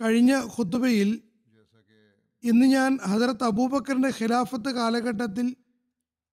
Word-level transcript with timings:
കഴിഞ്ഞ 0.00 0.32
ഖുത്തുബയിൽ 0.34 1.22
ഇന്ന് 2.44 2.66
ഞാൻ 2.66 2.98
ഹജറത്ത് 3.02 3.44
അബൂബക്കറിന്റെ 3.44 4.08
ഖിലാഫത്ത് 4.08 4.70
കാലഘട്ടത്തിൽ 4.70 5.56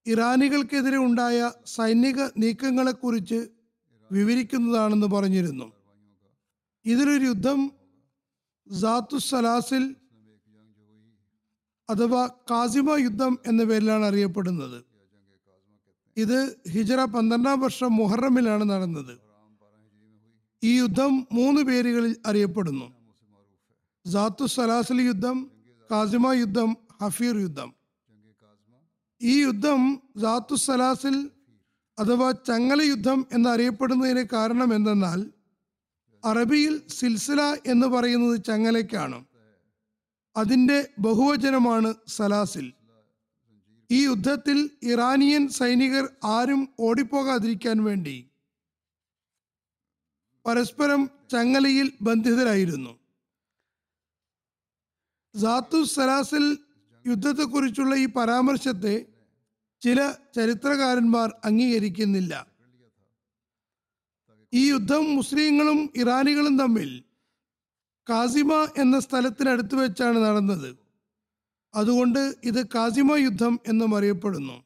ഇറാനികൾക്കെതിരെ 0.08 0.98
ഉണ്ടായ 0.98 1.52
സൈനിക 1.66 2.20
നീക്കങ്ങളെക്കുറിച്ച് 2.38 3.50
വിവരിക്കുന്നതാണെന്ന് 4.12 5.08
പറഞ്ഞിരുന്നു. 5.08 5.72
ഇതിലൊരു 6.86 7.24
യുദ്ധം 7.24 7.72
സലാസിൽ 9.18 9.96
അഥവാ 11.90 12.28
കാസിമ 12.52 12.96
യുദ്ധം 12.98 13.40
എന്ന 13.48 13.64
പേരിലാണ് 13.64 14.06
അറിയപ്പെടുന്നത്. 14.06 14.84
ഇത് 16.18 16.56
ഹിജറ 16.70 17.04
പന്ത്രണ്ടാം 17.04 17.60
വർഷം 17.62 17.96
മുഹറമിലാണ് 17.96 18.64
നടന്നത്. 18.70 19.20
ഈ 20.64 20.78
യുദ്ധം 20.78 21.28
മൂന്ന് 21.34 21.62
പേരുകളിൽ 21.62 22.16
അറിയപ്പെടുന്നു. 22.26 23.01
സാത്തു 24.06 24.46
സലാസിൽ 24.46 25.02
യുദ്ധം 25.02 25.52
കാസിമ 25.92 26.32
യുദ്ധം 26.32 26.78
ഹഫീർ 27.02 27.38
യുദ്ധം. 27.38 27.74
ഈ 29.22 29.42
യുദ്ധം 29.42 30.02
സാത്തു 30.22 30.56
സലാസിൽ 30.56 31.30
അഥവാ 32.00 32.32
ചങ്ങല 32.32 32.82
യുദ്ധം 32.82 33.26
എന്നറിയപ്പെടുന്നതിന് 33.32 34.24
കാരണം 34.34 34.76
എന്തെന്നാൽ 34.76 35.32
അറബിയിൽ 36.26 36.88
സിൽസില 36.88 37.42
എന്ന് 37.42 37.88
പറയുന്നത് 37.88 38.44
ചങ്ങലയ്ക്കാണ്. 38.44 39.26
അതിന്റെ 40.36 40.90
ബഹുവചനമാണ് 41.00 41.94
സലാസിൽ. 42.08 42.74
ഈ 43.92 44.04
യുദ്ധത്തിൽ 44.04 44.70
ഇറാനിയൻ 44.84 45.48
സൈനികർ 45.50 46.10
ആരും 46.24 46.68
ഓടിപ്പോകാതിരിക്കാൻ 46.80 47.84
വേണ്ടി 47.84 48.30
പരസ്പരം 50.46 51.10
ചങ്ങലയിൽ 51.30 51.92
ബന്ധിതരായിരുന്നു. 52.02 53.01
സാത്തു 55.36 55.84
സലാസിൽ 55.84 56.58
യുദ്ധത്തെക്കുറിച്ചുള്ള 57.08 57.96
ഈ 57.96 58.06
പരാമർശത്തെ 58.06 59.06
ചില 59.82 60.14
ചരിത്രകാരന്മാർ 60.36 61.34
അംഗീകരിക്കുന്നില്ല. 61.46 62.48
ഈ 64.54 64.70
യുദ്ധം 64.70 65.16
മുസ്ലിങ്ങളും 65.16 65.90
ഇറാനികളും 65.96 66.58
തമ്മിൽ 66.58 67.04
കാസിമ 68.10 68.68
എന്ന 68.78 69.00
സ്ഥലത്തിനടുത്ത് 69.00 69.76
വെച്ചാണ് 69.76 70.18
നടന്നത്. 70.18 70.78
അതുകൊണ്ട് 71.76 72.36
ഇത് 72.44 72.68
കാസിമ 72.68 73.16
യുദ്ധം 73.16 73.60
എന്നും 73.68 73.98
അറിയപ്പെടുന്നു. 73.98 74.64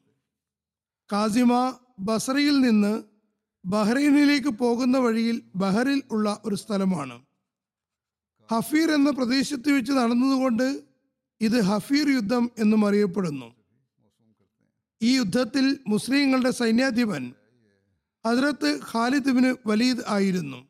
കാസിമ 1.12 1.78
ബസറയിൽ 1.98 2.60
നിന്ന് 2.60 3.04
ബഹ്റൈനിലേക്ക് 3.66 4.48
പോകുന്ന 4.48 4.98
വഴിയിൽ 4.98 5.42
ബഹറിൽ 5.56 6.02
ഉള്ള 6.10 6.42
ഒരു 6.44 6.54
സ്ഥലമാണ്. 6.54 7.25
ഹഫീർ 8.52 8.88
എന്ന 8.90 9.10
പ്രദേശത്ത് 9.10 9.68
വെച്ച് 9.76 9.92
നടന്നതുകൊണ്ട് 9.92 10.82
ഇത് 11.40 11.60
ഹഫീർ 11.60 12.06
യുദ്ധം 12.14 12.50
എന്നും 12.58 12.82
അറിയപ്പെടുന്നു. 12.86 13.48
ഈ 15.02 15.16
യുദ്ധത്തിൽ 15.16 15.78
മുസ്ലിങ്ങളുടെ 15.88 16.50
സൈന്യാധിപൻ 16.50 17.24
ഹദ്രത്ത് 18.26 18.80
ഖാലിദ് 18.92 19.30
ബിന് 19.30 19.54
വലീദ് 19.66 20.04
ആയിരുന്നു. 20.06 20.60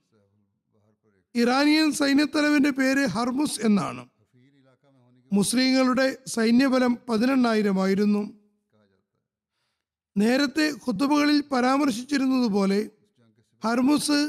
ഇറാനിയൻ 1.34 1.92
സൈന്യത്തലവന്റെ 1.92 2.70
പേര് 2.70 3.06
ഹർമുസ് 3.06 3.60
എന്നാണ്. 3.66 4.02
മുസ്ലിങ്ങളുടെ 5.32 6.18
സൈന്യബലം 6.26 6.98
പതിനെണ്ണായിരമായിരുന്നു 7.08 8.22
നേരത്തെ 10.16 10.66
ഖുത്തുബകളിൽ 10.84 11.42
പരാമർശിച്ചിരുന്നതുപോലെ 11.52 12.90
ഹർമുസ് 13.64 14.20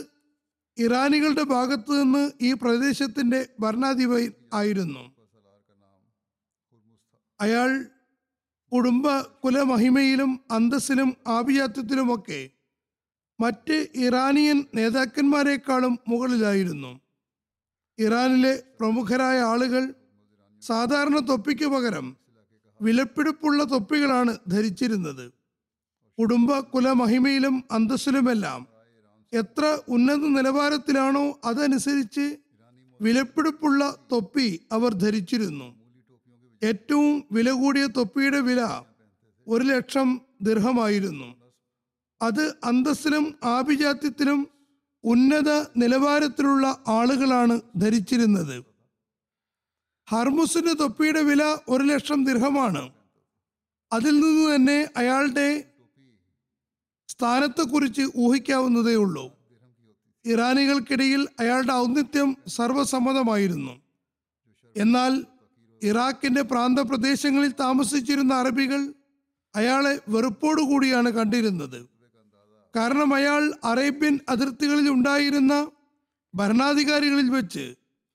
ഇറാനികളുടെ 0.80 1.44
ഭാഗത്തു 1.44 1.92
നിന്ന് 1.92 2.32
ഈ 2.42 2.54
പ്രദേശത്തിന്റെ 2.54 3.50
ഭരണാധിപതി 3.60 4.34
ആയിരുന്നു. 4.54 5.14
അയാൾ 7.42 7.86
കുടുംബ 8.74 9.08
കുലമഹിമയിലും 9.20 10.40
അന്തസ്സിലും 10.52 11.16
ആഭിജാത്യത്തിലുമൊക്കെ 11.28 12.50
മറ്റ് 13.40 13.88
ഇറാനിയൻ 13.96 14.66
നേതാക്കന്മാരെക്കാളും 14.76 16.00
മുകളിലായിരുന്നു. 16.08 17.00
ഇറാനിലെ 18.00 18.64
പ്രമുഖരായ 18.80 19.40
ആളുകൾ 19.40 19.94
സാധാരണ 20.62 21.20
തൊപ്പിക്ക് 21.20 21.66
പകരം 21.66 22.18
വിലപ്പിടിപ്പുള്ള 22.82 23.64
തൊപ്പികളാണ് 23.64 24.38
ധരിച്ചിരുന്നത്. 24.48 25.32
കുടുംബ 26.20 26.60
കുലമഹിമയിലും 26.60 27.64
അന്തസ്സിലുമെല്ലാം 27.72 28.77
എത്ര 29.34 29.66
ഉന്നത 29.88 30.24
നിലവാരത്തിലാണോ 30.38 31.24
അതനുസരിച്ച് 31.44 32.26
വിലപ്പിടിപ്പുള്ള 33.00 33.82
തൊപ്പി 34.12 34.48
അവർ 34.72 34.94
ധരിച്ചിരുന്നു. 34.94 35.68
ഏറ്റവും 36.62 37.24
വില 37.32 37.50
കൂടിയ 37.52 37.88
തൊപ്പിയുടെ 37.88 38.40
വില 38.40 38.62
ഒരു 39.48 39.64
ലക്ഷം 39.64 40.08
ദീർഘമായിരുന്നു 40.42 41.28
അത് 42.22 42.44
അന്തസ്സിലും 42.64 43.26
ആഭിജാത്യത്തിലും 43.56 44.40
ഉന്നത 45.04 45.50
നിലവാരത്തിലുള്ള 45.82 46.84
ആളുകളാണ് 46.88 47.56
ധരിച്ചിരുന്നത്. 47.78 48.58
ഹർമുസിന്റെ 50.08 50.74
തൊപ്പിയുടെ 50.74 51.22
വില 51.22 51.44
ഒരു 51.70 51.84
ലക്ഷം 51.84 52.20
ദീർഘമാണ് 52.24 52.84
അതിൽ 53.92 54.14
നിന്ന് 54.20 54.56
തന്നെ 54.56 54.80
അയാളുടെ 54.98 55.48
സ്ഥാനത്തെക്കുറിച്ച് 57.22 58.02
ഊഹിക്കാവുന്നതേ 58.16 58.96
ഉള്ളൂ. 58.96 59.32
ഇറാനികൾക്കിടയിൽ 60.26 61.28
അയാളുടെ 61.40 61.74
ഔന്നിത്യം 61.74 62.38
സർവസമ്മതമായിരുന്നു 62.48 63.74
എന്നാൽ 64.76 65.26
ഇറാഖിന്റെ 65.84 66.42
പ്രാന്തപ്രദേശങ്ങളിൽ 66.42 67.54
താമസിച്ചിരുന്ന 67.60 68.34
അറബികൾ 68.34 68.94
അയാളെ 69.56 70.00
വെറുപ്പോടുകൂടിയാണ് 70.10 71.10
കണ്ടിരുന്നത്. 71.10 71.88
കാരണം 72.76 73.14
അയാൾ 73.14 73.54
അറേബ്യൻ 73.64 74.20
അതിർത്തികളിൽ 74.30 74.90
ഉണ്ടായിരുന്ന 74.90 75.72
ഭരണാധികാരികളിൽ 76.36 77.30
വെച്ച് 77.30 77.66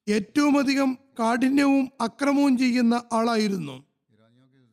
ഏറ്റവും 0.08 0.58
അധികം 0.58 0.98
കാഠിന്യവും 1.18 1.90
അക്രമവും 2.00 2.58
ചെയ്യുന്ന 2.58 3.02
ആളായിരുന്നു. 3.12 3.84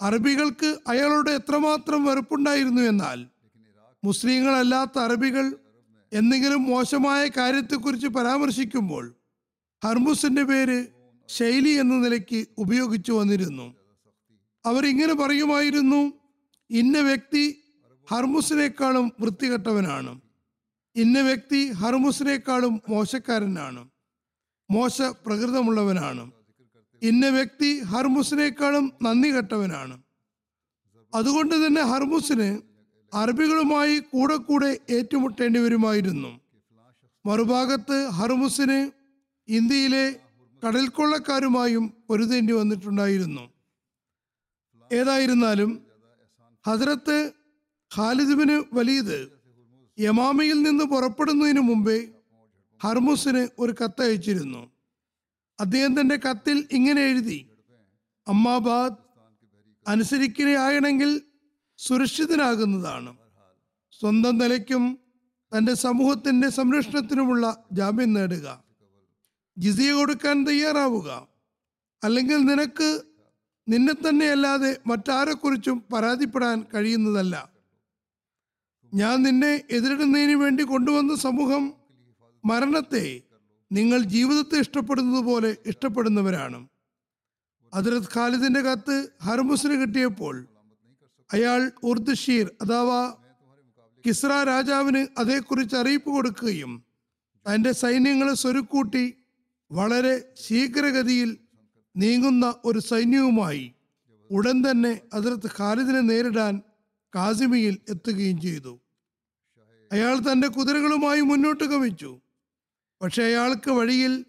അറബികൾക്ക് 0.02 0.78
അയാളോട് 0.88 1.30
എത്രമാത്രം 1.30 2.06
വെറുപ്പുണ്ടായിരുന്നു 2.06 2.82
എന്നാൽ 2.82 3.28
മുസ്ലിങ്ങളല്ലാത്ത 4.04 5.00
അറബികൾ 5.00 5.58
എന്തെങ്കിലും 6.14 6.64
മോശമായ 6.64 7.28
കാര്യത്തെക്കുറിച്ച് 7.38 8.08
പരാമർശിക്കുമ്പോൾ 8.08 9.16
ഹർമുസിന്റെ 9.84 10.44
പേര് 10.44 10.88
ശൈലി 11.28 11.70
എന്ന 11.70 11.96
നിലയ്ക്ക് 11.96 12.48
ഉപയോഗിച്ചു 12.58 13.12
വന്നിരുന്നു. 13.12 13.76
അവരിങ്ങനെ 14.66 15.14
പറയുമായിരുന്നു 15.14 16.14
ഇന്ന 16.70 16.98
വ്യക്തി 17.00 17.64
ഹർമുസിനേക്കാളും 18.12 19.12
വൃത്തികെട്ടവനാണ്. 19.20 20.22
ഇന്ന 20.96 21.20
വ്യക്തി 21.20 21.72
ഹർമുസിനേക്കാളും 21.72 22.82
മോശക്കാരനാണ്. 22.90 23.90
മോശ 24.72 25.02
പ്രകൃതമുള്ളവനാണ്. 25.02 26.32
ഇന്ന 27.04 27.26
വ്യക്തി 27.28 27.80
ഹർമുസിനേക്കാളും 27.80 28.94
നന്ദി 29.04 29.30
കെട്ടവനാണ് 29.32 30.04
അതുകൊണ്ട് 31.16 31.68
തന്നെ 31.68 31.82
ഹർമുസിന് 31.82 32.69
അറബികളുമായി 33.14 34.00
കൂടെ 34.00 34.36
കൂടെ 34.36 34.80
ഏറ്റുമുട്ടേണ്ടി 34.90 35.60
വരുമായിരുന്നു. 35.60 36.40
മറുഭാഗത്ത് 37.26 38.08
ഹർമുസിന് 38.08 38.92
ഇന്ത്യയിലെ 39.48 40.20
കടൽക്കൊള്ളക്കാരുമായും 40.64 41.94
പൊരുതേണ്ടി 42.08 42.54
വന്നിട്ടുണ്ടായിരുന്നു. 42.54 43.50
ഏതായിരുന്നാലും 44.92 45.86
ഹസ്രത്ത് 46.66 47.34
ഖാലിദുബിന് 47.96 48.64
വലീദ് 48.74 49.20
യമാമയിൽ 49.98 50.62
നിന്ന് 50.62 50.84
പുറപ്പെടുന്നതിന് 50.84 51.60
മുമ്പേ 51.60 52.00
ഹർമുസിന് 52.84 53.48
ഒരു 53.60 53.76
കത്തയച്ചിരുന്നു 53.82 54.72
അദ്ദേഹം 55.60 56.00
തന്റെ 56.00 56.18
കത്തിൽ 56.18 56.68
ഇങ്ങനെ 56.72 57.02
എഴുതി 57.02 57.40
അമ്മാബാദ് 58.28 58.98
അനുസരിക്കുകയാണെങ്കിൽ 59.88 61.29
സുരക്ഷിതനാകുന്നതാണ്. 61.88 63.18
സ്വന്തം 64.00 64.38
നിലയ്ക്കും 64.38 65.00
തന്റെ 65.58 65.74
സമൂഹത്തിന്റെ 65.74 66.50
സംരക്ഷണത്തിനുമുള്ള 66.50 67.66
ജാമ്യം 67.72 68.14
നേടുക. 68.14 68.64
ജിസിയ 69.58 69.92
കൊടുക്കാൻ 69.92 70.44
തയ്യാറാവുക. 70.48 71.28
അല്ലെങ്കിൽ 72.04 72.38
നിനക്ക് 72.38 73.02
നിന്നെ 73.70 73.94
തന്നെ 73.94 74.32
അല്ലാതെ 74.32 74.78
മറ്റാരെക്കുറിച്ചും 74.88 75.84
പരാതിപ്പെടാൻ 75.94 76.66
കഴിയുന്നതല്ല. 76.74 77.50
ഞാൻ 78.94 79.24
നിന്നെ 79.24 79.64
എതിരിടുന്നതിന് 79.70 80.36
വേണ്ടി 80.36 80.64
കൊണ്ടുവന്ന 80.64 81.16
സമൂഹം 81.16 81.74
മരണത്തെ 82.46 83.22
നിങ്ങൾ 83.72 84.00
ജീവിതത്തെ 84.02 84.60
ഇഷ്ടപ്പെടുന്നത് 84.60 85.24
പോലെ 85.24 85.58
ഇഷ്ടപ്പെടുന്നവരാണ്. 85.66 86.68
അതിരത് 87.74 88.08
ഖാലിദിന്റെ 88.16 88.62
കത്ത് 88.62 89.10
ഹർമുസിന് 89.24 89.82
കിട്ടിയപ്പോൾ 89.82 90.48
അയാൾ 91.34 91.72
ഉർദുഷീർ 91.84 92.52
അഥവാ 92.62 93.16
കിസ്ര 94.06 94.44
രാജാവിന് 94.44 95.08
അതേക്കുറിച്ച് 95.18 95.76
അറിയിപ്പ് 95.76 96.10
കൊടുക്കുകയും 96.10 96.84
തന്റെ 97.46 97.72
സൈന്യങ്ങളെ 97.72 98.34
സ്വരുക്കൂട്ടി 98.34 99.14
വളരെ 99.72 100.34
ശീഘ്രഗതിയിൽ 100.48 101.38
നീങ്ങുന്ന 101.96 102.56
ഒരു 102.66 102.80
സൈന്യവുമായി 102.80 103.74
ഉടൻ 104.30 104.72
തന്നെ 104.72 105.02
അതിർത്ത് 105.14 105.50
ഖാലിദിനെ 105.58 106.02
നേരിടാൻ 106.02 106.62
കാസിമിയിൽ 107.16 107.78
എത്തുകയും 107.90 108.42
ചെയ്തു. 108.42 108.80
അയാൾ 109.92 110.20
തന്റെ 110.20 110.48
കുതിരകളുമായി 110.48 111.22
മുന്നോട്ട് 111.22 111.64
ഗമിച്ചു 111.64 112.20
പക്ഷെ 113.02 113.24
അയാൾക്ക് 113.24 113.72
വഴിയിൽ 113.72 114.26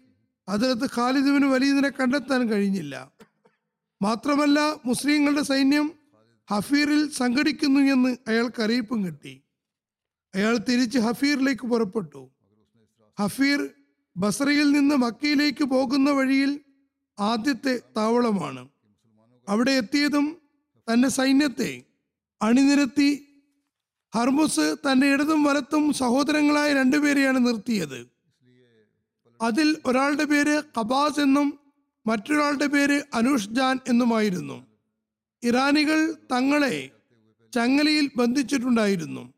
അതിർത്ത് 0.49 0.89
ഖാലിദിന് 0.95 1.45
വലിയതിനെ 1.45 1.89
കണ്ടെത്താൻ 1.89 2.49
കഴിഞ്ഞില്ല. 2.49 3.11
മാത്രമല്ല 4.01 4.59
മുസ്ലിങ്ങളുടെ 4.85 5.41
സൈന്യം 5.41 5.87
ഹഫീറിൽ 6.51 7.11
സംഘടിക്കുന്നു 7.11 7.79
എന്ന് 7.79 8.17
അയാൾക്ക് 8.27 8.61
അറിയിപ്പും 8.61 9.05
കിട്ടി. 9.05 9.41
അയാൾ 10.35 10.57
തിരിച്ച് 10.57 10.99
ഹഫീറിലേക്ക് 10.99 11.67
പുറപ്പെട്ടു. 11.67 12.29
ഹഫീർ 13.19 13.69
ബസറയിൽ 14.17 14.71
നിന്ന് 14.71 14.95
മക്കയിലേക്ക് 14.95 15.63
പോകുന്ന 15.63 16.11
വഴിയിൽ 16.11 16.59
ആദ്യത്തെ 17.19 17.81
താവളമാണ്. 17.97 18.69
അവിടെ 19.49 19.71
എത്തിയതും 19.71 20.37
തന്റെ 20.93 21.07
സൈന്യത്തെ 21.07 21.83
അണിനിരത്തി 22.41 23.27
ഹർമുസ് 24.15 24.75
തന്റെ 24.91 25.07
ഇടതും 25.07 25.43
വലത്തും 25.43 25.93
സഹോദരങ്ങളായ 25.93 26.73
രണ്ടുപേരെയാണ് 26.73 27.47
നിർത്തിയത്. 27.47 28.07
അതിൽ 29.41 29.77
ഒരാളുടെ 29.85 30.23
പേര് 30.23 30.63
കബാസ് 30.79 31.19
എന്നും 31.19 31.59
മറ്റൊരാളുടെ 32.07 32.65
പേര് 32.65 33.03
അനുഷ് 33.13 33.49
ജാൻ 33.49 33.79
എന്നുമായിരുന്നു. 33.87 34.70
ഇറാനികൾ 35.43 36.15
തങ്ങളെ 36.31 36.89
ചങ്ങലയിൽ 37.53 38.11
ബന്ധിച്ചിട്ടുണ്ടായിരുന്നു. 38.15 39.33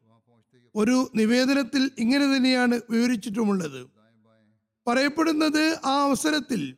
ഒരു 0.75 1.11
നിവേദനത്തിൽ 1.15 1.91
ഇങ്ങനെ 1.99 2.35
തന്നെയാണ് 2.35 2.81
വിവരിച്ചിട്ടുമുള്ളത്. 2.89 3.87
പറയപ്പെടുന്നത് 4.87 5.79
ആ 5.85 6.03
അവസരത്തിൽ 6.03 6.75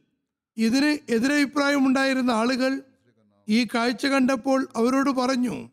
ഇതിന് 0.57 1.12
എതിരഭിപ്രായമുണ്ടായിരുന്ന 1.12 2.31
ആളുകൾ 2.31 2.81
ഈ 3.50 3.68
കാഴ്ച 3.75 4.06
കണ്ടപ്പോൾ 4.06 4.68
അവരോട് 4.75 5.10
പറഞ്ഞു 5.10 5.69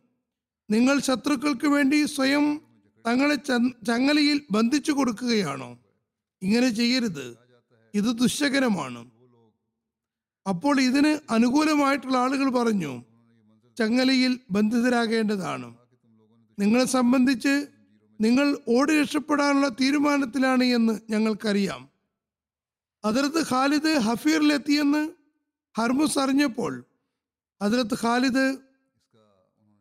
നിങ്ങൾ 0.71 1.01
ശത്രുക്കൾക്ക് 1.01 1.67
വേണ്ടി 1.67 2.05
സ്വയം 2.05 2.61
തങ്ങളെ 3.07 3.35
ചങ്ങലയിൽ 3.87 4.43
ബന്ധിച്ചു 4.51 4.93
കൊടുക്കുകയാണോ? 4.93 5.79
ഇങ്ങനെ 6.43 6.69
ചെയ്യരുത്. 6.71 7.37
ഇത് 7.95 8.19
ദുശകരമാണ്. 8.19 9.11
അപ്പോൾ 10.49 10.81
ഇതിന് 10.81 11.19
അനുകൂലമായിട്ടുള്ള 11.31 12.19
ആളുകൾ 12.19 12.51
പറഞ്ഞു 12.51 13.12
ചങ്ങലയിൽ 13.79 14.41
ബന്ധിതരാകേണ്ടതാണ്. 14.51 15.75
നിങ്ങളെ 16.59 16.85
സംബന്ധിച്ച് 16.85 17.67
നിങ്ങൾ 18.21 18.59
ഓടി 18.69 19.01
രക്ഷപ്പെടാനുള്ള 19.01 19.69
തീരുമാനത്തിലാണ് 19.69 20.65
എന്ന് 20.65 21.01
ഞങ്ങൾക്കറിയാം. 21.11 21.89
അതിർത്ത് 23.05 23.51
ഖാലിദ് 23.51 23.99
ഹഫീറിലെത്തിയെന്ന് 23.99 25.11
ഹർമുസ് 25.79 26.19
അറിഞ്ഞപ്പോൾ 26.19 26.85
അതിർത്ത് 27.63 27.95
ഖാലിദ് 28.03 28.57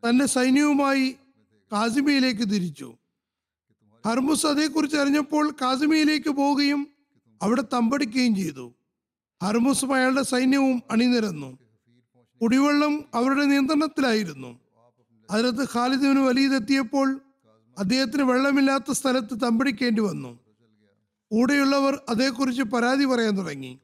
തന്റെ 0.10 0.26
സൈന്യവുമായി 0.26 1.16
കാസിമിയിലേക്ക് 1.72 2.42
തിരിച്ചു. 2.42 2.98
ഹർമുസ് 4.06 4.46
അതേക്കുറിച്ച് 4.46 4.98
അറിഞ്ഞപ്പോൾ 4.98 5.52
കാസിമിയിലേക്ക് 5.62 6.30
പോവുകയും 6.30 6.88
അവിടെ 7.42 7.64
തമ്പടിക്കുകയും 7.74 8.36
ചെയ്തു. 8.36 8.74
ഹർമുസും 9.44 9.94
അയാളുടെ 9.94 10.22
സൈന്യവും 10.22 10.82
അണിനിരന്നു. 10.92 11.61
കുടിവെള്ളം 12.42 13.06
അവരുടെ 13.14 13.46
നിയന്ത്രണത്തിലായിരുന്നു. 13.46 14.60
അതിനകത്ത് 15.32 15.64
ഖാലിദിന് 15.74 16.20
വലിയതെത്തിയപ്പോൾ 16.20 17.22
അദ്ദേഹത്തിന് 17.78 18.24
വെള്ളമില്ലാത്ത 18.24 18.92
സ്ഥലത്ത് 18.92 19.42
തമ്പടിക്കേണ്ടി 19.42 20.02
വന്നു. 20.02 20.40
കൂടെയുള്ളവർ 21.32 22.02
അതേക്കുറിച്ച് 22.10 22.62
പരാതി 22.62 23.06
പറയാൻ 23.06 23.38
തുടങ്ങി. 23.38 23.80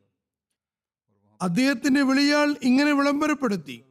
അദ്ദേഹത്തിന്റെ 1.41 2.01
വിളിയാൾ 2.01 2.55
ഇങ്ങനെ 2.63 2.91
വിളംബരപ്പെടുത്തി. 2.91 3.83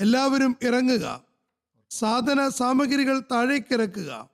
എല്ലാവരും 0.00 0.56
ഇറങ്ങുക. 0.62 1.22
സാധന 1.90 2.48
സാമഗ്രികൾ 2.48 3.18
താഴേക്കിറക്കുക. 3.18 4.28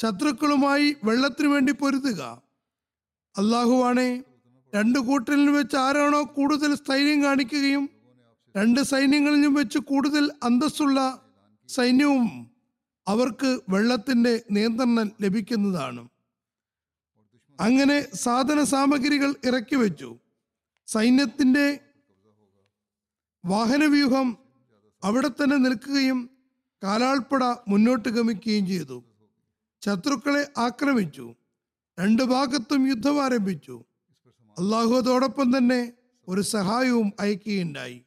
ശത്രുക്കളുമായി 0.00 0.96
വെള്ളത്തിനു 1.04 1.48
വേണ്ടി 1.48 1.72
പൊരുതുക. 1.72 2.42
അള്ളാഹുവാണെ 3.36 4.24
രണ്ട് 4.74 4.98
കൂട്ടലിൽ 4.98 5.50
വെച്ച് 5.50 5.76
ആരാണോ 5.76 6.24
കൂടുതൽ 6.24 6.74
സ്ഥൈര്യം 6.74 7.22
കാണിക്കുകയും 7.22 8.01
രണ്ട് 8.56 8.80
സൈന്യങ്ങളിലും 8.80 9.54
വെച്ച് 9.54 9.78
കൂടുതൽ 9.78 10.32
അന്തസ്സുള്ള 10.42 11.26
സൈന്യവും 11.68 12.50
അവർക്ക് 13.08 13.60
വെള്ളത്തിന്റെ 13.68 14.44
നിയന്ത്രണം 14.50 15.12
ലഭിക്കുന്നതാണ്. 15.22 16.08
അങ്ങനെ 17.60 18.16
സാധന 18.16 18.64
സാമഗ്രികൾ 18.64 19.34
ഇറക്കി 19.44 19.74
വെച്ചു. 19.74 20.18
സൈന്യത്തിന്റെ 20.86 21.80
വാഹനവ്യൂഹം 23.44 24.38
അവിടെ 25.04 25.28
തന്നെ 25.28 25.56
നിൽക്കുകയും 25.56 26.30
കാലാൾപ്പട 26.82 27.44
മുന്നോട്ട് 27.44 28.08
ഗമിക്കുകയും 28.08 28.66
ചെയ്തു. 28.66 29.04
ശത്രുക്കളെ 29.84 30.52
ആക്രമിച്ചു. 30.58 31.34
രണ്ടു 32.00 32.22
ഭാഗത്തും 32.22 32.88
യുദ്ധം 32.88 33.24
ആരംഭിച്ചു. 33.24 33.84
അള്ളാഹുതോടൊപ്പം 34.58 35.58
തന്നെ 35.58 35.92
ഒരു 36.28 36.40
സഹായവും 36.40 37.12
അയക്കുകയുണ്ടായി. 37.20 38.02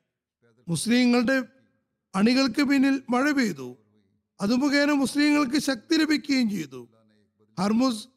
മുസ്ലിങ്ങളുടെ 0.67 1.43
അണികൾക്ക് 2.15 2.62
പിന്നിൽ 2.62 3.01
മഴ 3.10 3.31
പെയ്തു. 3.31 3.77
അത് 4.41 4.55
മുഖേന 4.55 4.91
മുസ്ലിങ്ങൾക്ക് 4.91 5.60
ശക്തി 5.60 5.95
ലഭിക്കുകയും 5.95 6.50
ചെയ്തു. 6.50 6.88
ഹർമുസ് 7.60 8.07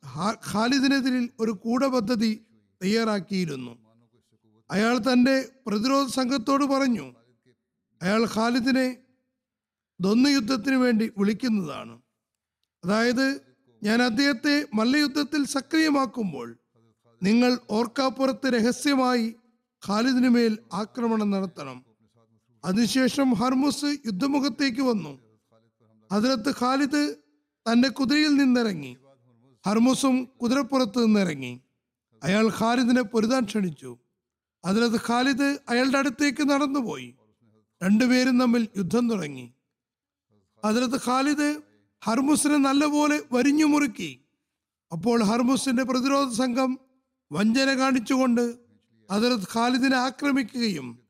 ഖാലിദിനെതിരിൽ 0.52 1.30
ഒരു 1.40 1.50
കൂടപദ്ധതി 1.50 2.46
തയ്യാറാക്കിയിരുന്നു. 2.82 3.78
അയാൾ 4.70 4.98
തന്റെ 4.98 5.48
പ്രതിരോധ 5.66 6.08
സംഘത്തോട് 6.08 6.64
പറഞ്ഞു 6.64 7.14
അയാൾ 8.02 8.26
ഖാലിദിനെ 8.34 8.96
ദ്വന്ദ്യുദ്ധത്തിന് 10.00 10.74
വേണ്ടി 10.74 11.12
വിളിക്കുന്നതാണ്. 11.18 12.02
അതായത് 12.84 13.40
ഞാൻ 13.82 14.02
അദ്ദേഹത്തെ 14.02 14.66
മല്ലയുദ്ധത്തിൽ 14.74 15.44
സക്രിയമാക്കുമ്പോൾ 15.46 16.58
നിങ്ങൾ 17.22 17.58
ഓർക്കാപ്പുറത്ത് 17.70 18.46
രഹസ്യമായി 18.46 19.34
ഖാലിദിനു 19.88 20.28
മേൽ 20.28 20.58
ആക്രമണം 20.72 21.30
നടത്തണം. 21.30 21.87
അതിനുശേഷം 22.64 23.34
ഹർമുസ് 23.34 23.84
യുദ്ധമുഖത്തേക്ക് 23.84 24.82
വന്നു. 24.82 25.18
അതിലത്ത് 26.12 26.50
ഖാലിദ് 26.60 27.14
തന്റെ 27.72 27.88
കുതിരയിൽ 27.88 28.36
നിന്നിറങ്ങി. 28.36 28.96
ഹർമുസും 29.66 30.24
കുതിരപ്പുറത്ത് 30.24 31.06
നിന്നിറങ്ങി. 31.06 31.60
അയാൾ 32.22 32.50
ഖാലിദിനെ 32.60 33.02
പൊരുതാൻ 33.02 33.44
ക്ഷണിച്ചു. 33.44 33.98
അതിലത്ത് 34.64 35.00
ഖാലിദ് 35.08 35.58
അയാളുടെ 35.68 35.98
അടുത്തേക്ക് 35.98 36.50
നടന്നുപോയി. 36.50 37.14
രണ്ടുപേരും 37.82 38.40
തമ്മിൽ 38.40 38.68
യുദ്ധം 38.76 39.10
തുടങ്ങി. 39.10 39.54
അതിലത്ത് 40.64 41.00
ഖാലിദ് 41.06 41.62
ഹർമുസിനെ 42.04 42.56
നല്ലപോലെ 42.56 43.22
വരിഞ്ഞു 43.32 43.64
മുറുക്കി. 43.64 44.20
അപ്പോൾ 44.92 45.22
ഹർമുസിന്റെ 45.22 45.82
പ്രതിരോധ 45.82 46.32
സംഘം 46.32 46.78
വഞ്ചന 47.32 47.78
കാണിച്ചുകൊണ്ട് 47.78 48.54
അതിലത്ത് 49.10 49.46
ഖാലിദിനെ 49.54 49.96
ആക്രമിക്കുകയും 49.96 51.07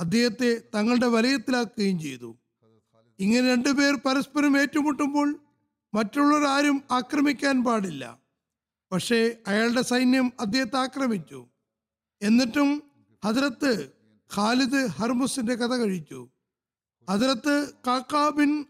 അദ്ദേഹത്തെ 0.00 0.62
തങ്ങളുടെ 0.74 1.06
വലയത്തിലാക്കുകയും 1.06 2.00
ചെയ്തു. 2.00 2.36
ഇങ്ങനെ 3.18 3.52
രണ്ടുപേർ 3.52 3.94
പരസ്പരം 3.94 4.60
ഏറ്റുമുട്ടുമ്പോൾ 4.60 5.28
മറ്റുള്ളവർ 5.94 6.44
ആരും 6.46 6.82
ആക്രമിക്കാൻ 6.90 7.64
പാടില്ല. 7.64 8.18
പക്ഷേ 8.92 9.36
അയാളുടെ 9.46 9.82
സൈന്യം 9.82 10.32
അദ്ദേഹത്തെ 10.40 10.76
ആക്രമിച്ചു. 10.76 11.48
എന്നിട്ടും 12.22 12.82
ഹജറത്ത് 13.24 13.72
ഖാലിദ് 14.36 14.86
ഹർമുസിന്റെ 14.86 15.54
കഥ 15.54 15.74
കഴിച്ചു. 15.76 16.28
ഹജറത്ത് 17.10 17.54
കാക്ക 17.86 18.28
ബിൻ 18.28 18.64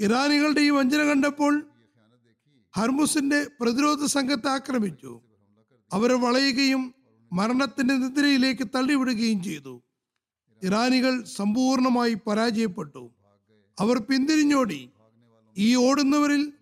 ഇറാനികളുടെ 0.00 0.60
ഈ 0.60 0.70
വഞ്ചന 0.70 1.02
കണ്ടപ്പോൾ 1.02 1.54
ഹർമുസിന്റെ 2.76 3.46
പ്രതിരോധ 3.60 4.04
സംഘത്തെ 4.04 4.48
ആക്രമിച്ചു. 4.48 5.20
അവരെ 5.92 6.14
വളയുകയും 6.14 6.94
മരണത്തിന്റെ 7.32 7.94
നിദ്രയിലേക്ക് 7.94 8.68
തള്ളിവിടുകയും 8.74 9.42
ചെയ്തു. 9.42 9.82
ഇറാനികൾ 10.62 11.24
സമ്പൂർണമായി 11.24 12.14
പരാജയപ്പെട്ടു. 12.14 13.10
അവർ 13.80 13.98
പിന്തിരിഞ്ഞോടി. 13.98 14.90
ഈ 15.58 15.74
ഓടുന്നവരിൽ 15.76 16.52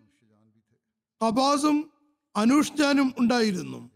കബാസും 1.27 1.91
അനുഷ്ഠാനും 2.37 3.15
ഉണ്ടായിരുന്നു. 3.19 3.91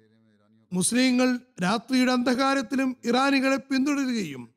മുസ്ലിങ്ങൾ 0.73 1.40
രാത്രിയുടെ 1.62 2.12
അന്ധകാരത്തിലും 2.12 2.97
ഇറാനികളെ 3.04 3.57
പിന്തുടരുകയും 3.57 4.49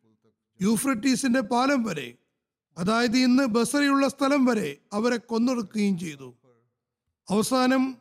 യൂഫ്രട്ടീസിന്റെ 0.62 1.40
പാലം 1.40 1.84
വരെ 1.84 2.18
അതായത് 2.78 3.18
ഇന്ന് 3.18 3.44
ബസറയുള്ള 3.44 4.08
സ്ഥലം 4.08 4.46
വരെ 4.46 4.78
അവരെ 4.94 5.18
കൊന്നൊടുക്കുകയും 5.18 6.00
ചെയ്തു. 6.00 6.36
അവസാനം 7.30 7.98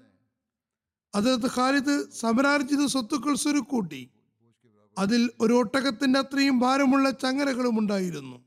അതിർത്ത് 1.16 1.46
ഖാലിദ് 1.56 2.11
സമരാർജിത 2.11 2.87
സ്വത്തുക്കൾ 2.87 3.35
സ്വരുക്കൂട്ടി. 3.35 4.11
അതിൽ 4.99 5.30
ഒരു 5.40 5.52
ഒട്ടകത്തിന്റെ 5.52 6.20
അത്രയും 6.20 6.58
ഭാരമുള്ള 6.58 7.11
ചങ്ങലകളും 7.11 7.78
ഉണ്ടായിരുന്നു. 7.78 8.44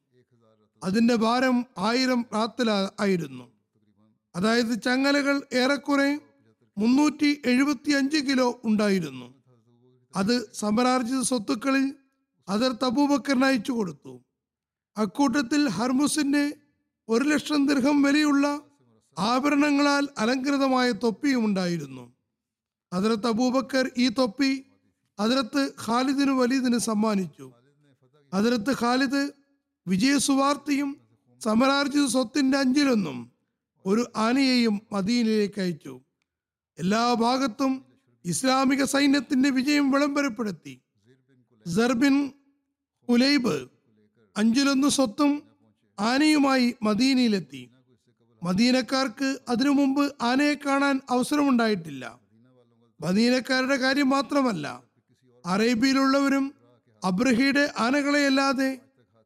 അതിന്റെ 0.83 1.15
ഭാരം 1.15 1.65
ആയിരം 1.77 2.25
റാത്തല 2.33 2.89
ആയിരുന്നു. 2.99 3.51
അതായത് 4.35 4.81
ചങ്ങലകൾ 4.81 5.41
ഏറെക്കുറെ 5.53 6.19
മുന്നൂറ്റി 6.77 7.41
എഴുപത്തി 7.45 7.91
അഞ്ച് 7.91 8.17
കിലോ 8.17 8.61
ഉണ്ടായിരുന്നു. 8.63 9.33
അത് 10.15 10.53
സമരാർജിത 10.53 11.21
സ്വത്തുക്കളിൽ 11.21 11.95
അതർ 12.49 12.75
തബൂബക്കറിന് 12.83 13.45
അയച്ചു 13.45 13.71
കൊടുത്തു. 13.71 14.21
അക്കൂട്ടത്തിൽ 14.97 15.69
ഹർമുസിന്റെ 15.69 16.53
ഒരു 17.09 17.23
ലക്ഷം 17.23 17.67
ദീർഘം 17.67 18.01
വിലയുള്ള 18.01 18.61
ആഭരണങ്ങളാൽ 19.19 20.07
അലങ്കൃതമായ 20.17 20.91
തൊപ്പിയും 20.91 21.45
ഉണ്ടായിരുന്നു. 21.45 22.18
അതിർത്ത് 22.93 23.27
അബൂബക്കർ 23.27 23.91
ഈ 23.97 24.09
തൊപ്പി 24.09 24.65
അതിലത്ത് 25.19 25.73
ഖാലിദിന് 25.87 26.31
വലീദിന് 26.31 26.77
സമ്മാനിച്ചു. 26.77 27.51
അതിലത്ത് 28.33 28.71
ഖാലിദ് 28.81 29.31
വിജയസുവാർത്തിയും 29.87 30.97
സമരാർജിത 31.43 32.05
സ്വത്തിന്റെ 32.05 32.57
അഞ്ചിലൊന്നും 32.57 33.31
ഒരു 33.85 34.05
ആനയെയും 34.15 34.81
മദീനയിലേക്ക് 34.91 35.61
അയച്ചു. 35.61 36.01
എല്ലാ 36.79 37.13
ഭാഗത്തും 37.13 37.85
ഇസ്ലാമിക 38.25 38.83
സൈന്യത്തിന്റെ 38.83 39.49
വിജയം 39.49 39.91
വിളംബരപ്പെടുത്തി. 39.91 40.81
സർബിൻ 41.75 42.31
ഉലൈബ് 43.09 43.67
അഞ്ചിലൊന്ന് 44.37 44.87
സ്വത്തും 44.87 45.43
ആനയുമായി 45.99 46.75
മദീനയിലെത്തി. 46.83 47.69
മദീനക്കാർക്ക് 48.43 49.39
അതിനു 49.49 49.69
മുമ്പ് 49.69 50.15
ആനയെ 50.21 50.53
കാണാൻ 50.53 51.01
അവസരമുണ്ടായിട്ടില്ല. 51.09 52.28
മദീനക്കാരുടെ 53.01 53.75
കാര്യം 53.75 54.09
മാത്രമല്ല 54.09 54.83
അറേബ്യയിലുള്ളവരും 55.45 56.53
അബ്രഹിയുടെ 57.03 57.73
ആനകളെയല്ലാതെ 57.79 58.79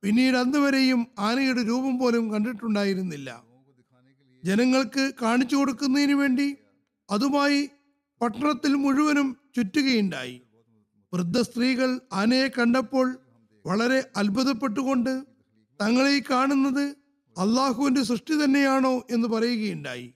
പിന്നീട് 0.03 0.37
അന്നുവരെയും 0.37 1.07
ആനയുടെ 1.19 1.61
രൂപം 1.61 1.99
പോലും 1.99 2.33
കണ്ടിട്ടുണ്ടായിരുന്നില്ല. 2.33 3.43
ജനങ്ങൾക്ക് 4.43 5.11
കാണിച്ചു 5.21 5.55
കൊടുക്കുന്നതിന് 5.55 6.13
വേണ്ടി 6.13 6.55
അതുമായി 7.11 7.69
പട്ടണത്തിൽ 8.21 8.73
മുഴുവനും 8.73 9.37
ചുറ്റുകയുണ്ടായി. 9.55 10.41
വൃദ്ധ 11.13 11.41
സ്ത്രീകൾ 11.41 11.99
ആനയെ 12.13 12.47
കണ്ടപ്പോൾ 12.47 13.17
വളരെ 13.65 14.05
അത്ഭുതപ്പെട്ടുകൊണ്ട് 14.17 15.23
തങ്ങളെ 15.81 16.21
കാണുന്നത് 16.31 16.83
അള്ളാഹുവിന്റെ 17.39 18.03
സൃഷ്ടി 18.03 18.43
തന്നെയാണോ 18.43 19.03
എന്ന് 19.11 19.27
പറയുകയുണ്ടായി. 19.27 20.13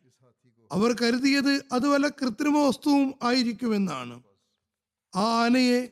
അവർ 0.71 0.95
കരുതിയത് 1.01 1.65
അത് 1.71 1.88
വല്ല 1.88 2.07
കൃത്രിമ 2.07 2.67
വസ്തുവും 2.67 3.13
ആയിരിക്കുമെന്നാണ്. 3.24 4.24
ആ 5.15 5.24
ആനയെ 5.43 5.89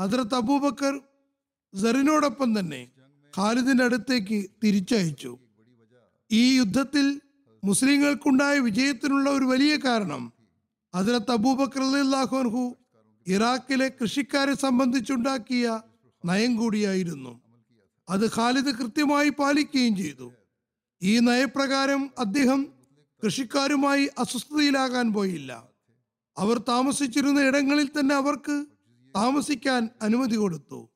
അതിർത്ത് 0.00 0.34
അബൂബക്കർ 0.34 1.00
സറിനോടൊപ്പം 1.82 2.58
തന്നെ 2.58 2.90
ഖാലിദിന്റെ 3.38 3.84
അടുത്തേക്ക് 3.84 4.50
തിരിച്ചയച്ചു. 4.64 5.38
ഈ 6.32 6.56
യുദ്ധത്തിൽ 6.56 7.20
മുസ്ലിങ്ങൾക്കുണ്ടായ 7.64 8.58
വിജയത്തിനുള്ള 8.58 9.30
ഒരു 9.30 9.44
വലിയ 9.44 9.76
കാരണം 9.76 10.32
അതിലത്ത് 10.94 11.30
അബൂബക്കർ 11.30 11.82
അള്ളാഹുഹു 11.82 12.76
ഇറാഖിലെ 13.26 13.88
കൃഷിക്കാരെ 13.88 14.54
സംബന്ധിച്ചുണ്ടാക്കിയ 14.54 15.80
നയം 16.24 16.56
കൂടിയായിരുന്നു. 16.56 17.40
അത് 18.08 18.30
ഖാലിദ് 18.30 18.74
കൃത്യമായി 18.78 19.28
പാലിക്കുകയും 19.28 19.96
ചെയ്തു. 19.96 20.32
ഈ 21.02 21.18
നയപ്രകാരം 21.18 22.10
അദ്ദേഹം 22.18 22.81
കൃഷിക്കാരുമായി 23.24 24.10
അസ്വസ്ഥതയിലാകാൻ 24.18 25.12
പോയില്ല. 25.12 25.64
അവർ 26.38 26.58
താമസിച്ചിരുന്ന 26.58 27.40
ഇടങ്ങളിൽ 27.40 27.86
തന്നെ 27.86 28.14
അവർക്ക് 28.14 28.64
താമസിക്കാൻ 29.16 29.88
അനുമതി 30.02 30.36
കൊടുത്തു. 30.36 30.90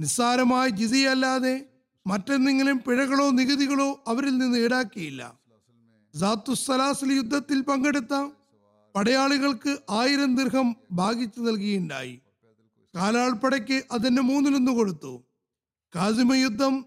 നിസ്സാരമായ 0.00 0.68
ജിതിയല്ലാതെ 0.68 1.66
മറ്റെന്തെങ്കിലും 2.06 2.78
പിഴകളോ 2.78 3.30
നികുതികളോ 3.30 4.04
അവരിൽ 4.08 4.38
നിന്ന് 4.38 4.58
ഈടാക്കിയില്ല. 4.58 5.38
സാത്തുസലാസിൽ 6.14 7.12
യുദ്ധത്തിൽ 7.12 7.60
പങ്കെടുത്ത 7.60 8.30
പടയാളികൾക്ക് 8.94 9.78
ആയിരം 9.90 10.36
ദീർഘം 10.36 10.76
ഭാഗിച്ചു 10.92 11.40
നൽകിയുണ്ടായി. 11.40 12.20
കാലാൾപ്പടയ്ക്ക് 12.96 13.82
അതിന്റെ 13.92 14.22
മൂന്നിലൊന്ന് 14.22 14.72
കൊടുത്തു. 14.72 15.24
കാസിമ 15.96 16.34
യുദ്ധം 16.34 16.84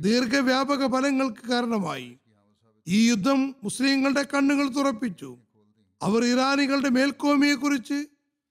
ദീർഘവ്യാപക 0.00 0.92
ഫലങ്ങൾക്ക് 0.92 1.48
കാരണമായി. 1.48 2.19
ഈ 2.88 3.08
യുദ്ധം 3.08 3.54
മുസ്ലിങ്ങളുടെ 3.64 4.22
കണ്ണുകൾ 4.22 4.68
തുറപ്പിച്ചു. 4.68 5.38
അവർ 6.02 6.24
ഇറാനികളുടെ 6.24 6.88
മേൽക്കോമിയെ 6.88 7.54
കുറിച്ച് 7.54 8.06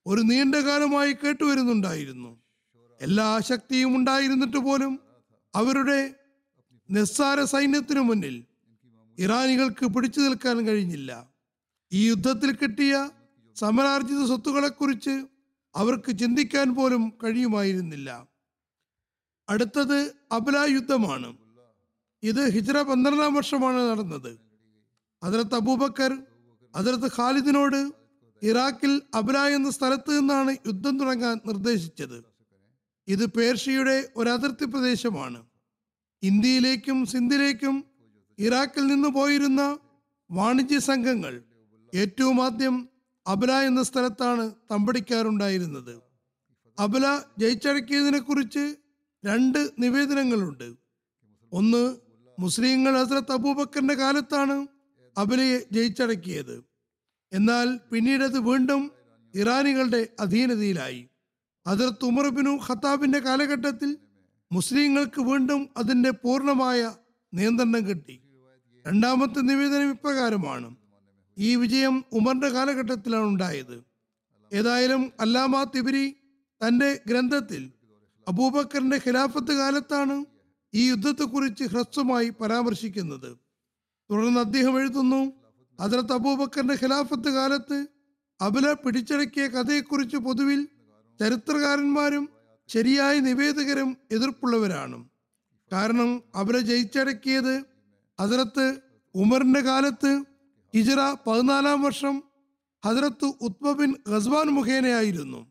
ഒരു 0.06 0.20
നീണ്ട 0.20 0.54
കാലമായി 0.54 1.12
കേട്ടുവരുന്നുണ്ടായിരുന്നു. 1.12 2.40
എല്ലാ 3.00 3.38
ശക്തിയും 3.38 3.96
ഉണ്ടായിരുന്നിട്ട് 3.96 4.56
പോലും 4.56 5.00
അവരുടെ 5.54 6.14
നിസ്സാര 6.90 7.44
സൈന്യത്തിനു 7.44 8.00
മുന്നിൽ 8.00 8.44
ഇറാനികൾക്ക് 9.18 9.86
പിടിച്ചു 9.86 10.20
നിൽക്കാൻ 10.20 10.66
കഴിഞ്ഞില്ല. 10.66 11.28
ഈ 11.92 12.08
യുദ്ധത്തിൽ 12.08 12.56
കിട്ടിയ 12.56 13.10
സമരാർജിത 13.56 14.26
സ്വത്തുക്കളെക്കുറിച്ച് 14.26 15.26
അവർക്ക് 15.74 16.18
ചിന്തിക്കാൻ 16.18 16.74
പോലും 16.74 17.12
കഴിയുമായിരുന്നില്ല. 17.24 18.26
അടുത്തത് 19.48 20.14
അബല 20.32 20.56
യുദ്ധമാണ്. 20.68 21.36
ഇത് 22.22 22.50
ഹിജ്ര 22.50 22.82
പന്ത്രണ്ടാം 22.82 23.34
വർഷമാണ് 23.34 23.90
നടന്നത്. 23.90 24.38
അതിലത്ത് 25.22 25.54
അബൂബക്കർ 25.54 26.22
അതിലത്ത് 26.74 27.10
ഖാലിദിനോട് 27.16 27.92
ഇറാഖിൽ 28.42 29.02
അബല 29.14 29.38
എന്ന 29.38 29.70
സ്ഥലത്ത് 29.70 30.18
നിന്നാണ് 30.18 30.56
യുദ്ധം 30.66 31.00
തുടങ്ങാൻ 31.00 31.40
നിർദ്ദേശിച്ചത്. 31.46 32.24
ഇത് 33.08 33.26
പേർഷ്യയുടെ 33.26 34.08
ഒരു 34.16 34.30
അതിർത്തി 34.30 34.64
പ്രദേശമാണ്. 34.64 35.46
ഇന്ത്യയിലേക്കും 36.22 37.06
സിന്ധിലേക്കും 37.06 37.84
ഇറാഖിൽ 38.38 38.86
നിന്ന് 38.86 39.08
പോയിരുന്ന 39.08 39.78
വാണിജ്യ 40.30 40.78
സംഘങ്ങൾ 40.78 41.42
ഏറ്റവും 41.94 42.44
ആദ്യം 42.44 42.88
അബല 43.26 43.52
എന്ന 43.52 43.82
സ്ഥലത്താണ് 43.82 44.50
തമ്പടിക്കാറുണ്ടായിരുന്നത്. 44.70 46.00
അബല 46.78 47.22
ജയിച്ചടക്കിയതിനെ 47.38 48.18
കുറിച്ച് 48.18 48.76
രണ്ട് 49.24 49.70
നിവേദനങ്ങളുണ്ട്. 49.78 50.72
ഒന്ന് 51.52 51.96
മുസ്ലിങ്ങൾ 52.40 53.04
ഹസ്രത്ത് 53.04 53.32
അബൂബക്കറിന്റെ 53.32 53.94
കാലത്താണ് 53.94 54.66
അബലയെ 55.18 55.58
ജയിച്ചടക്കിയത്. 55.72 56.64
എന്നാൽ 57.32 57.80
പിന്നീട് 57.92 58.24
അത് 58.24 58.38
വീണ്ടും 58.38 58.90
ഇറാനികളുടെ 59.34 60.08
അധീനതയിലായി. 60.20 61.08
ഹസ്രത്ത് 61.68 62.04
ഉമർബിനു 62.04 62.58
ഖത്താബിന്റെ 62.68 63.18
കാലഘട്ടത്തിൽ 63.18 63.98
മുസ്ലിങ്ങൾക്ക് 64.52 65.20
വീണ്ടും 65.20 65.68
അതിന്റെ 65.76 66.10
പൂർണമായ 66.10 66.94
നിയന്ത്രണം 67.34 67.88
കിട്ടി. 67.88 68.20
രണ്ടാമത്തെ 68.86 69.40
നിവേദനം 69.40 69.90
ഇപ്രകാരമാണ്. 69.90 70.76
ഈ 71.38 71.56
വിജയം 71.56 72.04
ഉമറിന്റെ 72.12 72.48
കാലഘട്ടത്തിലാണ് 72.48 73.24
ഉണ്ടായത്. 73.24 73.84
ഏതായാലും 74.52 75.12
അല്ലാമ 75.20 75.64
തിബിരി 75.64 76.16
തന്റെ 76.66 77.00
ഗ്രന്ഥത്തിൽ 77.06 77.72
അബൂബക്കറിന്റെ 78.28 78.96
ഖിലാഫത്ത് 78.96 79.52
കാലത്താണ് 79.58 80.24
ഈ 80.74 80.88
യുദ്ധത്തെക്കുറിച്ച് 80.88 81.64
ഹ്രസ്വമായി 81.64 82.28
പരാമർശിക്കുന്നത്. 82.28 83.38
തുടർന്ന് 84.10 84.40
അദ്ദേഹം 84.40 84.80
എഴുതുന്നു 84.80 85.32
ഹജറത്ത് 85.80 86.12
അബൂബക്കറിന്റെ 86.12 86.74
ഖിലാഫത്ത് 86.74 87.30
കാലത്ത് 87.34 87.86
അബല 88.40 88.72
പിടിച്ചടക്കിയ 88.72 89.46
കഥയെക്കുറിച്ച് 89.46 90.16
പൊതുവിൽ 90.16 90.68
ചരിത്രകാരന്മാരും 91.20 92.28
ശരിയായ 92.68 93.20
നിവേദകരും 93.20 93.96
എതിർപ്പുള്ളവരാണ്. 94.12 95.08
കാരണം 95.72 96.22
അബല 96.34 96.58
ജയിച്ചടക്കിയത് 96.58 97.64
ഹജറത്ത് 98.20 98.78
ഉമറിന്റെ 99.14 99.60
കാലത്ത് 99.60 100.24
ഹിജറ 100.74 101.14
പതിനാലാം 101.26 101.82
വർഷം 101.82 102.22
ഹജറത്ത് 102.86 103.32
ഉത്മ 103.40 103.72
ബിൻ 103.72 103.94
ഖസ്വാൻ 104.08 104.46
മുഖേനയായിരുന്നു. 104.46 105.46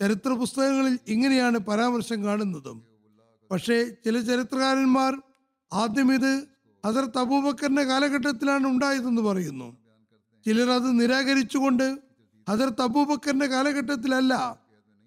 ചരിത്ര 0.00 0.32
പുസ്തകങ്ങളിൽ 0.32 0.98
ഇങ്ങനെയാണ് 1.08 1.58
പരാമർശം 1.58 2.24
കാണുന്നതും. 2.24 2.93
പക്ഷേ 3.50 3.84
ചില 3.84 4.20
ചരിത്രകാരന്മാർ 4.20 5.22
ആദ്യം 5.72 6.14
ഇത് 6.14 6.48
ഹസരത്ത് 6.86 7.18
അബൂബക്കറിന്റെ 7.18 7.82
കാലഘട്ടത്തിലാണ് 7.82 8.66
ഉണ്ടായതെന്ന് 8.66 9.22
പറയുന്നു. 9.22 9.76
ചിലർ 10.46 10.70
അത് 10.70 11.00
നിരാകരിച്ചുകൊണ്ട് 11.00 11.98
ഹസരത്ത് 12.48 12.82
അബൂബക്കറിന്റെ 12.82 13.46
കാലഘട്ടത്തിലല്ല 13.46 14.58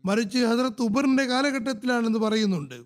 മറിച്ച് 0.06 0.40
ഹസരത്ത് 0.40 0.82
ഉബറിന്റെ 0.82 1.24
കാലഘട്ടത്തിലാണെന്ന് 1.24 2.20
പറയുന്നുണ്ട്. 2.20 2.86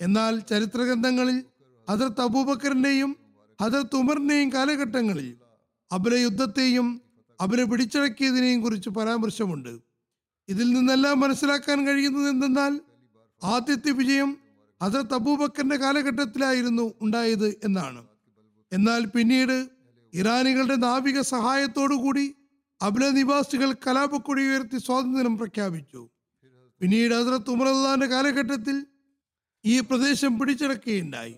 എന്നാൽ 0.00 0.38
ചരിത്ര 0.38 0.80
ഗ്രന്ഥങ്ങളിൽ 0.82 1.44
ഹദർ 1.90 2.20
അബൂബക്കറിന്റെയും 2.22 3.16
ഹദർ 3.62 3.96
ഉമറിന്റെയും 3.96 4.52
കാലഘട്ടങ്ങളിൽ 4.52 5.36
അബിലെ 5.92 6.22
യുദ്ധത്തെയും 6.22 7.02
അബിലെ 7.40 7.64
പിടിച്ചടക്കിയതിനെയും 7.64 8.62
കുറിച്ച് 8.62 8.90
പരാമർശമുണ്ട്. 8.90 9.78
ഇതിൽ 10.48 10.72
നിന്നെല്ലാം 10.72 11.20
മനസ്സിലാക്കാൻ 11.20 11.86
കഴിയുന്നത് 11.86 12.28
എന്തെന്നാൽ 12.28 12.80
ആദ്യത്തെ 13.44 13.90
വിജയം 13.90 14.47
ഹസരത്ത് 14.82 15.14
അബൂബക്കറിന്റെ 15.14 15.76
കാലഘട്ടത്തിലായിരുന്നു 15.76 16.94
ഉണ്ടായത് 17.00 17.48
എന്നാണ്. 17.64 18.06
എന്നാൽ 18.72 19.04
പിന്നീട് 19.06 19.68
ഇറാനികളുടെ 20.14 20.76
നാവിക 20.76 21.20
സഹായത്തോടുകൂടി 21.20 22.34
അബ്ല 22.82 23.08
നിവാസികൾ 23.08 23.72
കലാപക്കൊടി 23.72 24.42
ഉയർത്തി 24.42 24.78
സ്വാതന്ത്ര്യം 24.78 25.38
പ്രഖ്യാപിച്ചു. 25.38 26.08
പിന്നീട് 26.80 27.14
ഹസരത്ത് 27.14 27.50
ഉമറുദ്ദാന്റെ 27.50 28.06
കാലഘട്ടത്തിൽ 28.06 28.86
ഈ 29.64 29.80
പ്രദേശം 29.80 30.38
പിടിച്ചടക്കുകയുണ്ടായി. 30.38 31.34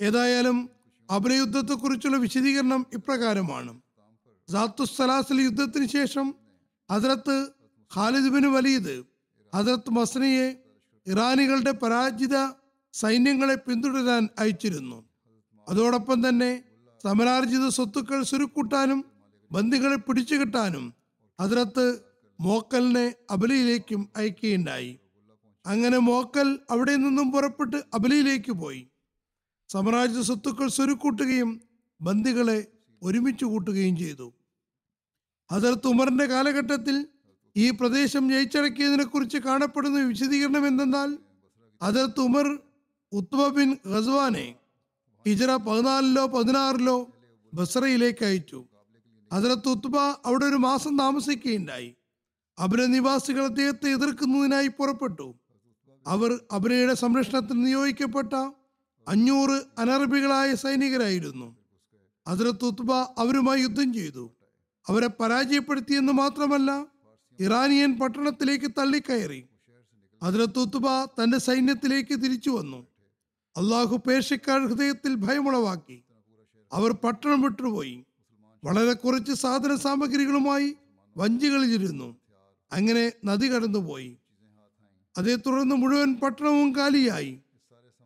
ഏതായാലും 0.00 0.70
അബല 1.10 1.32
യുദ്ധത്തെക്കുറിച്ചുള്ള 1.32 2.16
വിശദീകരണം 2.16 2.86
ഇപ്രകാരമാണ്. 2.92 3.80
സലാസിലെ 4.84 5.42
യുദ്ധത്തിന് 5.42 5.86
ശേഷം 5.86 6.34
ഹസരത്ത് 6.92 7.48
ഖാലിദ് 7.96 8.28
ബിൻ 8.28 8.52
വലീദ് 8.52 9.04
ഹസരത്ത് 9.54 9.90
മസ്നയെ 9.90 10.65
ഇറാനികളുടെ 11.06 11.70
പരാജിത 11.70 12.50
സൈന്യങ്ങളെ 12.92 13.54
പിന്തുടരാൻ 13.54 14.28
അയച്ചിരുന്നു. 14.38 15.08
അതോടൊപ്പം 15.68 16.28
തന്നെ 16.28 16.62
സമരാർജിത 17.02 17.68
സ്വത്തുക്കൾ 17.68 18.22
സുരുക്കൂട്ടാനും 18.22 19.04
ബന്ദികളെ 19.52 19.96
പിടിച്ചുകെട്ടാനും 19.96 20.94
അതിരത്ത് 21.40 22.00
മോക്കലിനെ 22.40 23.14
അബലിയിലേക്കും 23.30 24.08
അയക്കുകയുണ്ടായി. 24.16 25.00
അങ്ങനെ 25.66 25.98
മോക്കൽ 25.98 26.58
അവിടെ 26.70 26.96
നിന്നും 26.96 27.32
പുറപ്പെട്ട് 27.32 27.76
അബലിയിലേക്ക് 27.94 28.52
പോയി. 28.52 28.88
സമരാജ്യ 29.68 30.22
സ്വത്തുക്കൾ 30.22 30.68
സ്വരുക്കൂട്ടുകയും 30.68 31.62
ബന്ദികളെ 32.00 32.66
ഒരുമിച്ച് 33.02 33.44
കൂട്ടുകയും 33.44 33.96
ചെയ്തു. 33.96 34.34
ഹസരത്ത് 35.52 35.86
ഉമറിന്റെ 35.86 36.26
കാലഘട്ടത്തിൽ 36.26 37.08
ഈ 37.56 37.70
പ്രദേശം 37.70 38.30
ജയിച്ചടക്കിയതിനെ 38.30 39.04
കുറിച്ച് 39.04 39.38
കാണപ്പെടുന്ന 39.38 39.98
വിശദീകരണം 39.98 40.66
എന്തെന്നാൽ 40.66 41.18
അതർ 41.82 42.20
ഉമർ 42.20 42.58
ഉത്വ 43.12 43.48
ബിൻ 43.48 43.76
ഖസ്വാനെ 43.86 44.54
ഹിജറ 45.26 45.56
പതിനാലിലോ 45.56 46.26
പതിനാറിലോ 46.26 47.10
ബസ്രയിലേക്ക് 47.54 48.24
അയച്ചു. 48.24 48.64
അതിർത്ത് 49.32 49.68
ഉത്ബ 49.68 49.96
അവിടെ 49.98 50.44
ഒരു 50.44 50.56
മാസം 50.56 50.98
താമസിക്കുകയുണ്ടായി. 50.98 51.94
അബിന 52.58 52.84
നിവാസികൾ 52.84 53.44
അദ്ദേഹത്തെ 53.44 53.90
എതിർക്കുന്നതിനായി 53.90 54.68
പുറപ്പെട്ടു. 54.68 55.34
അവർ 56.06 56.40
അബിനയുടെ 56.52 56.94
സംരക്ഷണത്തിന് 56.94 57.66
നിയോഗിക്കപ്പെട്ട 57.66 58.34
അഞ്ഞൂറ് 59.08 59.62
അനറബികളായ 59.78 60.54
സൈനികരായിരുന്നു. 60.54 61.56
അതിർത്ത് 62.26 62.64
ഉത്ബ 62.64 62.92
അവരുമായി 62.92 63.62
യുദ്ധം 63.62 63.92
ചെയ്തു. 63.92 64.30
അവരെ 64.88 65.06
പരാജയപ്പെടുത്തിയെന്ന് 65.06 66.12
മാത്രമല്ല 66.12 66.95
ഇറാനിയൻ 67.40 67.98
പട്ടണത്തിലേക്ക് 67.98 68.66
തള്ളിക്കയറി. 68.66 69.44
ഹസരത്ത് 70.24 70.58
ഉത്ബ 70.58 70.88
തന്റെ 71.04 71.38
സൈന്യത്തിലേക്ക് 71.38 72.14
തിരിച്ചു 72.14 72.50
വന്നു. 72.50 72.86
അള്ളാഹു 73.56 73.96
പേർഷ്യക്കാർ 74.06 74.66
ഹൃദയത്തിൽ 74.66 75.14
ഭയമുളവാക്കി. 75.14 76.04
അവർ 76.72 76.90
പട്ടണം 76.90 77.40
വിട്ടുപോയി. 77.40 78.04
വളരെ 78.64 78.92
കുറച്ച് 78.92 79.32
സാധന 79.32 79.76
സാമഗ്രികളുമായി 79.76 80.76
വഞ്ചികളിലിരുന്നു. 81.16 82.16
അങ്ങനെ 82.72 83.12
നദി 83.24 83.46
കടന്നുപോയി. 83.46 84.16
അതേ 85.18 85.36
തുടർന്ന് 85.36 85.74
മുഴുവൻ 85.74 86.14
പട്ടണവും 86.14 86.76
കാലിയായി. 86.76 87.40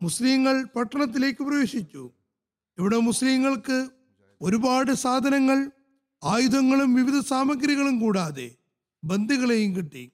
മുസ്ലിങ്ങൾ 0.01 0.63
പട്ടണത്തിലേക്ക് 0.63 1.43
പ്രവേശിച്ചു. 1.43 2.11
ഇവിടെ 2.77 2.97
മുസ്ലിങ്ങൾക്ക് 2.97 3.89
ഒരുപാട് 4.41 4.91
സാധനങ്ങൾ 4.91 5.71
ആയുധങ്ങളും 6.23 6.93
വിവിധ 6.93 7.19
സാമഗ്രികളും 7.19 7.99
കൂടാതെ 7.99 8.55
ബന്ദികളെയും 9.03 9.75
കിട്ടി. 9.75 10.11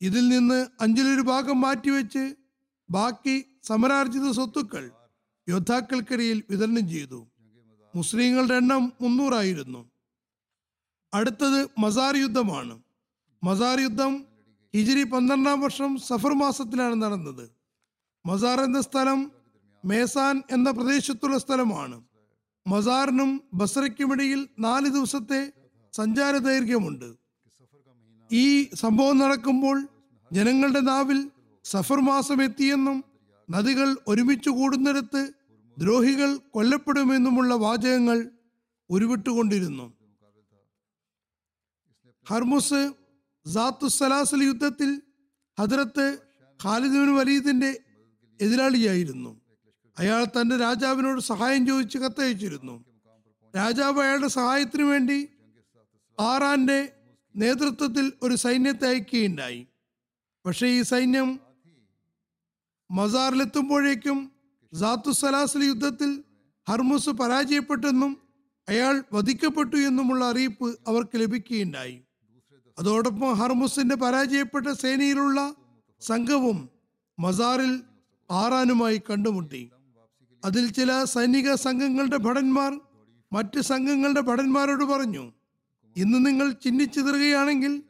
ഇതിൽ 0.00 0.28
നിന്ന് 0.28 0.66
അഞ്ചിലൊരു 0.80 1.20
ഭാഗം 1.20 1.60
മാറ്റിവെച്ച് 1.60 2.34
ബാക്കി 2.90 3.44
സമരാർജിത 3.62 4.30
സ്വത്തുക്കൾ 4.30 4.90
യോദ്ധാക്കൾക്കിടയിൽ 5.48 6.42
വിതരണം 6.50 6.88
ചെയ്തു. 6.88 7.28
മുസ്ലിങ്ങളുടെ 7.94 8.54
എണ്ണം 8.54 8.92
മുന്നൂറായിരുന്നു. 9.00 9.90
അടുത്തത് 11.14 11.68
മസാർ 11.78 12.16
യുദ്ധമാണ്. 12.16 12.82
മസാർ 13.44 13.80
യുദ്ധം 13.80 14.24
ഹിജിരി 14.74 15.02
പന്ത്രണ്ടാം 15.02 15.60
വർഷം 15.60 15.96
സഫർ 15.96 16.32
മാസത്തിലാണ് 16.32 17.02
നടന്നത്. 17.02 17.50
മസാർ 18.26 18.60
എന്ന 18.60 18.80
സ്ഥലം 18.80 19.32
മേസാൻ 19.84 20.42
എന്ന 20.50 20.70
പ്രദേശത്തുള്ള 20.70 21.38
സ്ഥലമാണ്. 21.38 22.04
മസാറിനും 22.66 23.42
ബസറയ്ക്കുമിടയിൽ 23.54 24.48
നാല് 24.58 24.88
ദിവസത്തെ 24.88 25.52
സഞ്ചാര 25.92 26.36
ദൈർഘ്യമുണ്ട്. 26.36 27.21
ഈ 28.32 28.68
സംഭവം 28.74 29.18
നടക്കുമ്പോൾ 29.18 29.88
ജനങ്ങളുടെ 30.32 30.80
നാവിൽ 30.80 31.30
സഫർ 31.64 32.00
മാസം 32.00 32.42
എത്തിയെന്നും 32.42 33.04
നദികൾ 33.50 33.96
ഒരുമിച്ച് 34.08 34.50
കൂടുന്നിടത്ത് 34.50 35.32
ദ്രോഹികൾ 35.78 36.36
കൊല്ലപ്പെടുമെന്നുമുള്ള 36.36 37.54
വാചകങ്ങൾ 37.54 38.30
ഉരുവിട്ടുകൊണ്ടിരുന്നു. 38.90 39.92
ഹർമുസ് 42.28 42.92
സാത്തുസലാസൽ 43.54 44.42
യുദ്ധത്തിൽ 44.42 45.02
ഹദ്രത്ത് 45.58 46.18
ഖാലിദ് 46.64 47.10
വലീദിന്റെ 47.10 47.80
എതിരാളിയായിരുന്നു. 48.40 49.40
അയാൾ 49.98 50.24
തന്റെ 50.24 50.56
രാജാവിനോട് 50.56 51.20
സഹായം 51.20 51.66
ചോദിച്ച് 51.66 51.98
കത്തയച്ചിരുന്നു. 51.98 52.84
രാജാവ് 53.56 54.00
അയാളുടെ 54.00 54.28
സഹായത്തിനു 54.28 54.84
വേണ്ടി 54.84 55.28
ആറാന്റെ 56.20 56.92
നേതൃത്വത്തിൽ 57.36 58.12
ഒരു 58.22 58.34
സൈന്യത്തെ 58.34 58.86
അയക്കുകയുണ്ടായി. 58.88 59.66
പക്ഷേ 60.46 60.66
ഈ 60.66 60.82
സൈന്യം 60.82 61.40
മസാറിലെത്തുമ്പോഴേക്കും 62.90 64.32
സാത്തുസലാസൽ 64.80 65.64
യുദ്ധത്തിൽ 65.64 66.24
ഹർമുസ് 66.68 67.10
പരാജയപ്പെട്ടെന്നും 67.10 68.22
അയാൾ 68.68 69.04
വധിക്കപ്പെട്ടു 69.12 69.76
എന്നുമുള്ള 69.76 70.24
അറിയിപ്പ് 70.24 70.78
അവർക്ക് 70.86 71.16
ലഭിക്കുകയുണ്ടായി. 71.16 72.02
അതോടൊപ്പം 72.78 73.32
ഹർമുസിന്റെ 73.32 73.94
പരാജയപ്പെട്ട 73.94 74.66
സേനയിലുള്ള 74.66 75.54
സംഘവും 76.00 76.68
മസാറിൽ 77.18 77.82
ആറാനുമായി 78.30 79.02
കണ്ടുമുട്ടി. 79.10 79.72
അതിൽ 80.44 80.72
ചില 80.72 81.04
സൈനിക 81.04 81.54
സംഘങ്ങളുടെ 81.54 82.16
ഭടന്മാർ 82.16 82.80
മറ്റ് 83.32 83.60
സംഘങ്ങളുടെ 83.60 84.20
ഭടന്മാരോട് 84.20 84.84
പറഞ്ഞു 84.84 85.32
ഇന്ന് 85.96 86.26
നിങ്ങൾ 86.26 86.50
ചിഹ്നിച്ചിതറുകയാണെങ്കിൽ 86.52 87.82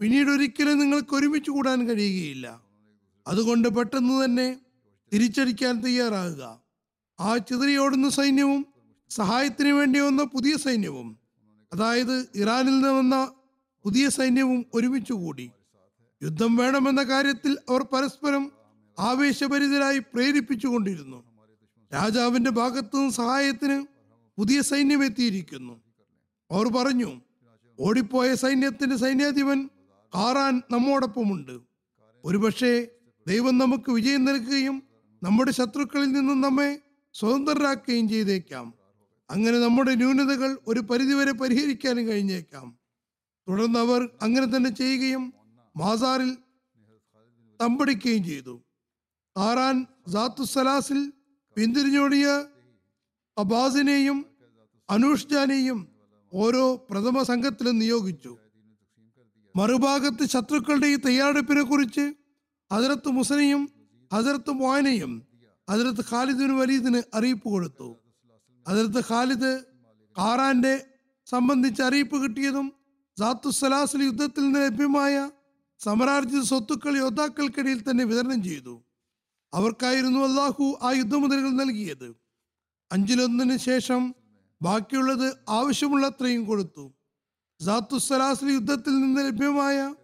പിന്നീട് 0.00 0.30
ഒരിക്കലും 0.30 0.78
നിങ്ങൾക്ക് 0.78 1.14
ഒരുമിച്ച് 1.14 1.50
കൂടാൻ 1.50 1.88
കഴിയുകയില്ല. 1.88 2.60
അതുകൊണ്ട് 3.26 3.68
പെട്ടെന്ന് 3.68 4.24
തന്നെ 4.24 4.56
തിരിച്ചടിക്കാൻ 5.12 5.80
തയ്യാറാകുക. 5.80 6.60
ആ 7.20 7.36
ചിതറിയോടുന്ന 7.36 8.08
സൈന്യവും 8.08 8.66
സഹായത്തിന് 9.10 9.68
വേണ്ടി 9.68 10.00
വന്ന 10.00 10.22
പുതിയ 10.22 10.56
സൈന്യവും 10.56 11.18
അതായത് 11.72 12.28
ഇറാനിൽ 12.34 12.70
നിന്ന് 12.70 12.88
വന്ന 12.88 13.32
പുതിയ 13.84 14.08
സൈന്യവും 14.08 14.66
ഒരുമിച്ച് 14.74 15.12
കൂടി. 15.12 15.50
യുദ്ധം 16.22 16.56
വേണമെന്ന 16.56 17.02
കാര്യത്തിൽ 17.02 17.58
അവർ 17.68 17.82
പരസ്പരം 17.82 18.52
ആവേശഭരിതരായി 18.98 19.98
പ്രേരിപ്പിച്ചുകൊണ്ടിരുന്നു 19.98 21.24
രാജാവിന്റെ 21.94 22.50
ഭാഗത്തു 22.50 22.96
നിന്ന് 22.96 23.12
സഹായത്തിന് 23.12 23.86
പുതിയ 24.38 24.62
സൈന്യം 24.62 25.04
എത്തിയിരിക്കുന്നു. 25.04 25.80
അവർ 26.50 26.68
പറഞ്ഞു 26.68 27.20
ഓടിപ്പോയ 27.80 28.34
സൈന്യത്തിന്റെ 28.34 28.96
സൈന്യാധിപൻ 28.96 29.68
കാറാൻ 30.14 30.62
നമ്മോടൊപ്പമുണ്ട്. 30.70 31.58
ഒരുപക്ഷെ 32.24 32.88
ദൈവം 33.26 33.58
നമുക്ക് 33.58 33.90
വിജയം 33.90 34.24
നൽകുകയും 34.24 34.82
നമ്മുടെ 35.22 35.50
ശത്രുക്കളിൽ 35.50 36.12
നിന്നും 36.12 36.40
നമ്മെ 36.40 36.80
സ്വതന്ത്രരാക്കുകയും 37.14 38.08
ചെയ്തേക്കാം. 38.08 38.74
അങ്ങനെ 39.30 39.58
നമ്മുടെ 39.58 39.94
ന്യൂനതകൾ 39.94 40.58
ഒരു 40.66 40.80
പരിധിവരെ 40.80 41.32
പരിഹരിക്കാനും 41.32 42.06
കഴിഞ്ഞേക്കാം. 42.06 42.78
തുടർന്ന് 43.48 43.78
അവർ 43.78 44.08
അങ്ങനെ 44.22 44.56
തന്നെ 44.56 44.70
ചെയ്യുകയും 44.70 45.34
മാസാറിൽ 45.76 46.36
തമ്പടിക്കുകയും 47.60 48.24
ചെയ്തു. 48.24 48.62
കാറാൻ 49.36 49.86
സലാസിൽ 50.44 51.12
പിന്തിരിഞ്ഞോടിയ 51.56 52.44
അബാസിനെയും 53.38 54.26
അനൂഷ്ജാനെയും 54.90 55.89
ഓരോ 56.32 56.76
പ്രഥമ 56.90 57.22
സംഘത്തിലും 57.22 57.78
നിയോഗിച്ചു. 57.78 58.36
മറുഭാഗത്ത് 59.56 60.28
ശത്രുക്കളുടെ 60.28 60.86
ഈ 60.86 60.96
തയ്യാറെടുപ്പിനെ 60.96 61.62
കുറിച്ച് 61.62 62.12
ഹജറത്ത് 62.72 63.08
മുസനയും 63.08 63.68
ഹജറത്ത് 64.12 64.50
മോയനയും 64.50 65.26
ഹജറത്ത് 65.70 66.04
ഖാലിദിന് 66.10 66.52
വലീദിന് 66.52 67.02
അറിയിപ്പ് 67.14 67.48
കൊടുത്തു. 67.48 67.96
ഹജറത്ത് 68.68 69.04
ഖാലിദ് 69.08 69.64
കാറാന്റെ 70.18 70.86
സംബന്ധിച്ച് 71.26 71.82
അറിയിപ്പ് 71.82 72.22
കിട്ടിയതും 72.22 72.72
സാത്തുസലാസിൽ 73.18 74.02
യുദ്ധത്തിൽ 74.02 74.40
നിന്ന് 74.40 74.60
ലഭ്യമായ 74.60 75.30
സമരാർജിത 75.78 76.42
സ്വത്തുക്കൾ 76.42 76.96
യോദ്ധാക്കൾക്കിടയിൽ 76.96 77.90
തന്നെ 77.90 78.04
വിതരണം 78.04 78.44
ചെയ്തു. 78.44 78.84
അവർക്കായിരുന്നു 79.54 80.20
അള്ളാഹു 80.20 80.78
ആ 80.82 80.92
യുദ്ധമുതലുകൾ 80.92 81.50
നൽകിയത്. 81.50 82.14
അഞ്ചിലൊന്നിന് 82.92 83.56
ശേഷം 83.56 84.14
ബാക്കിയുള്ളത് 84.62 85.36
ആവശ്യമുള്ളത്രയും 85.48 86.44
കൊടുത്തു. 86.44 86.92
സാത്തുസലാസിൽ 87.60 88.50
യുദ്ധത്തിൽ 88.50 89.00
നിന്ന് 89.00 89.26
ലഭ്യമായ 89.26 89.94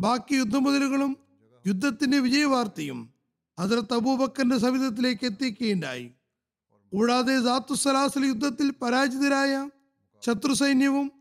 ബാക്കി 0.00 0.34
യുദ്ധമുതലുകളും 0.34 1.16
യുദ്ധത്തിന്റെ 1.66 2.18
വിജയവാർത്തയും 2.18 3.14
ഹജറത്ത് 3.60 3.94
അബൂബക്കറിന്റെ 3.94 4.58
സവിധത്തിലേക്ക് 4.58 5.26
എത്തിക്കുകയുണ്ടായി. 5.26 6.10
കൂടാതെ 6.92 7.42
സാത്തുസലാസിൽ 7.42 8.24
യുദ്ധത്തിൽ 8.24 8.70
പരാജിതരായ 8.70 9.70
ശത്രു 10.26 10.54
സൈന്യവും 10.54 11.12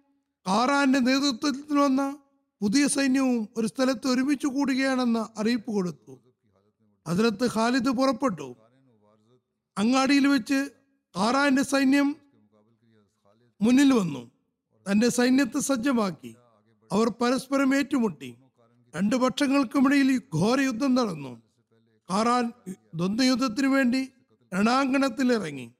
കാറാന്റെ 0.47 0.99
നേതൃത്വത്തിൽ 0.99 1.77
വന്ന 1.77 2.17
പുതിയ 2.61 2.87
സൈന്യവും 2.87 3.47
ഒരു 3.57 3.67
സ്ഥലത്ത് 3.67 4.07
ഒരുമിച്ച് 4.07 4.47
കൂടുകയാണെന്ന 4.47 5.29
അറിയിപ്പ് 5.37 5.71
കൊടുത്തു. 5.71 6.19
ഹജറത്ത് 7.07 7.49
ഖാലിദ് 7.55 7.89
പുറപ്പെട്ടു. 7.89 8.55
അങ്ങാടിയിൽ 9.77 10.27
വെച്ച് 10.27 10.69
കാറാന്റെ 11.17 11.63
സൈന്യം 11.63 12.15
മുന്നിൽ 13.61 13.93
വന്നു. 13.93 14.31
തന്റെ 14.91 15.09
സൈന്യത്തെ 15.09 15.59
സജ്ജമാക്കി. 15.59 16.35
അവർ 16.91 17.09
പരസ്പരം 17.09 17.75
ഏറ്റുമുട്ടി. 17.75 18.35
രണ്ടു 18.95 19.15
പക്ഷങ്ങൾക്കുമിടയിൽ 19.15 20.21
ഘോര 20.35 20.59
യുദ്ധം 20.59 20.95
നടന്നു. 20.95 21.41
കാറാൻ 22.09 22.51
ദ്വന്ദ്വയുദ്ധത്തിനു 22.95 23.67
വേണ്ടി 23.67 24.09
രണാങ്കണത്തിൽ 24.53 25.33
ഇറങ്ങി 25.33 25.71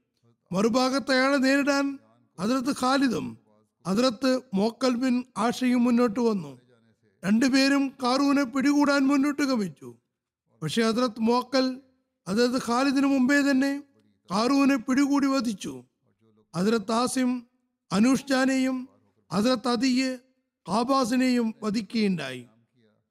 മറുഭാഗത്ത് 0.52 1.12
അയാളെ 1.12 1.38
നേരിടാൻ 1.38 2.00
അതിർത്ത് 2.40 2.72
ഖാലിദും 2.80 3.38
അതിർത്ത് 3.88 4.42
മോക്കൽ 4.54 4.96
ബിൻ 4.96 5.24
ആഷയും 5.38 5.84
മുന്നോട്ട് 5.84 6.20
വന്നു. 6.20 6.60
രണ്ടുപേരും 7.26 7.88
കാറൂനെ 8.04 8.44
പിടികൂടാൻ 8.44 9.08
മുന്നോട്ട് 9.08 9.42
ഗമിച്ചു. 9.42 9.96
പക്ഷെ 10.64 10.82
അതിർത്ത് 10.82 11.20
മോക്കൽ 11.20 11.82
അതിർത്ത് 12.28 12.66
ഖാലിദിന് 12.68 13.06
മുമ്പേ 13.06 13.42
തന്നെ 13.42 13.84
കാറൂനെ 14.32 14.76
പിടികൂടി 14.76 15.28
വധിച്ചു. 15.28 15.84
അതിർത്ത് 16.56 16.92
ആസിം 16.92 17.49
അനുഷ്ജാനെയും 17.92 18.90
ഹസ്രത്ത് 19.34 19.68
അതിയെ 19.68 20.18
ആബാസിനെയും 20.68 21.56
വധിക്കുകയുണ്ടായി. 21.64 22.46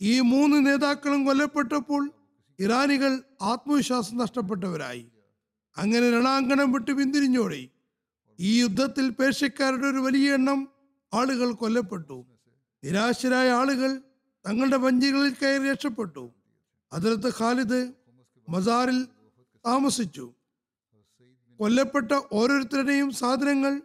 ഈ 0.01 0.21
മൂന്ന് 0.21 0.67
നേതാക്കളും 0.67 1.25
കൊല്ലപ്പെട്ടപ്പോൾ 1.25 2.11
ഇറാനികൾ 2.59 3.23
ആത്മവിശ്വാസം 3.43 4.17
നഷ്ടപ്പെട്ടവരായി. 4.17 5.07
അങ്ങനെ 5.77 6.11
രണാങ്കണം 6.11 6.73
വിട്ട് 6.73 6.91
പിന്തിരിഞ്ഞോടി 6.91 7.71
ഈ 8.41 8.61
യുദ്ധത്തിൽ 8.61 9.11
പേർഷ്യക്കാരുടെ 9.11 9.87
ഒരു 9.87 9.99
വലിയ 9.99 10.35
എണ്ണം 10.35 10.69
ആളുകൾ 11.14 11.53
കൊല്ലപ്പെട്ടു. 11.53 12.27
നിരാശരായ 12.85 13.51
ആളുകൾ 13.51 13.99
തങ്ങളുടെ 14.49 14.77
വഞ്ചികളിൽ 14.77 15.33
കയറി 15.33 15.71
രക്ഷപ്പെട്ടു. 15.71 16.31
അതിർത്ത് 16.93 17.29
ഖാലിദ് 17.29 17.93
മസാറിൽ 18.49 19.05
താമസിച്ചു. 19.67 20.35
കൊല്ലപ്പെട്ട 21.61 22.12
ഓരോരുത്തരുടെയും 22.33 23.11
സാധനങ്ങൾ 23.11 23.83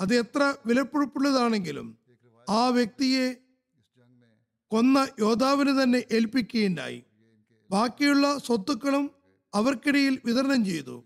അത് 0.00 0.14
എത്ര 0.14 0.54
വിലപ്പുഴപ്പുള്ളതാണെങ്കിലും 0.66 1.98
ആ 2.48 2.68
വ്യക്തിയെ 2.68 3.34
കൊന്ന 4.70 5.08
യോദ്ധാവിന് 5.20 5.82
തന്നെ 5.82 6.04
ഏൽപ്പിക്കുകയുണ്ടായി. 6.12 7.02
ബാക്കിയുള്ള 7.70 8.38
സ്വത്തുക്കളും 8.38 9.10
അവർക്കിടയിൽ 9.54 10.18
വിതരണം 10.24 10.64
ചെയ്തു. 10.64 11.04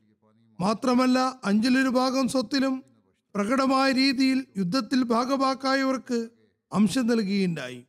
മാത്രമല്ല 0.60 1.40
അഞ്ചിലൊരു 1.44 1.88
ഭാഗം 1.88 2.28
സ്വത്തിലും 2.28 2.84
പ്രകടമായ 3.34 3.92
രീതിയിൽ 3.92 4.46
യുദ്ധത്തിൽ 4.56 5.02
ഭാഗഭാക്കായവർക്ക് 5.02 6.28
അംശം 6.72 7.06
നൽകുകയുണ്ടായി. 7.06 7.84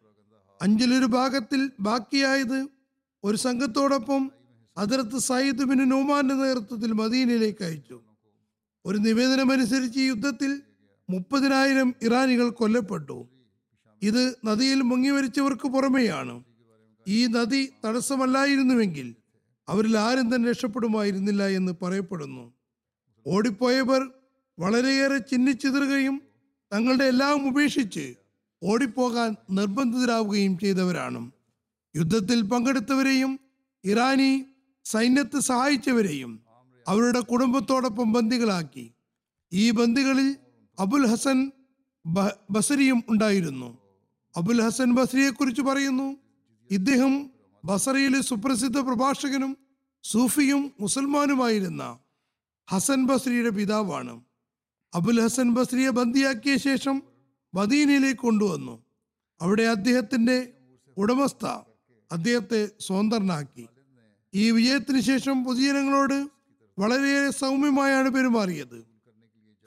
അഞ്ചിലൊരു 0.61 1.05
ഭാഗത്തിൽ 1.05 1.71
ബാക്കിയായത് 1.79 2.67
ഒരു 3.23 3.37
സംഘത്തോടൊപ്പം 3.37 4.31
അതിർത്ത് 4.77 5.17
സയ്യിദ് 5.17 5.63
ബിൻ 5.63 5.89
നോമാന്റെ 5.89 6.35
നേതൃത്വത്തിൽ 6.35 6.91
മദീനയിലേക്ക് 6.91 7.63
അയച്ചു. 7.63 8.01
ഒരു 8.85 8.97
നിവേദനമനുസരിച്ച് 8.97 9.99
ഈ 9.99 10.07
യുദ്ധത്തിൽ 10.07 10.61
മുപ്പതിനായിരം 11.09 11.95
ഇറാനികൾ 12.01 12.49
കൊല്ലപ്പെട്ടു. 12.49 13.27
ഇത് 14.01 14.35
നദിയിൽ 14.45 14.81
മുങ്ങിവരിച്ചവർക്ക് 14.81 15.67
പുറമെയാണ്. 15.67 16.43
ഈ 17.07 17.27
നദി 17.27 17.69
തടസ്സമല്ലായിരുന്നുവെങ്കിൽ 17.85 19.15
അവരിൽ 19.69 19.97
ആരും 19.97 20.35
തന്നെ 20.35 20.49
രക്ഷപ്പെടുമായിരുന്നില്ല 20.49 21.47
എന്ന് 21.47 21.73
പറയപ്പെടുന്നു. 21.81 22.53
ഓടിപ്പോയവർ 23.27 24.09
വളരെയേറെ 24.59 25.17
ചിന്നിച്ചിതറുകയും 25.17 26.21
തങ്ങളുടെ 26.73 27.03
എല്ലാം 27.03 27.47
ഉപേക്ഷിച്ച് 27.47 28.13
ഓടിപ്പോകാൻ 28.63 29.35
നിർബന്ധിതരാവുകയും 29.51 30.57
ചെയ്തവരാണ്. 30.57 31.31
യുദ്ധത്തിൽ 31.95 32.41
പങ്കെടുത്തവരെയും 32.41 33.39
ഇറാനി 33.83 34.45
സൈന്യത്തെ 34.85 35.39
സഹായിച്ചവരെയും 35.39 36.39
അവരുടെ 36.87 37.19
കുടുംബത്തോടൊപ്പം 37.19 38.11
ബന്ദികളാക്കി. 38.13 38.91
ഈ 39.53 39.71
ബന്ദികളിൽ 39.71 40.35
അബുൽ 40.79 41.07
ഹസൻ 41.07 41.51
ബസരിയും 42.51 43.03
ഉണ്ടായിരുന്നു. 43.09 43.77
അബുൽ 44.37 44.61
ഹസൻ 44.61 44.93
ബസരിയെ 44.93 45.29
കുറിച്ച് 45.29 45.61
പറയുന്നു 45.61 46.17
ഇദ്ദേഹം 46.71 47.29
ബസറയിലെ 47.65 48.21
സുപ്രസിദ്ധ 48.21 48.79
പ്രഭാഷകനും 48.79 49.57
സൂഫിയും 50.03 50.71
മുസൽമാനുമായിരുന്ന 50.79 51.99
ഹസൻ 52.69 53.05
ബസ്രിയുടെ 53.05 53.49
പിതാവാണ്. 53.49 54.21
അബുൽ 54.93 55.21
ഹസൻ 55.21 55.49
ബസ്രിയെ 55.49 55.89
ബന്ദിയാക്കിയ 55.89 56.57
ശേഷം 56.57 57.03
മദീനയിലേക്ക് 57.53 58.19
കൊണ്ടുവന്നു. 58.19 58.83
അവിടെ 59.41 59.63
അദ്ദേഹത്തിന്റെ 59.63 60.53
ഉടമസ്ഥ 60.97 61.45
അദ്ദേഹത്തെ 62.11 62.69
സ്വതന്ത്രനാക്കി. 62.79 63.67
ഈ 64.33 64.51
വിജയത്തിന് 64.51 65.01
ശേഷം 65.01 65.43
പൊതുജനങ്ങളോട് 65.43 66.27
വളരെയേറെ 66.79 67.29
സൗമ്യമായാണ് 67.29 68.09
പെരുമാറിയത്. 68.09 68.92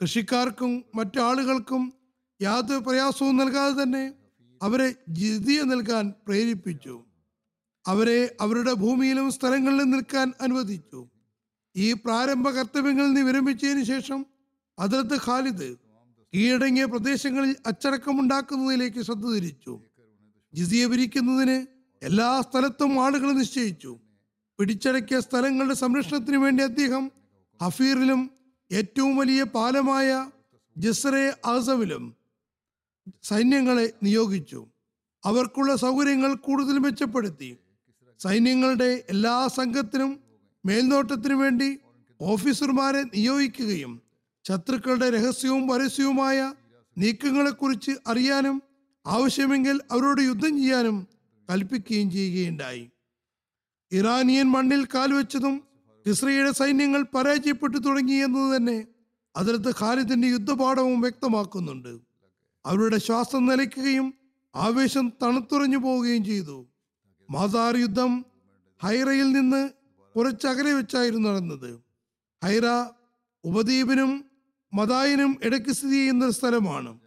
കൃഷിക്കാർക്കും 0.01 0.85
മറ്റാളുകൾക്കും 0.95 1.93
യാതൊരു 2.41 2.79
പ്രയാസവും 2.79 3.37
നൽകാതെ 3.37 3.83
തന്നെ 3.83 4.13
അവരെ 4.63 4.95
ജിതിയ 5.09 5.61
നൽകാൻ 5.61 6.13
പ്രേരിപ്പിച്ചു. 6.27 7.03
അവരെ 7.87 8.35
അവരുടെ 8.41 8.73
ഭൂമിയിലും 8.73 9.31
സ്ഥലങ്ങളിലും 9.31 9.91
നിൽക്കാൻ 9.91 10.33
അനുവദിച്ചു. 10.41 11.07
ഈ 11.75 11.93
പ്രാരംഭ 11.93 12.49
കർത്തവ്യങ്ങളിൽ 12.49 13.07
നിന്ന് 13.07 13.21
വിരമിച്ചതിന് 13.21 13.83
ശേഷം 13.83 14.25
അതിർത്ത് 14.79 15.15
ഖാലിദ് 15.15 15.75
കീഴടങ്ങിയ 16.35 16.85
പ്രദേശങ്ങളിൽ 16.85 17.55
അച്ചടക്കമുണ്ടാക്കുന്നതിലേക്ക് 17.67 19.01
ശ്രദ്ധ 19.01 19.27
തിരിച്ചു. 19.27 19.81
ജിസിയ 20.53 20.85
പിരിക്കുന്നതിന് 20.85 21.65
എല്ലാ 22.03 22.41
സ്ഥലത്തും 22.41 23.05
ആളുകൾ 23.05 23.31
നിശ്ചയിച്ചു. 23.31 23.97
പിടിച്ചടക്കിയ 24.59 25.19
സ്ഥലങ്ങളുടെ 25.19 25.73
സംരക്ഷണത്തിന് 25.73 26.37
വേണ്ടി 26.37 26.63
അദ്ദേഹം 26.63 27.11
ഹഫീറിലും 27.63 28.31
ഏറ്റവും 28.71 29.15
വലിയ 29.15 29.43
പാലമായ 29.43 30.31
ജസ്റെ 30.77 31.33
ആസവിലും 31.45 32.15
സൈന്യങ്ങളെ 33.23 33.93
നിയോഗിച്ചു. 34.03 34.67
അവർക്കുള്ള 35.25 35.75
സൗകര്യങ്ങൾ 35.75 36.33
കൂടുതൽ 36.33 36.77
മെച്ചപ്പെടുത്തി. 36.77 37.57
സൈന്യങ്ങളുടെ 38.19 39.03
എല്ലാ 39.09 39.47
സംഘത്തിനും 39.47 40.19
മേൽനോട്ടത്തിനു 40.65 41.35
വേണ്ടി 41.35 41.77
ഓഫീസർമാരെ 42.21 43.03
നിയോഗിക്കുകയും 43.03 44.01
ശത്രുക്കളുടെ 44.47 45.09
രഹസ്യവും 45.09 45.67
പരസ്യവുമായ 45.67 46.53
നീക്കങ്ങളെക്കുറിച്ച് 46.97 47.91
അറിയാനും 48.07 48.61
ആവശ്യമെങ്കിൽ 49.07 49.79
അവരോട് 49.91 50.21
യുദ്ധം 50.21 50.57
ചെയ്യാനും 50.57 51.07
കൽപ്പിക്കുകയും 51.51 52.11
ചെയ്യുകയുണ്ടായി. 52.11 52.91
ഇറാനിയൻ 53.91 54.47
മണ്ണിൽ 54.51 54.85
കാൽവെച്ചതും 54.85 55.66
ഇസ്രയേലിന്റെ 56.09 56.51
സൈന്യങ്ങൾ 56.51 57.01
പരാജയപ്പെട്ടു 57.03 57.77
തുടങ്ങി 57.77 58.13
എന്നത് 58.13 58.55
തന്നെ 58.55 58.85
അതിർത്ത് 59.35 59.71
ഖാലിദിന്റെ 59.79 60.27
യുദ്ധപാഠവും 60.27 61.01
വ്യക്തമാക്കുന്നുണ്ട്. 61.01 61.99
അവരുടെ 62.65 62.97
ശ്വാസം 62.97 63.45
നിലയ്ക്കുകയും 63.45 64.13
ആവേശം 64.55 65.13
തണുത്തുറഞ്ഞു 65.21 65.77
പോവുകയും 65.77 66.25
ചെയ്തു. 66.25 66.67
മാതാർ 67.31 67.77
യുദ്ധം 67.77 68.25
ഹൈറയിൽ 68.83 69.31
നിന്ന് 69.31 69.69
കുറച്ചകലെ 70.15 70.73
വെച്ചായിരുന്നു 70.73 71.29
നടന്നത്. 71.29 71.81
ഹൈറ 72.43 72.65
ഉപദ്വീപിനും 73.43 74.25
മതായിനും 74.73 75.37
ഇടയ്ക്ക് 75.43 75.71
സ്ഥിതി 75.71 75.91
ചെയ്യുന്ന 75.91 76.29
സ്ഥലമാണ്. 76.29 76.99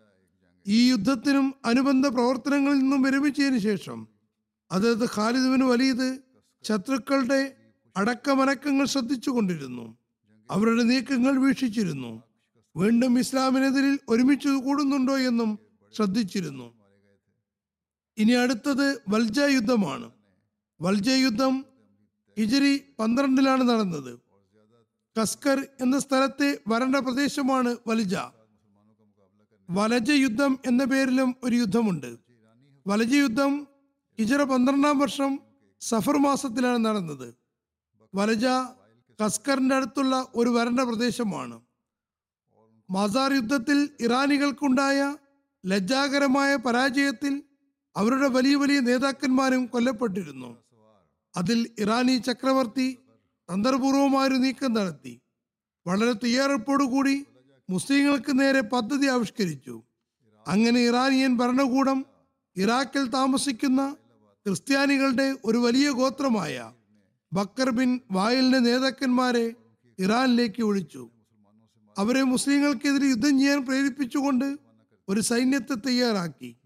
ഈ 0.66 0.90
യുദ്ധത്തിനും 0.90 1.54
അനുബന്ധ 1.64 2.06
പ്രവർത്തനങ്ങളിൽ 2.06 2.78
നിന്നും 2.78 3.02
വിരമിച്ചതിന് 3.02 3.58
ശേഷം 3.58 4.08
അതായത് 4.72 5.04
ഖാലിദുവിന് 5.04 5.64
വലിയത് 5.64 6.08
ശത്രുക്കളുടെ 6.64 7.56
അടക്കമനക്കങ്ങൾ 7.96 8.84
ശ്രദ്ധിച്ചുകൊണ്ടിരുന്നു. 8.84 9.96
അവരുടെ 10.50 10.82
നീക്കങ്ങൾ 10.82 11.38
വീക്ഷിച്ചിരുന്നു. 11.38 12.22
വീണ്ടും 12.76 13.18
ഇസ്ലാമിനെതിരിൽ 13.18 13.98
ഒരുമിച്ച് 14.08 14.48
കൂടുന്നുണ്ടോ 14.48 15.18
എന്നും 15.18 15.58
ശ്രദ്ധിച്ചിരുന്നു. 15.94 16.74
ഇനി 18.18 18.32
അടുത്തത് 18.32 19.02
വൽജ 19.08 19.40
യുദ്ധമാണ്. 19.40 20.10
വൽജ 20.82 21.08
യുദ്ധം 21.08 21.64
ഹിജരി 22.38 22.82
പന്ത്രണ്ടിലാണ് 22.98 23.68
നടന്നത്. 23.68 24.20
കസ്കർ 25.20 25.68
എന്ന 25.80 25.98
സ്ഥലത്തെ 25.98 26.58
വരണ്ട 26.68 26.96
പ്രദേശമാണ് 26.96 27.76
വലജ 27.86 28.14
വലജ 29.70 30.10
യുദ്ധം 30.10 30.58
എന്ന 30.66 30.84
പേരിലും 30.84 31.34
ഒരു 31.44 31.56
യുദ്ധമുണ്ട്. 31.56 32.18
വലജ 32.86 33.14
യുദ്ധം 33.14 33.66
ഹിജറ 34.18 34.42
പന്ത്രണ്ടാം 34.42 34.98
വർഷം 34.98 35.38
സഫർ 35.80 36.16
മാസത്തിലാണ് 36.18 36.84
നടന്നത്. 36.84 37.39
വലജ 38.14 38.46
കസ്കറിന്റെ 39.18 39.74
അടുത്തുള്ള 39.76 40.26
ഒരു 40.34 40.50
വരണ്ട 40.50 40.80
പ്രദേശമാണ്. 40.80 41.60
മസാർ 42.90 43.32
യുദ്ധത്തിൽ 43.32 43.88
ഇറാനികൾക്കുണ്ടായ 44.00 45.16
ലജ്ജാകരമായ 45.66 46.56
പരാജയത്തിൽ 46.56 47.42
അവരുടെ 47.96 48.28
വലിയ 48.28 48.56
വലിയ 48.56 48.80
നേതാക്കന്മാരും 48.80 49.66
കൊല്ലപ്പെട്ടിരുന്നു. 49.66 50.56
അതിൽ 51.36 51.70
ഇറാനി 51.78 52.16
ചക്രവർത്തി 52.18 52.98
തന്ത്രപൂർവമായൊരു 53.48 54.34
നീക്കം 54.34 54.72
നടത്തി. 54.72 55.20
വളരെ 55.86 56.12
തയ്യാറെടുപ്പോടുകൂടി 56.12 57.26
മുസ്ലിങ്ങൾക്ക് 57.70 58.40
നേരെ 58.40 58.60
പദ്ധതി 58.60 59.06
ആവിഷ്കരിച്ചു. 59.06 59.82
അങ്ങനെ 60.48 60.80
ഇറാനിയൻ 60.80 61.36
ഭരണകൂടം 61.36 62.06
ഇറാഖിൽ 62.56 63.08
താമസിക്കുന്ന 63.08 63.96
ക്രിസ്ത്യാനികളുടെ 64.46 65.36
ഒരു 65.44 65.58
വലിയ 65.58 65.90
ഗോത്രമായ 65.90 66.72
ബക്കർ 67.32 67.70
ബിൻ 67.70 68.00
വായലിന്റെ 68.10 68.58
നേതാക്കന്മാരെ 68.58 69.54
ഇറാനിലേക്ക് 69.98 70.62
ഒഴിച്ചു. 70.62 71.10
അവരെ 71.98 72.22
മുസ്ലിങ്ങൾക്കെതിരെ 72.22 73.06
യുദ്ധം 73.06 73.38
ചെയ്യാൻ 73.38 73.66
പ്രേരിപ്പിച്ചുകൊണ്ട് 73.66 74.58
ഒരു 75.08 75.20
സൈന്യത്തെ 75.20 75.74
തയ്യാറാക്കി. 75.74 76.56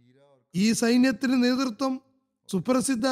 ഈ 0.55 0.73
സൈന്യത്തിന് 0.73 1.45
നേതൃത്വം 1.45 2.01
സുപ്രസിദ്ധ 2.51 3.09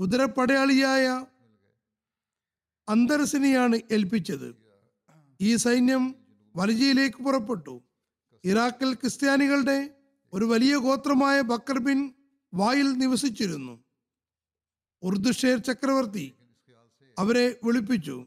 കുതിരപ്പടയാളിയായ 0.00 1.26
അന്തരസിനെയാണ് 2.88 3.80
ഏൽപ്പിച്ചത്. 3.92 4.56
ഈ 5.40 5.56
സൈന്യം 5.56 6.14
വലജിയിലേക്ക് 6.56 7.16
പുറപ്പെട്ടു. 7.16 7.82
ഇറാഖിൽ 8.44 8.94
ക്രിസ്ത്യാനികളുടെ 8.94 9.90
ഒരു 10.32 10.44
വലിയ 10.44 10.76
ഗോത്രമായ 10.76 11.40
ബക്കർ 11.40 11.78
ബിൻ 11.78 12.12
വായിൽ 12.54 12.92
നിവസിച്ചിരുന്നു. 12.92 13.84
ഉർദുഷേർ 15.02 15.58
ചക്രവർത്തി 15.58 16.32
അവരെ 17.18 17.56
വിളിപ്പിച്ചു. 17.64 18.24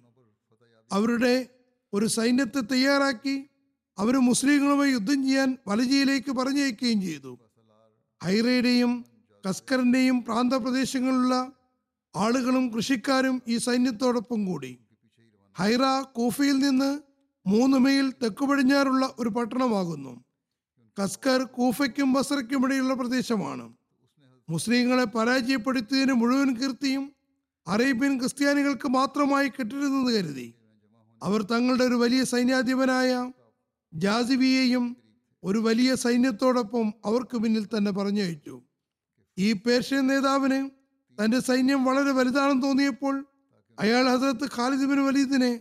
അവരുടെ 0.91 1.47
ഒരു 1.93 2.05
സൈന്യത്തെ 2.05 2.59
തയ്യാറാക്കി 2.59 3.49
അവർ 3.97 4.17
മുസ്ലിങ്ങളുമായി 4.17 4.91
യുദ്ധം 4.91 5.23
ചെയ്യാൻ 5.23 5.57
വലജിയിലേക്ക് 5.67 6.31
പറഞ്ഞയക്കുകയും 6.31 7.01
ചെയ്തു. 7.01 7.39
ഹൈറയുടെയും 8.23 9.05
കസ്കറിന്റെയും 9.49 10.23
പ്രാന്തപ്രദേശങ്ങളിലുള്ള 10.23 11.51
ആളുകളും 12.15 12.69
കൃഷിക്കാരും 12.69 13.41
ഈ 13.47 13.57
സൈന്യത്തോടൊപ്പം 13.57 14.45
കൂടി. 14.45 14.77
ഹൈറ 15.57 16.01
കൂഫയിൽ 16.01 16.57
നിന്ന് 16.57 16.99
മൂന്ന് 17.47 17.77
മൈൽ 17.77 18.11
തെക്കു 18.11 18.45
പടിഞ്ഞാറുള്ള 18.45 19.15
ഒരു 19.19 19.29
പട്ടണമാകുന്നു. 19.29 20.23
കസ്കർ 21.03 21.43
കൂഫയ്ക്കും 21.43 22.13
ബസറയ്ക്കും 22.13 22.65
ഇടയിലുള്ള 22.65 22.93
പ്രദേശമാണ്. 22.93 23.73
മുസ്ലിങ്ങളെ 24.49 25.03
പരാജയപ്പെടുത്തിയതിന് 25.03 26.13
മുഴുവൻ 26.13 26.55
കീർത്തിയും 26.55 27.11
അറേബ്യൻ 27.67 28.19
ക്രിസ്ത്യാനികൾക്ക് 28.19 28.87
മാത്രമായി 28.87 29.47
കിട്ടരുതെന്ന് 29.47 30.11
കരുതി. 30.11 30.53
അവർ 31.23 31.41
തങ്ങളുടെ 31.41 31.83
ഒരു 31.83 31.95
വലിയ 31.95 32.23
സൈന്യാധിപനായ 32.23 33.31
ജാസിബിയെയും 33.93 34.97
ഒരു 35.43 35.59
വലിയ 35.59 35.95
സൈന്യത്തോടൊപ്പം 35.95 36.93
അവർക്ക് 37.05 37.37
പിന്നിൽ 37.37 37.65
തന്നെ 37.65 37.91
പറഞ്ഞയച്ചു. 37.91 38.61
ഈ 39.39 39.53
പേർഷ്യൻ 39.53 40.07
നേതാവിന് 40.07 40.69
തന്റെ 41.23 41.39
സൈന്യം 41.39 41.85
വളരെ 41.85 42.11
വലുതാണെന്ന് 42.11 42.63
തോന്നിയപ്പോൾ 42.63 43.25
അയാൾ 43.79 44.03
ഹസരത്ത് 44.09 44.49
ഖാലിദ് 44.55 44.83
വലീദിനെ 44.83 45.59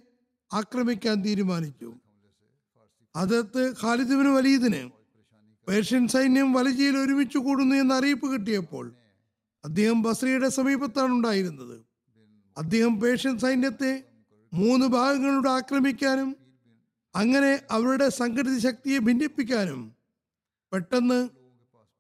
ആക്രമിക്കാൻ 0.52 1.22
തീരുമാനിച്ചു. 1.22 1.94
അതത്ത് 3.16 3.74
ഖാലിദ് 3.82 4.10
വലീദിന് 4.10 4.90
പേർഷ്യൻ 5.68 6.08
സൈന്യം 6.08 6.52
വലജിയിൽ 6.52 6.98
ഒരുമിച്ച് 6.98 7.38
കൂടുന്നു 7.38 7.76
എന്ന 7.76 7.94
അറിയിപ്പ് 7.94 8.32
കിട്ടിയപ്പോൾ 8.32 8.92
അദ്ദേഹം 9.64 10.02
ബസ്രയുടെ 10.02 10.48
സമീപത്താണ് 10.48 11.12
ഉണ്ടായിരുന്നത് 11.12 11.89
അദ്ദേഹം 12.60 13.00
പേർഷ്യൻ 13.00 13.38
സൈന്യത്തെ 13.38 13.92
മൂന്ന് 14.52 14.86
ഭാഗങ്ങളിലൂടെ 14.86 15.50
ആക്രമിക്കാനും 15.50 16.36
അങ്ങനെ 17.14 17.60
അവരുടെ 17.70 18.08
സംഘടിത 18.08 18.58
ശക്തിയെ 18.58 18.98
ഭിന്നിപ്പിക്കാനും 18.98 19.80
പെട്ടെന്ന് 20.72 21.28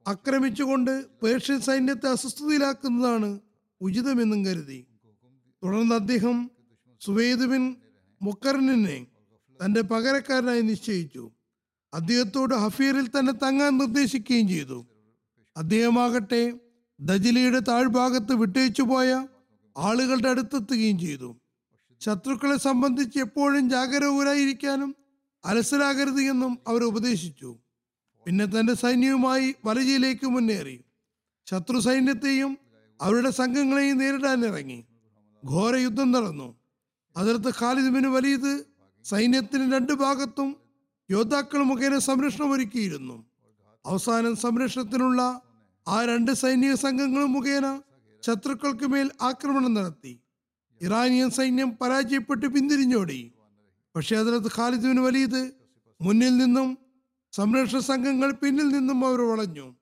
ആക്രമിച്ചുകൊണ്ട് 0.08 0.92
പേർഷ്യൻ 1.22 1.60
സൈന്യത്തെ 1.60 2.08
അസ്വസ്ഥതയിലാക്കുന്നതാണ് 2.08 3.40
ഉചിതമെന്നും 3.80 4.46
കരുതി. 4.46 4.86
തുടർന്ന് 5.62 5.94
അദ്ദേഹം 5.94 6.50
സുവേദ് 7.00 7.46
ബിൻ 7.46 7.76
മുക്കറിനെ 8.22 9.06
തന്റെ 9.64 9.80
പകരക്കാരനായി 9.80 10.60
നിശ്ചയിച്ചു. 10.60 11.30
അദ്ദേഹത്തോട് 11.94 12.54
ഹഫീറിൽ 12.54 13.06
തന്നെ 13.06 13.32
തങ്ങാൻ 13.32 13.78
നിർദ്ദേശിക്കുകയും 13.78 14.48
ചെയ്തു. 14.48 14.86
അദ്ദേഹമാകട്ടെ 15.56 16.42
ദജിലയുടെ 17.00 17.58
താഴ്ഭാഗത്ത് 17.58 18.34
വിട്ടയച്ചു 18.34 18.82
പോയ 18.82 19.26
ആളുകളുടെ 19.76 20.28
അടുത്തെത്തുകയും 20.28 20.98
ചെയ്തു. 20.98 21.36
ശത്രുക്കളെ 22.00 22.56
സംബന്ധിച്ച് 22.56 23.18
എപ്പോഴും 23.18 23.70
ജാഗരൂകരായിരിക്കാനും 23.70 24.96
അലസരാകരുത് 25.44 26.20
എന്നും 26.20 26.58
അവർ 26.68 26.84
ഉപദേശിച്ചു. 26.84 27.58
പിന്നെ 28.26 28.44
തന്റെ 28.44 28.74
സൈന്യവുമായി 28.74 29.54
വലജയിലേക്ക് 29.64 30.26
മുന്നേറി. 30.26 30.84
ശത്രു 31.46 31.80
സൈന്യത്തെയും 31.80 32.58
അവരുടെ 33.00 33.30
സംഘങ്ങളെയും 33.30 33.98
നേരിടാൻ 33.98 34.46
ഇറങ്ങി. 34.46 34.84
ഘോര 35.46 35.76
യുദ്ധം 35.76 36.12
നടന്നു. 36.12 36.54
അതിർത്ത് 37.16 37.48
ഖാലിദ് 37.48 37.94
ബിൻ 37.94 38.12
വലീദ് 38.12 38.64
സൈന്യത്തിന് 39.04 39.72
രണ്ടു 39.72 39.92
ഭാഗത്തും 39.92 40.56
യോദ്ധാക്കൾ 41.10 41.58
മുഖേന 41.58 41.98
സംരക്ഷണം 41.98 42.50
ഒരുക്കിയിരുന്നു. 42.50 43.24
അവസാനം 43.86 44.36
സംരക്ഷണത്തിനുള്ള 44.36 45.40
ആ 45.88 46.04
രണ്ട് 46.04 46.32
സൈനിക 46.32 46.74
സംഘങ്ങളും 46.74 47.32
മുഖേന 47.32 47.80
ശത്രുക്കൾക്ക് 48.26 48.86
മേൽ 48.86 49.10
ആക്രമണം 49.22 49.74
നടത്തി. 49.74 50.20
ഇറാനിയൻ 50.82 51.30
സൈന്യം 51.30 51.70
പരാജയപ്പെട്ട് 51.70 52.46
പിന്തിരിഞ്ഞോടി. 52.46 53.32
പക്ഷേ 53.96 54.16
അതിനകത്ത് 54.16 54.50
ഖാലിദ് 54.56 54.82
ബിൻ 54.82 55.02
വലീദ് 55.02 55.50
മുന്നിൽ 56.00 56.36
നിന്നും 56.36 56.78
സംരക്ഷണ 57.32 57.78
സംഘങ്ങൾ 57.78 58.32
പിന്നിൽ 58.32 58.68
നിന്നും 58.68 59.06
അവർ 59.06 59.20
വളഞ്ഞു. 59.20 59.76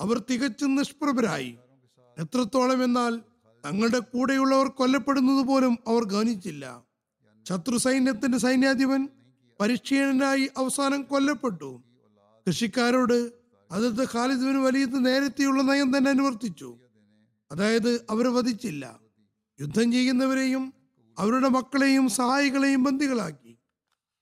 അവർ 0.00 0.24
തികച്ചും 0.30 0.76
നിഷ്പ്രഭരായി. 0.76 1.58
എത്രത്തോളം 2.18 2.84
എന്നാൽ 2.84 3.20
തങ്ങളുടെ 3.66 3.98
കൂടെയുള്ളവർ 3.98 4.68
കൊല്ലപ്പെടുന്നത് 4.68 5.46
പോലും 5.46 5.78
അവർ 5.88 6.04
ഗവനിച്ചില്ല 6.04 6.84
ശത്രു 7.48 7.76
സൈന്യത്തിന്റെ 7.76 8.38
സൈന്യാധിപൻ 8.38 9.08
പരിക്ഷീണനായി 9.60 10.50
അവസാനം 10.56 11.02
കൊല്ലപ്പെട്ടു. 11.02 11.82
കൃഷിക്കാരോട് 12.48 13.32
അതത് 13.70 14.04
ഖാലിദ് 14.04 14.40
ബിൻ 14.40 14.62
വലീദ് 14.62 15.06
നേരത്തെയുള്ള 15.06 15.62
നയം 15.62 15.98
തന്നെ 15.98 16.10
അനുവർത്തിച്ചു. 16.10 16.79
അതായത് 17.52 18.06
അവർ 18.10 18.28
വധിച്ചില്ല. 18.28 19.00
യുദ്ധം 19.60 19.92
ചെയ്യുന്നവരെയും 19.92 20.74
അവരുടെ 21.18 21.48
മക്കളെയും 21.48 22.08
സഹായികളെയും 22.08 22.82
ബന്ദികളാക്കി. 22.82 23.58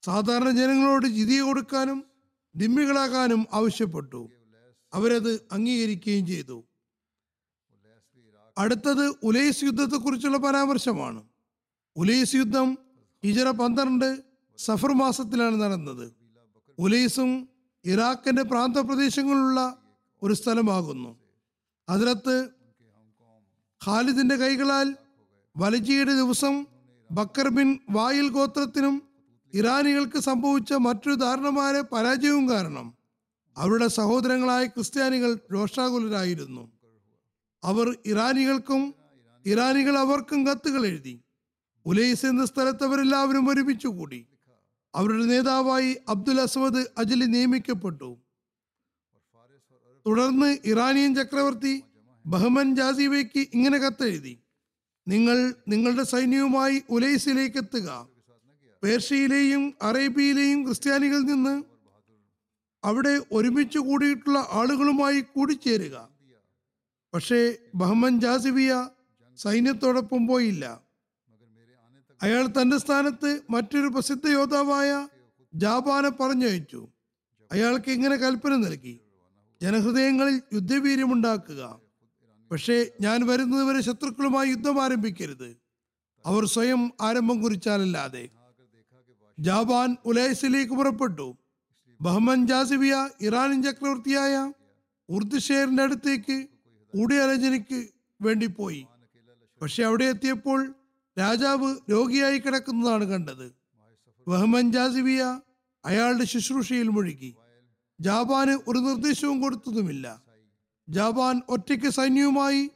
സാധാരണ 0.04 0.50
ജനങ്ങളോട് 0.50 1.06
ജിതിയ 1.06 1.40
കൊടുക്കാനും 1.40 2.04
ദിമ്മികളാകാനും 2.56 3.46
ആവശ്യപ്പെട്ടു. 3.52 4.28
അവരത് 4.94 5.40
അംഗീകരിക്കുകയും 5.52 6.26
ചെയ്തു. 6.26 6.64
അടുത്തത് 8.58 9.14
ഉലൈസ് 9.22 9.64
യുദ്ധത്തെക്കുറിച്ചുള്ള 9.64 10.38
പരാമർശമാണ്. 10.38 11.22
ഉലൈസ് 11.96 12.36
യുദ്ധം 12.36 12.78
ഹിജറ 13.24 13.50
പന്ത്രണ്ട് 13.50 14.22
സഫർ 14.58 14.92
മാസത്തിലാണ് 14.92 15.60
നടന്നത്. 15.60 16.12
ഉലൈസും 16.78 17.48
ഇറാഖിന്റെ 17.84 18.42
പ്രാന്തപ്രദേശങ്ങളിലുള്ള 18.42 19.76
ഒരു 20.22 20.34
സ്ഥലമാകുന്നു. 20.34 21.16
അതിനകത്ത് 21.88 22.57
ഖാലിദിന്റെ 23.86 24.36
കൈകളാൽ 24.36 24.96
വലജിയുടെ 25.56 26.14
ദിവസം 26.14 26.66
ബക്കർ 27.10 27.48
ബിൻ 27.48 27.78
വായിൽ 27.90 28.28
ഗോത്രത്തിനും 28.28 29.02
ഇറാനികൾക്ക് 29.54 30.18
സംഭവിച്ച 30.18 30.72
മറ്റൊരു 30.72 31.14
ദാരുണമായ 31.14 31.80
പരാജയവും 31.80 32.50
കാരണം 32.50 32.94
അവരുടെ 33.56 33.88
സഹോദരങ്ങളായ 33.88 34.66
ക്രിസ്ത്യാനികൾ 34.66 35.38
രോഷാകുലരായിരുന്നു. 35.52 36.72
അവർ 37.64 37.96
ഇറാനികൾക്കും 38.06 38.94
ഇറാനികൾ 39.46 39.98
അവർക്കും 39.98 40.46
കത്തുകൾ 40.46 40.86
എഴുതി. 40.86 41.20
ഉലൈസ് 41.86 42.26
എന്ന 42.26 42.44
സ്ഥലത്ത് 42.44 42.84
അവരെല്ലാവരും 42.84 43.44
കൂടി. 43.86 44.26
അവരുടെ 44.94 45.24
നേതാവായി 45.24 45.96
അബ്ദുൽ 46.08 46.40
അസ്വദ് 46.40 46.86
അജലി 46.98 47.24
നിയമിക്കപ്പെട്ടു. 47.24 48.18
തുടർന്ന് 50.06 50.58
ഇറാനിയൻ 50.64 51.14
ചക്രവർത്തി 51.14 51.84
ബഹമൻ 52.28 52.76
ജാസിബയ്ക്ക് 52.76 53.48
ഇങ്ങനെ 53.54 53.78
കത്തെഴുതി. 53.78 54.38
നിങ്ങൾ 55.08 55.54
നിങ്ങളുടെ 55.68 56.02
സൈന്യവുമായി 56.02 56.82
ഉലൈസിലേക്ക് 56.90 57.56
എത്തുക 57.56 58.08
പേർഷ്യയിലെയും 58.82 59.74
അറേബ്യയിലെയും 59.82 60.64
ക്രിസ്ത്യാനികളിൽ 60.64 61.20
നിന്ന് 61.20 61.62
അവിടെ 62.84 63.20
ഒരുമിച്ച് 63.32 63.78
കൂടിയിട്ടുള്ള 63.78 64.46
ആളുകളുമായി 64.50 65.20
കൂടിച്ചേരുക. 65.20 66.08
പക്ഷേ 67.14 67.56
ബഹ്മൻ 67.74 68.20
ജാസിബിയ 68.20 68.88
സൈന്യത്തോടൊപ്പം 69.36 70.26
പോയില്ല. 70.26 70.80
അയാൾ 72.22 72.46
തന്റെ 72.46 72.78
സ്ഥാനത്ത് 72.78 73.40
മറ്റൊരു 73.50 73.88
പ്രസിദ്ധ 73.88 74.28
യോദ്ധാവായ 74.28 75.08
ജാപാനെ 75.54 76.08
പറഞ്ഞയച്ചു. 76.08 76.88
അയാൾക്ക് 77.52 77.90
ഇങ്ങനെ 77.90 78.16
കൽപ്പന 78.16 78.56
നൽകി. 78.56 79.00
ജനഹൃദയങ്ങളിൽ 79.62 80.42
യുദ്ധവീര്യമുണ്ടാക്കുക. 80.54 81.87
പക്ഷേ 82.50 82.86
ഞാൻ 83.00 83.26
വരുന്നതുവരെ 83.26 83.80
ശത്രുക്കളുമായി 83.80 84.48
യുദ്ധം 84.48 84.84
ആരംഭിക്കരുത്. 84.84 85.56
അവർ 86.26 86.46
സ്വയം 86.46 86.92
ആരംഭം 87.00 87.42
കുറിച്ചാലല്ലാതെ. 87.42 88.28
ജാബാൻ 89.38 89.96
ഉലൈസിലേക്ക് 90.04 90.72
പുറപ്പെട്ടു. 90.72 91.36
ബഹ്മൻ 92.00 92.46
ജാസിബിയ 92.46 93.08
ഇറാനിൻ 93.20 93.62
ചക്രവർത്തിയായ 93.62 94.52
ഉർദുഷേറിന്റെ 95.08 95.82
അടുത്തേക്ക് 95.82 96.46
കൂടിയാലോചനയ്ക്ക് 96.94 97.88
വേണ്ടി 98.20 98.46
പോയി. 98.46 98.86
പക്ഷെ 99.62 99.82
അവിടെ 99.82 100.04
എത്തിയപ്പോൾ 100.04 100.74
രാജാവ് 101.18 101.76
രോഗിയായി 101.90 102.38
കിടക്കുന്നതാണ് 102.38 103.04
കണ്ടത്. 103.04 103.52
ബഹ്മൻ 104.28 104.72
ജാസിബിയ 104.72 105.40
അയാളുടെ 105.84 106.24
ശുശ്രൂഷയിൽ 106.24 106.88
മുഴുകി. 106.88 107.34
ജാപാന് 108.00 108.58
ഒരു 108.68 108.78
നിർദ്ദേശവും 108.78 109.40
കൊടുത്തതുമില്ല. 109.40 110.27
ജാപാൻ 110.88 111.42
ഒറ്റയ്ക്ക് 111.48 111.88
സൈന്യവുമായി 111.88 112.70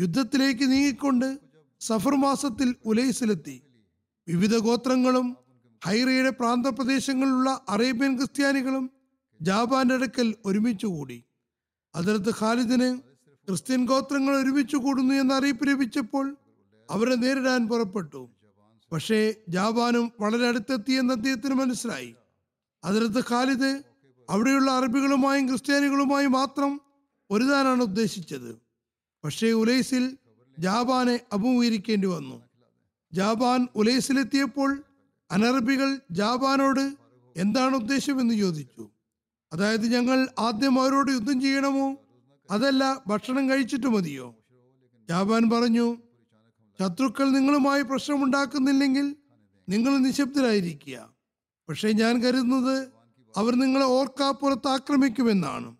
യുദ്ധത്തിലേക്ക് 0.00 0.72
നീങ്ങിക്കൊണ്ട് 0.72 1.38
സഫർ 1.80 2.14
മാസത്തിൽ 2.14 2.74
ഉലൈസിലെത്തി. 2.84 3.62
വിവിധ 4.28 4.56
ഗോത്രങ്ങളും 4.56 5.36
ഹൈറയുടെ 5.84 6.30
പ്രാന്തപ്രദേശങ്ങളിലുള്ള 6.30 7.60
അറേബ്യൻ 7.68 8.16
ക്രിസ്ത്യാനികളും 8.16 8.90
ജാപാന്റെ 9.42 9.94
അടുക്കൽ 9.94 10.34
ഒരുമിച്ച് 10.44 10.86
കൂടി. 10.86 11.24
അതിർത്ത് 11.94 12.32
ഖാലിദിന് 12.40 12.98
ക്രിസ്ത്യൻ 13.48 13.86
ഗോത്രങ്ങൾ 13.86 14.36
ഒരുമിച്ച് 14.36 14.76
കൂടുന്നു 14.76 15.14
എന്ന 15.14 15.34
അറിയിപ്പ് 15.34 15.68
ലഭിച്ചപ്പോൾ 15.68 16.36
അവരെ 16.90 17.14
നേരിടാൻ 17.14 17.68
പുറപ്പെട്ടു. 17.68 18.30
പക്ഷേ 18.92 19.34
ജാപാനും 19.48 20.12
വളരെ 20.20 20.48
അടുത്തെത്തിയെന്ന് 20.48 21.14
അദ്ദേഹത്തിന് 21.14 21.54
മനസ്സിലായി. 21.54 22.14
അതിർത്ത് 22.84 23.24
ഖാലിദ് 23.30 23.82
അവിടെയുള്ള 24.30 24.70
അറബികളുമായും 24.70 25.48
ക്രിസ്ത്യാനികളുമായും 25.48 26.32
മാത്രം 26.32 26.80
ഒരുതാനാണ് 27.34 27.82
ഉദ്ദേശിച്ചത്. 27.82 28.56
പക്ഷേ 29.24 29.52
ഉലൈസിൽ 29.52 30.16
ജാബാനെ 30.58 31.20
അഭിമുഖീകരിക്കേണ്ടി 31.32 32.06
വന്നു. 32.06 32.42
ജാബാൻ 33.12 33.68
ഉലൈസിലെത്തിയപ്പോൾ 33.76 34.82
അനറബികൾ 35.30 36.00
ജാബാനോട് 36.10 36.96
എന്താണ് 37.36 37.76
ഉദ്ദേശമെന്ന് 37.76 38.34
ചോദിച്ചു. 38.34 38.90
അതായത് 39.52 39.86
ഞങ്ങൾ 39.86 40.28
ആദ്യം 40.38 40.80
അവരോട് 40.80 41.10
യുദ്ധം 41.10 41.40
ചെയ്യണമോ? 41.40 41.96
അതല്ല 42.50 43.02
ഭക്ഷണം 43.06 43.50
കഴിച്ചിട്ട് 43.50 43.86
മതിയോ? 43.86 44.34
ജാബാൻ 45.08 45.50
പറഞ്ഞു 45.50 45.96
ശത്രുക്കൾ 46.80 47.30
നിങ്ങളുമായി 47.30 47.82
പ്രശ്നമുണ്ടാക്കുന്നില്ലെങ്കിൽ 47.82 49.16
നിങ്ങൾ 49.68 49.98
നിശബ്ദരായിരിക്കുക. 49.98 51.10
പക്ഷേ 51.68 51.92
ഞാൻ 51.92 52.22
കരുതുന്നത് 52.22 52.88
അവർ 53.36 53.54
നിങ്ങളെ 53.54 53.84
ഓർക്കാപ്പുറത്ത് 53.84 54.68
ആക്രമിക്കുമെന്നാണ് 54.68 55.76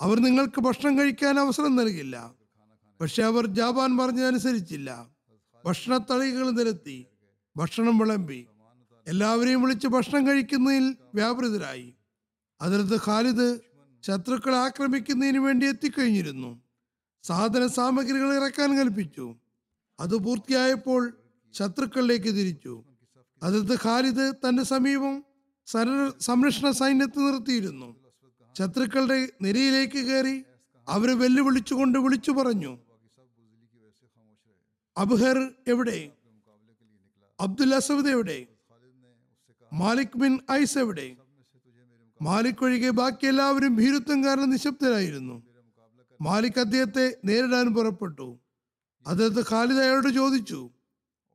അവർ 0.00 0.20
നിങ്ങൾക്ക് 0.20 0.60
ഭക്ഷണം 0.60 0.98
കഴിക്കാൻ 0.98 1.38
അവസരം 1.38 1.76
നൽകില്ല. 1.76 2.32
പക്ഷെ 3.00 3.22
അവർ 3.22 3.46
ജാപാൻ 3.46 3.98
പറഞ്ഞതനുസരിച്ചില്ല. 3.98 5.06
ഭക്ഷണത്തളികൾ 5.64 6.50
നിരത്തി 6.50 7.06
ഭക്ഷണം 7.56 7.98
വിളമ്പി. 7.98 8.46
എല്ലാവരെയും 9.08 9.62
വിളിച്ച് 9.62 9.86
ഭക്ഷണം 9.86 10.28
കഴിക്കുന്നതിൽ 10.28 10.96
വ്യാപൃതരായി. 11.14 11.94
അതിർത്ത് 12.60 13.04
ഖാലിദ് 13.06 13.60
ശത്രുക്കളെ 14.02 14.58
ആക്രമിക്കുന്നതിന് 14.58 15.38
വേണ്ടി 15.38 15.66
എത്തിക്കഴിഞ്ഞിരുന്നു. 15.66 16.62
സാധന 17.22 17.66
സാമഗ്രികൾ 17.66 18.34
ഇറക്കാൻ 18.34 18.78
കൽപ്പിച്ചു. 18.78 19.34
അത് 20.00 20.16
പൂർത്തിയായപ്പോൾ 20.16 21.16
ശത്രുക്കളിലേക്ക് 21.52 22.26
തിരിച്ചു. 22.26 22.84
അതിർത്ത് 23.42 23.74
ഖാലിദ് 23.84 24.32
തന്റെ 24.48 24.62
സമീപം 24.62 25.24
സര- 25.66 26.20
സംരക്ഷണ 26.20 26.70
സൈന്യത്തെ 26.70 27.18
നിർത്തിയിരുന്നു. 27.18 27.99
ശത്രുക്കളുടെ 28.60 29.28
നിരയിലേക്ക് 29.42 30.06
കയറി 30.06 30.44
അവരെ 30.88 31.14
വെല്ലുവിളിച്ചുകൊണ്ട് 31.14 31.98
വിളിച്ചു 31.98 32.30
പറഞ്ഞു 32.30 32.78
അബ്ഹർ 34.98 35.50
എവിടെ? 35.68 36.12
അബ്ദുൽ 37.40 37.74
അസദ് 37.74 38.08
എവിടെ? 38.08 38.46
മാലിക് 39.72 40.18
ബിൻ 40.18 40.38
ഐസ് 40.50 40.78
എവിടെ? 40.78 41.16
മാലിക് 42.22 42.64
ഒഴികെ 42.64 42.90
ബാക്കി 42.90 43.26
എല്ലാവരും 43.26 43.76
ഭീരുത്വം 43.76 44.24
കാരണം 44.24 44.50
നിശബ്ദരായിരുന്നു. 44.50 45.42
മാലിക് 46.20 46.60
അദ്ദേഹത്തെ 46.60 47.16
നേരിടാൻ 47.24 47.74
പുറപ്പെട്ടു. 47.74 48.38
അദ്ദേഹത്തെ 49.06 49.44
ഖാലിദ് 49.50 49.78
അയാളോട് 49.78 50.14
ചോദിച്ചു 50.14 50.70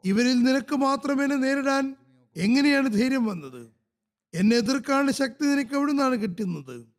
ഇവരിൽ 0.06 0.44
നിനക്ക് 0.44 0.76
മാത്രമേ 0.76 1.26
നേരിടാൻ 1.26 1.96
എങ്ങനെയാണ് 2.36 2.94
ധൈര്യം 2.94 3.26
വന്നത്? 3.26 3.72
എന്നെ 4.34 4.58
എതിർക്കാനുള്ള 4.58 5.12
ശക്തി 5.12 5.46
നിനക്ക് 5.46 5.76
എവിടെ 5.76 5.92
നിന്നാണ് 5.92 6.16
കിട്ടുന്നത്? 6.16 6.95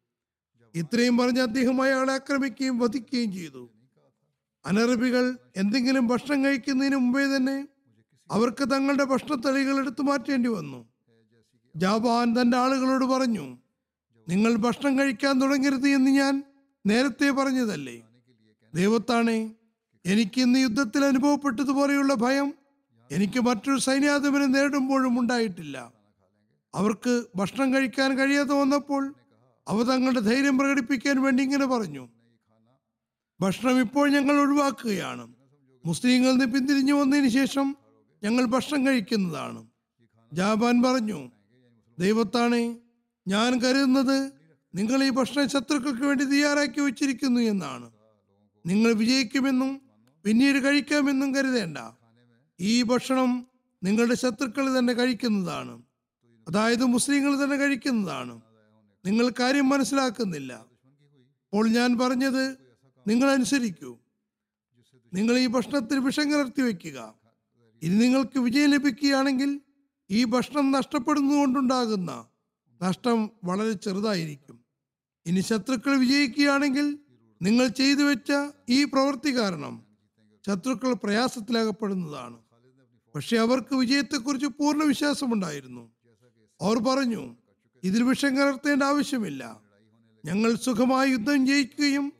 ഇത്രയും 0.74 1.16
പറഞ്ഞ് 1.16 1.40
അദ്ദേഹം 1.40 1.82
അയാളെ 1.82 2.12
ആക്രമിക്കുകയും 2.12 2.78
വധിക്കുകയും 2.78 3.32
ചെയ്തു. 3.32 3.70
അനറബികൾ 4.66 5.38
എന്തെങ്കിലും 5.56 6.06
ഭക്ഷണം 6.08 6.44
കഴിക്കുന്നതിന് 6.44 6.96
മുമ്പേ 6.96 7.36
തന്നെ 7.36 7.68
അവർക്ക് 8.30 8.70
തങ്ങളുടെ 8.70 9.04
ഭക്ഷണത്തളികൾ 9.04 9.78
എടുത്തു 9.78 10.02
മാറ്റേണ്ടി 10.02 10.48
വന്നു. 10.48 10.88
ജാബാൻ 11.76 12.40
തന്റെ 12.40 12.56
ആളുകളോട് 12.56 13.04
പറഞ്ഞു 13.04 13.56
നിങ്ങൾ 14.28 14.56
ഭക്ഷണം 14.56 14.98
കഴിക്കാൻ 14.98 15.40
തുടങ്ങരുത് 15.40 15.88
എന്ന് 15.88 16.10
ഞാൻ 16.10 16.42
നേരത്തെ 16.86 17.30
പറഞ്ഞതല്ലേ? 17.30 18.02
ദൈവത്താണേ 18.74 19.54
എനിക്ക് 20.04 20.40
ഇന്ന് 20.40 20.58
യുദ്ധത്തിൽ 20.58 21.04
അനുഭവപ്പെട്ടതുപോലെയുള്ള 21.04 22.14
ഭയം 22.14 22.54
എനിക്ക് 23.10 23.40
മറ്റൊരു 23.40 23.78
സൈന്യാധിപനെ 23.78 24.46
നേടുമ്പോഴും 24.46 25.20
ഉണ്ടായിട്ടില്ല. 25.20 25.92
അവർക്ക് 26.74 27.24
ഭക്ഷണം 27.36 27.74
കഴിക്കാൻ 27.74 28.18
കഴിയാതെ 28.18 28.54
വന്നപ്പോൾ 28.54 29.14
അവ 29.68 29.82
തങ്ങളുടെ 29.82 30.20
ധൈര്യം 30.20 30.58
പ്രകടിപ്പിക്കാൻ 30.58 31.22
വേണ്ടി 31.22 31.42
ഇങ്ങനെ 31.42 31.66
പറഞ്ഞു. 31.66 32.08
ഭക്ഷണം 33.40 33.80
ഇപ്പോൾ 33.80 34.10
ഞങ്ങൾ 34.10 34.36
ഒഴിവാക്കുകയാണ്. 34.36 35.34
മുസ്ലിങ്ങളിൽ 35.84 36.36
നിന്ന് 36.36 36.54
പിന്തിരിഞ്ഞു 36.54 36.94
വന്നതിന് 36.94 37.28
ശേഷം 37.28 37.76
ഞങ്ങൾ 38.24 38.44
ഭക്ഷണം 38.44 38.86
കഴിക്കുന്നതാണ്. 38.86 39.66
ജാബാൻ 40.32 40.82
പറഞ്ഞു 40.82 41.30
ദൈവത്താണ് 41.98 42.76
ഞാൻ 43.28 43.60
കരുതുന്നത് 43.60 44.32
നിങ്ങൾ 44.74 45.04
ഈ 45.04 45.10
ഭക്ഷണം 45.10 45.48
ശത്രുക്കൾക്ക് 45.48 46.02
വേണ്ടി 46.02 46.24
തയ്യാറാക്കി 46.24 46.80
വെച്ചിരിക്കുന്നു 46.80 47.40
എന്നാണ്. 47.40 47.90
നിങ്ങൾ 48.66 48.92
വിജയിക്കുമെന്നും 48.92 49.80
പിന്നീട് 50.24 50.64
കഴിക്കാമെന്നും 50.64 51.34
കരുതേണ്ട. 51.34 51.78
ഈ 52.60 52.82
ഭക്ഷണം 52.82 53.46
നിങ്ങളുടെ 53.84 54.14
ശത്രുക്കൾ 54.14 54.78
തന്നെ 54.78 54.92
കഴിക്കുന്നതാണ്. 54.92 55.82
അതായത് 56.48 56.84
മുസ്ലിങ്ങൾ 56.84 57.44
തന്നെ 57.44 57.56
കഴിക്കുന്നതാണ്. 57.56 58.40
നിങ്ങൾ 59.06 59.32
കാര്യം 59.40 59.68
മനസ്സിലാക്കുന്നില്ല. 59.68 60.52
അപ്പോൾ 60.52 61.68
ഞാൻ 61.68 61.98
പറഞ്ഞത് 61.98 62.56
നിങ്ങൾ 63.06 63.30
അനുസരിക്കൂ. 63.30 63.98
നിങ്ങൾ 65.14 65.38
ഈ 65.38 65.46
ഭക്ഷണത്തിൽ 65.46 65.98
വിഷം 65.98 66.32
കലർത്തി 66.32 66.62
വയ്ക്കുക. 66.62 67.14
ഇനി 67.82 67.94
നിങ്ങൾക്ക് 67.94 68.38
വിജയം 68.38 68.70
ലഭിക്കുകയാണെങ്കിൽ 68.70 69.60
ഈ 70.10 70.24
ഭക്ഷണം 70.24 70.72
നഷ്ടപ്പെടുന്നതുകൊണ്ടുണ്ടാകുന്ന 70.72 72.26
നഷ്ടം 72.82 73.30
വളരെ 73.44 73.72
ചെറുതായിരിക്കും. 73.72 74.64
ഇനി 75.26 75.40
ശത്രുക്കൾ 75.40 75.96
വിജയിക്കുകയാണെങ്കിൽ 75.96 76.98
നിങ്ങൾ 77.42 77.66
ചെയ്തു 77.66 78.02
വെച്ച 78.02 78.32
ഈ 78.68 78.84
പ്രവൃത്തി 78.84 79.36
കാരണം 79.38 79.86
ശത്രുക്കൾ 80.46 80.92
പ്രയാസത്തിലകപ്പെടുന്നതാണ്. 80.92 82.38
പക്ഷെ 83.14 83.36
അവർക്ക് 83.36 83.74
വിജയത്തെക്കുറിച്ച് 83.74 84.46
പൂർണ 84.46 84.82
വിശ്വാസമുണ്ടായിരുന്നു. 84.84 85.92
അവർ 86.60 86.78
പറഞ്ഞു 86.78 87.45
ഇതിൽ 87.86 88.02
വിഷം 88.02 88.36
കലർത്തേണ്ട 88.36 88.82
ആവശ്യമില്ല. 88.82 89.60
ഞങ്ങൾ 90.24 90.54
സുഖമായി 90.54 91.10
യുദ്ധം 91.10 91.46
ജയിക്കുകയും 91.46 92.12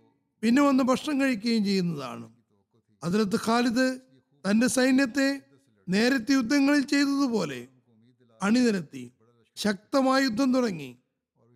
പിന്നെ 0.42 0.62
വന്ന് 0.62 0.84
ഭക്ഷണം 0.84 1.20
കഴിക്കുകയും 1.20 1.64
ചെയ്യുന്നതാണ്. 1.64 2.32
അതിലത്ത് 3.04 3.38
ഖാലിദ് 3.46 3.98
തന്റെ 4.50 4.66
സൈന്യത്തെ 4.66 5.42
നേരത്തെ 5.88 6.32
യുദ്ധങ്ങളിൽ 6.32 6.80
ചെയ്തതുപോലെ 6.80 7.68
അണിനിരത്തി 8.42 9.12
ശക്തമായ 9.56 10.22
യുദ്ധം 10.22 10.54
തുടങ്ങി. 10.54 10.98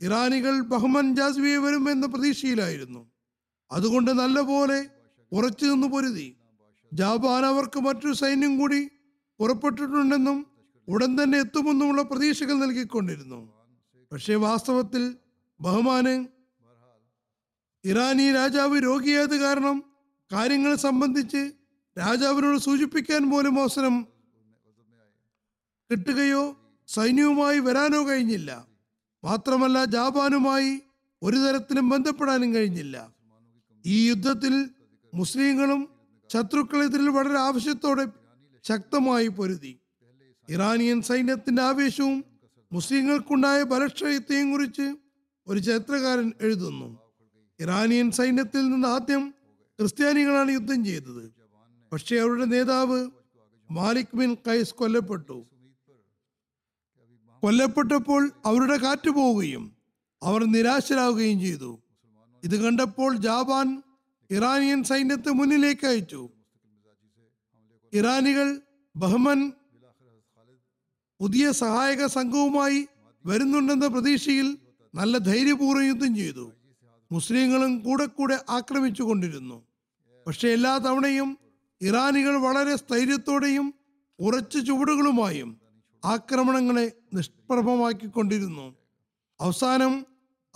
ഇറാനികൾ 0.03 0.61
ബഹ്മൻ 0.61 1.17
ജാസ്വിയെ 1.17 1.57
വരുമെന്ന 1.57 2.07
പ്രതീക്ഷയിലായിരുന്നു. 2.07 3.11
അതുകൊണ്ട് 3.73 4.11
നല്ലപോലെ 4.11 4.91
ഉറച്ചു 5.33 5.65
നിന്ന് 5.65 5.87
പൊരുതി. 5.87 6.37
ജാബാൻ 6.93 7.47
അവർക്ക് 7.47 7.81
മറ്റൊരു 7.81 8.13
സൈന്യം 8.13 8.59
കൂടി 8.59 8.91
പുറപ്പെട്ടിട്ടുണ്ടെന്നും 9.41 10.47
ഉടൻ 10.89 11.23
തന്നെ 11.23 11.39
എത്തുമെന്നുമുള്ള 11.39 12.03
പ്രതീക്ഷകൾ 12.03 12.55
നൽകിക്കൊണ്ടിരുന്നു. 12.55 13.60
പക്ഷേ 14.13 14.35
വാസ്തവത്തിൽ 14.35 15.17
ബഹുമാന് 15.61 16.27
ഇറാനി 17.85 18.33
രാജാവ് 18.33 18.83
രോഗിയായത് 18.83 19.37
കാരണം 19.37 19.85
കാര്യങ്ങൾ 20.33 20.75
സംബന്ധിച്ച് 20.75 21.53
രാജാവിനോട് 21.99 22.59
സൂചിപ്പിക്കാൻ 22.59 23.31
പോലും 23.31 23.61
അവസരം 23.61 24.07
കിട്ടുകയോ 25.91 26.57
സൈന്യവുമായി 26.89 27.59
വരാനോ 27.59 28.09
കഴിഞ്ഞില്ല. 28.09 28.67
മാത്രമല്ല 29.25 29.85
ജാപാനുമായി 29.85 30.81
ഒരു 31.23 31.37
തരത്തിലും 31.37 31.89
ബന്ധപ്പെടാനും 31.89 32.55
കഴിഞ്ഞില്ല. 32.55 33.13
ഈ 33.87 34.09
യുദ്ധത്തിൽ 34.09 34.71
മുസ്ലിങ്ങളും 35.15 35.89
ശത്രുക്കളെതിരിൽ 36.33 37.09
വളരെ 37.09 37.39
ആവശ്യത്തോടെ 37.39 38.07
ശക്തമായി 38.65 39.29
പൊരുതി. 39.29 39.81
ഇറാനിയൻ 40.49 41.03
സൈന്യത്തിന്റെ 41.03 41.63
ആവേശവും 41.63 42.25
മുസ്ലിങ്ങൾക്കുണ്ടായ 42.73 43.63
ബലക്ഷയത്തെയും 43.63 44.51
കുറിച്ച് 44.51 44.97
ഒരു 45.49 45.59
ചരിത്രകാരൻ 45.59 46.33
എഴുതുന്നു. 46.41 46.99
ഇറാനിയൻ 47.61 48.11
സൈന്യത്തിൽ 48.11 48.69
നിന്ന് 48.69 48.89
ആദ്യം 48.89 49.35
ക്രിസ്ത്യാനികളാണ് 49.81 50.51
യുദ്ധം 50.51 50.85
ചെയ്തത്. 50.85 51.33
പക്ഷെ 51.93 52.17
അവരുടെ 52.17 52.45
നേതാവ് 52.45 53.11
മാലിക് 53.71 54.17
ബിൻ 54.17 54.37
കൈസ് 54.49 54.75
കൊല്ലപ്പെട്ടു. 54.75 55.47
കൊല്ലപ്പെട്ടപ്പോൾ 57.43 58.31
അവരുടെ 58.45 58.77
കാറ്റ് 58.77 59.11
പോവുകയും 59.11 59.77
അവർ 60.23 60.45
നിരാശരാകുകയും 60.45 61.41
ചെയ്തു. 61.41 61.79
ഇത് 62.45 62.65
കണ്ടപ്പോൾ 62.65 63.17
ജാപാൻ 63.17 63.83
ഇറാനിയൻ 64.31 64.83
സൈന്യത്തെ 64.83 65.31
മുന്നിലേക്ക് 65.31 65.87
അയച്ചു. 65.87 66.29
ഇറാനികൾ 67.93 68.61
ബഹ്മൻ 68.97 69.53
പുതിയ 71.21 71.53
സഹായക 71.53 72.07
സംഘവുമായി 72.07 72.87
വരുന്നുണ്ടെന്ന 73.27 73.87
പ്രതീക്ഷയിൽ 73.87 74.59
നല്ല 74.95 75.19
ധൈര്യപൂർവം 75.19 75.87
യുദ്ധം 75.87 76.17
ചെയ്തു. 76.17 76.53
മുസ്ലിങ്ങളും 77.13 77.79
കൂടെ 77.81 78.07
കൂടെ 78.07 78.39
ആക്രമിച്ചു 78.51 79.03
കൊണ്ടിരുന്നു 79.03 79.63
പക്ഷെ 80.27 80.49
എല്ലാ 80.49 80.79
തവണയും 80.79 81.39
ഇറാനികൾ 81.83 82.37
വളരെ 82.37 82.77
സ്ഥൈര്യത്തോടെയും 82.77 83.75
ഉറച്ച 84.21 84.59
ചുവടുകളുമായും 84.59 85.61
ആക്രമണങ്ങളെ 86.05 86.93
നിഷ്പ്രഭമാക്കിക്കൊണ്ടിരുന്നു. 87.15 88.75
അവസാനം 89.41 90.07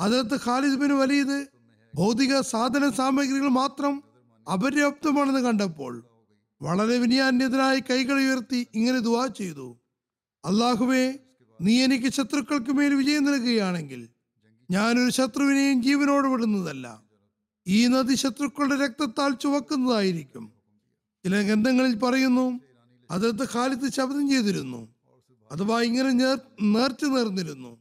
അതിർത്ത് 0.00 0.36
ഖാലിദ് 0.46 0.80
ബിൻ 0.80 0.92
വലീദ് 0.92 1.46
ഭൗതിക 1.94 2.40
സാധന 2.40 2.90
സാമഗ്രികൾ 2.90 3.48
മാത്രം 3.48 4.02
അപര്യാപ്തമാണെന്ന് 4.52 5.40
കണ്ടപ്പോൾ 5.40 6.04
വളരെ 6.62 6.98
വിനയാന്യതനായി 6.98 7.80
കൈകൾ 7.80 8.14
ഉയർത്തി 8.14 8.66
ഇങ്ങനെ 8.74 8.98
ദുവാ 8.98 9.26
ചെയ്തു. 9.26 9.68
അള്ളാഹുവേ 10.44 11.14
നീ 11.60 11.84
എനിക്ക് 11.84 12.12
ശത്രുക്കൾക്ക് 12.12 12.70
മേൽ 12.70 12.94
വിജയം 12.94 13.24
നൽകുകയാണെങ്കിൽ 13.24 14.08
ഞാനൊരു 14.70 15.10
ശത്രുവിനെയും 15.10 15.82
ജീവനോട് 15.82 16.28
വിടുന്നതല്ല. 16.28 17.02
ഈ 17.66 17.86
നദി 17.86 18.14
ശത്രുക്കളുടെ 18.14 18.86
രക്തത്താൽ 18.86 19.34
ചുവക്കുന്നതായിരിക്കും. 19.34 20.52
ചില 21.24 21.42
ഗ്രന്ഥങ്ങളിൽ 21.42 21.98
പറയുന്നു 21.98 22.60
അതിർത്ത് 23.10 23.42
ഖാലിദ് 23.42 23.92
ശബ്ദം 23.92 24.30
ചെയ്തിരുന്നു. 24.30 24.88
അഥവാ 25.52 25.82
ഇങ്ങനെ 25.82 26.10
നേർ 26.10 26.38
നേർച്ച 26.62 27.04
നേർന്നിരുന്നു. 27.04 27.78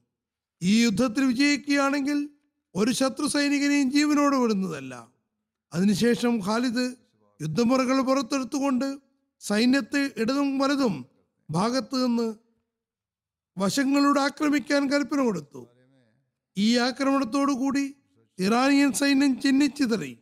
ഈ 0.61 0.83
യുദ്ധത്തിൽ 0.83 1.23
വിജയിക്കുകയാണെങ്കിൽ 1.23 2.29
ഒരു 2.75 2.91
ശത്രു 2.91 3.27
സൈനികനെയും 3.27 3.91
ജീവനോട് 3.91 4.35
വിടുന്നതല്ല. 4.35 5.07
അതിനുശേഷം 5.73 6.39
ഖാലിദ് 6.45 6.95
യുദ്ധമുറകൾ 7.41 8.01
പുറത്തെടുത്തുകൊണ്ട് 8.01 8.97
സൈന്യത്തെ 9.39 10.11
ഇടതും 10.17 10.59
വലതും 10.59 11.05
ഭാഗത്ത് 11.49 12.07
നിന്ന് 12.07 12.42
വശങ്ങളോട് 13.57 14.19
ആക്രമിക്കാൻ 14.19 14.91
കൽപ്പന 14.91 15.23
കൊടുത്തു. 15.23 15.67
ഈ 16.57 16.77
ആക്രമണത്തോടു 16.77 17.51
കൂടി 17.51 17.95
ഇറാനിയൻ 18.39 18.91
സൈന്യം 18.93 19.41
ചിന്നിച്ചിതറി. 19.41 20.19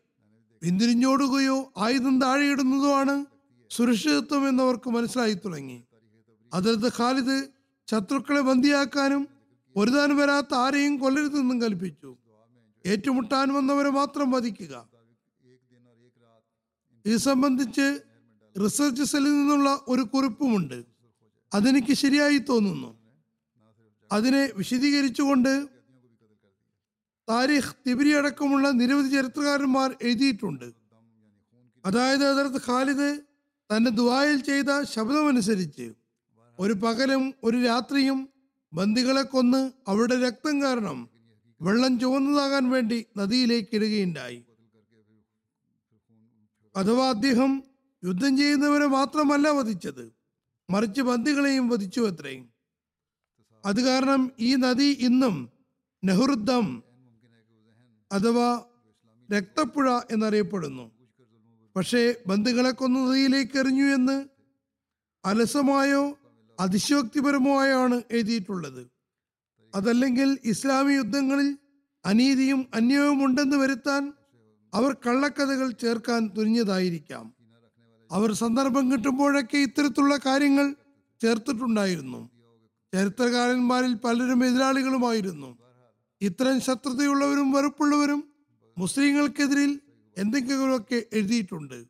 പിന്തിരിഞ്ഞോടുകയോ 0.63 1.73
ആയുധം 1.77 2.21
താഴെയിടുന്നതോ 2.21 2.93
ആണ് 2.93 3.25
സുരക്ഷിതത്വം 3.69 4.49
എന്നവർക്ക് 4.49 4.89
മനസ്സിലായി 4.89 5.33
തുടങ്ങി. 5.33 5.83
അതിർത്ത് 6.53 6.87
ഖാലിദ് 6.87 7.47
ശത്രുക്കളെ 7.91 8.41
ബന്ദിയാക്കാനും 8.41 9.27
പൊരുതാൻ 9.75 10.17
വരാത്ത 10.17 10.53
ആരെയും 10.53 10.97
കൊല്ലരുതെന്നും 10.97 11.61
കൽപ്പിച്ചു. 11.61 12.17
ഏറ്റുമുട്ടാൻ 12.85 13.53
വന്നവരെ 13.53 13.89
മാത്രം 13.89 14.31
വധിക്കുക. 14.31 14.89
ഇത് 17.05 17.17
സംബന്ധിച്ച് 17.17 17.99
റിസർച്ച് 18.63 19.03
സെല്ലിൽ 19.03 19.31
നിന്നുള്ള 19.31 19.81
ഒരു 19.87 20.01
കുറിപ്പുമുണ്ട്. 20.01 20.83
അതെനിക്ക് 21.53 21.93
ശരിയായി 21.93 22.37
തോന്നുന്നു. 22.37 23.00
അതിനെ 24.11 24.49
വിശദീകരിച്ചുകൊണ്ട് 24.55 25.67
താരിഖ് 27.29 27.89
തിബിരി 27.89 28.11
അടക്കമുള്ള 28.11 28.69
നിരവധി 28.69 29.07
ചരിത്രകാരന്മാർ 29.07 29.95
എഴുതിയിട്ടുണ്ട്. 30.01 30.71
അതായത് 31.85 32.25
അതിർത്ത് 32.25 32.65
ഖാലിദ് 32.65 33.21
തന്റെ 33.75 33.89
ദുബായിൽ 33.89 34.41
ചെയ്ത 34.41 34.83
ശബ്ദമനുസരിച്ച് 34.83 35.93
ഒരു 36.59 36.73
പകലും 36.73 37.33
ഒരു 37.43 37.65
രാത്രിയും 37.65 38.29
ബന്ദികളെ 38.73 39.21
കൊന്ന് 39.21 39.71
അവരുടെ 39.87 40.27
രക്തം 40.27 40.61
കാരണം 40.61 41.09
വെള്ളം 41.61 41.99
ചുവന്നതാകാൻ 41.99 42.69
വേണ്ടി 42.69 43.05
നദിയിലേക്ക് 43.17 43.75
ഇടുകയുണ്ടായി. 43.75 44.45
അഥവാ 46.75 47.09
അദ്ദേഹം 47.09 47.63
യുദ്ധം 48.03 48.37
ചെയ്യുന്നവരെ 48.37 48.87
മാത്രമല്ല 48.87 49.49
വധിച്ചത്. 49.49 50.11
മറിച്ച് 50.69 51.01
ബന്ദികളെയും 51.01 51.69
വധിച്ചു 51.69 52.01
അത്രയും. 52.01 52.50
അത് 53.65 53.81
കാരണം 53.81 54.31
ഈ 54.39 54.55
നദി 54.55 54.97
ഇന്നും 54.99 55.49
നെഹ്റുദ്ദം 56.03 56.83
അഥവാ 58.11 58.63
രക്തപ്പുഴ 59.31 59.99
എന്നറിയപ്പെടുന്നു. 60.11 60.91
പക്ഷേ 61.75 62.15
ബന്ധുക്കളെ 62.27 62.71
കൊന്ന 62.71 62.99
നദിയിലേക്ക് 62.99 63.59
എറിഞ്ഞു 63.59 63.83
എന്ന് 63.83 64.25
അലസമായോ 65.25 66.17
അതിശയോക്തിപരമോ 66.59 67.65
ആണ് 67.65 68.01
എഴുതിയിട്ടുള്ളത്. 68.11 68.87
അതല്ലെങ്കിൽ 69.75 70.37
ഇസ്ലാമി 70.43 70.93
യുദ്ധങ്ങളിൽ 70.93 71.57
അനീതിയും 72.05 72.67
അന്യവും 72.73 73.25
ഉണ്ടെന്ന് 73.25 73.57
വരുത്താൻ 73.57 74.13
അവർ 74.73 74.93
കള്ളക്കഥകൾ 74.93 75.71
ചേർക്കാൻ 75.71 76.31
തുനിഞ്ഞതായിരിക്കാം. 76.37 77.35
അവർ 78.11 78.33
സന്ദർഭം 78.33 78.91
കിട്ടുമ്പോഴൊക്കെ 78.91 79.57
ഇത്തരത്തിലുള്ള 79.57 80.17
കാര്യങ്ങൾ 80.17 80.75
ചേർത്തിട്ടുണ്ടായിരുന്നു. 81.21 82.30
ചരിത്രകാരന്മാരിൽ 82.93 83.93
പലരും 83.93 84.45
എതിരാളികളുമായിരുന്നു. 84.45 85.57
ഇത്തരം 86.21 86.61
ശത്രുതയുള്ളവരും 86.61 87.51
വെറുപ്പുള്ളവരും 87.51 88.33
മുസ്ലിങ്ങൾക്കെതിരിൽ 88.77 89.79
എന്തെങ്കിലുമൊക്കെ 90.17 91.03
എഴുതിയിട്ടുണ്ട്. 91.13 91.83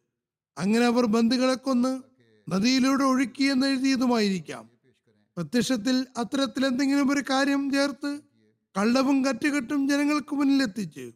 അങ്ങനെ 0.58 0.86
അവർ 0.86 1.06
ബന്ധുക്കളെ 1.06 1.54
കൊന്ന് 1.54 2.02
നദിയിലൂടെ 2.50 3.04
ഒഴുക്കി 3.04 3.44
എന്ന് 3.44 3.68
എഴുതിയതുമായിരിക്കാം. 3.68 4.70
പ്രത്യക്ഷത്തിൽ 5.38 6.08
അത്തരത്തിൽ 6.18 6.66
എന്തെങ്കിലും 6.66 7.12
ഒരു 7.12 7.24
കാര്യം 7.30 7.72
ചേർത്ത് 7.72 8.20
കള്ളവും 8.78 9.26
കറ്റുകെട്ടും 9.26 9.90
ജനങ്ങൾക്ക് 9.90 10.36
മുന്നിലെത്തിച്ച് 10.36 11.12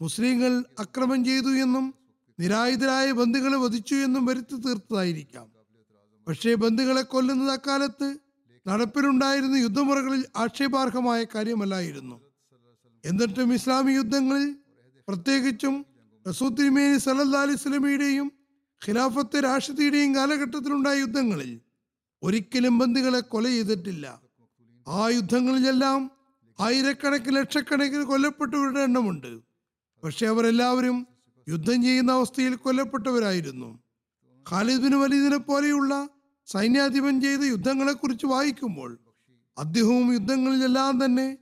മുസ്ലിങ്ങൾ 0.00 0.64
അക്രമം 0.78 1.24
ചെയ്തു 1.24 1.48
എന്നും 1.48 1.94
നിരായുധരായ 2.40 3.12
ബന്ധുക്കളെ 3.12 3.56
വധിച്ചു 3.56 3.94
എന്നും 3.94 4.26
വരുത്തി 4.26 4.56
തീർത്തതായിരിക്കാം. 4.56 5.52
പക്ഷേ 6.28 6.54
ബന്ധുക്കളെ 6.54 7.02
കൊല്ലുന്നത് 7.02 7.50
അക്കാലത്ത് 7.50 8.18
നടപ്പിലുണ്ടായിരുന്ന 8.66 9.56
യുദ്ധമുറകളിൽ 9.56 10.22
ആക്ഷേപാർഹമായ 10.36 11.24
കാര്യമല്ലായിരുന്നു. 11.34 12.16
എന്നിട്ടും 13.04 13.54
ഇസ്ലാമി 13.54 13.92
യുദ്ധങ്ങളിൽ 13.92 14.56
പ്രത്യേകിച്ചും 15.08 15.74
റസൂത്തിരിമേനി 16.28 16.98
സല്ലല്ലാ 16.98 17.40
അലൈഹി 17.40 17.58
സ്വലമിയുടെയും 17.58 18.32
ഖിലാഫത്തെ 18.82 19.40
രാഷിദിയുടെയും 19.40 20.14
കാലഘട്ടത്തിലുണ്ടായ 20.16 20.96
യുദ്ധങ്ങളിൽ 20.98 21.60
ഒരിക്കലും 22.22 22.78
ബന്ദികളെ 22.78 23.20
കൊല 23.20 23.44
ചെയ്തിട്ടില്ല. 23.48 24.20
ആ 24.88 25.08
യുദ്ധങ്ങളിലെല്ലാം 25.08 26.10
ആയിരക്കണക്കിന് 26.58 27.36
ലക്ഷക്കണക്കിന് 27.36 28.02
കൊല്ലപ്പെട്ടവരുടെ 28.02 28.80
എണ്ണമുണ്ട്. 28.80 29.32
പക്ഷെ 30.02 30.26
അവരെല്ലാവരും 30.26 31.06
യുദ്ധം 31.48 31.82
ചെയ്യുന്ന 31.82 32.12
അവസ്ഥയിൽ 32.12 32.54
കൊല്ലപ്പെട്ടവരായിരുന്നു. 32.54 33.70
ഖാലിദ് 34.46 34.82
ബിൻ 34.82 34.94
വലീദിനെ 35.00 35.36
പോലെയുള്ള 35.36 36.08
സൈന്യാധിപൻ 36.46 37.20
ചെയ്ത 37.20 37.40
യുദ്ധങ്ങളെക്കുറിച്ച് 37.40 38.26
വായിക്കുമ്പോൾ 38.26 38.98
അദ്ദേഹവും 39.58 40.12
യുദ്ധങ്ങളിലെല്ലാം 40.12 41.04
തന്നെ 41.04 41.38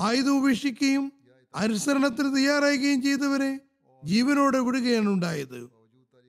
ആയുധം 0.00 0.38
ഉപേക്ഷിക്കുകയും 0.38 1.12
അനുസരണത്തിന് 1.54 2.36
തയ്യാറാകുകയും 2.36 3.02
ചെയ്തവരെ 3.02 3.60
ജീവനോടെ 4.04 4.58
വിടുകയാണ് 4.58 5.08
ഉണ്ടായത്. 5.08 5.70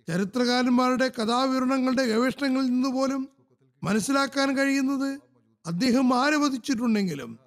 ചരിത്രകാരന്മാരുടെ 0.07 1.07
കഥാവിവരണങ്ങളുടെ 1.07 2.05
ഗവേഷണങ്ങളിൽ 2.05 2.65
നിന്ന് 2.65 2.89
പോലും 2.89 3.29
മനസ്സിലാക്കാൻ 3.83 4.57
കഴിയുന്നത് 4.57 5.21
അദ്ദേഹം 5.65 6.23
ആരവധിച്ചിട്ടുണ്ടെങ്കിലും 6.23 7.39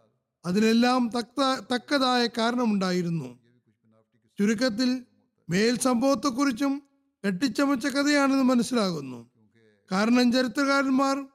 അതിനെല്ലാം 0.46 1.10
തക്ത 1.18 1.40
തക്കതായ 1.74 2.26
കാരണമുണ്ടായിരുന്നു. 2.26 3.38
ചുരുക്കത്തിൽ 4.38 5.04
മേൽ 5.50 5.78
സംഭവത്തെക്കുറിച്ചും 5.78 6.82
കെട്ടിച്ചമച്ച 7.26 7.86
കഥയാണെന്ന് 7.86 8.44
മനസ്സിലാകുന്നു. 8.44 9.35
കാരണം 9.92 10.32
ചരിത്രകാരന്മാർ 10.32 11.26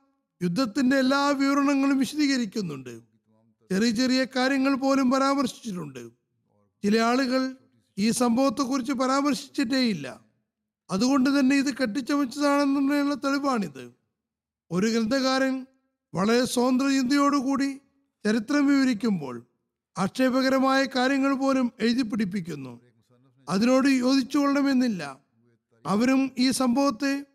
യുദ്ധത്തിന്റെ 0.42 0.98
എല്ലാ 0.98 1.30
വിവരണങ്ങളും 1.30 1.98
വിശദീകരിക്കുന്നുണ്ട്. 1.98 3.00
ചെറിയ 3.72 3.92
ചെറിയ 3.92 4.26
കാര്യങ്ങൾ 4.36 4.76
പോലും 4.76 5.12
പരാമർശിച്ചിട്ടുണ്ട്. 5.12 6.10
ചില 6.84 7.00
ആളുകൾ 7.00 7.56
ഈ 7.98 8.12
സംഭവത്തെക്കുറിച്ച് 8.12 8.94
പരാമർശിച്ചിട്ടേയില്ല. 8.94 10.22
അതുകൊണ്ട് 10.92 11.40
തന്നെ 11.40 11.56
ഇത് 11.56 11.78
കെട്ടിച്ചമച്ചതാണെന്നുള്ള 11.78 13.16
തെളിവാണിത്. 13.16 13.94
ഒരു 14.72 14.88
ഗ്രന്ഥകാരൻ 14.88 15.66
വളരെ 16.14 16.46
സ്വതന്ത്ര 16.46 16.88
ചിന്തയോടുകൂടി 16.88 17.78
ചരിത്രം 18.26 18.68
വിവരിക്കുമ്പോൾ 18.68 19.48
ആക്ഷേപകരമായ 19.98 20.86
കാര്യങ്ങൾ 20.86 21.34
പോലും 21.34 21.72
എഴുതി 21.80 22.02
പിടിപ്പിക്കുന്നു. 22.02 22.82
അതിനോട് 23.50 23.88
യോജിച്ചുകൊള്ളണമെന്നില്ല 23.88 25.20
അവരും 25.86 26.32
ഈ 26.38 26.52
സംഭവത്തെ 26.52 27.26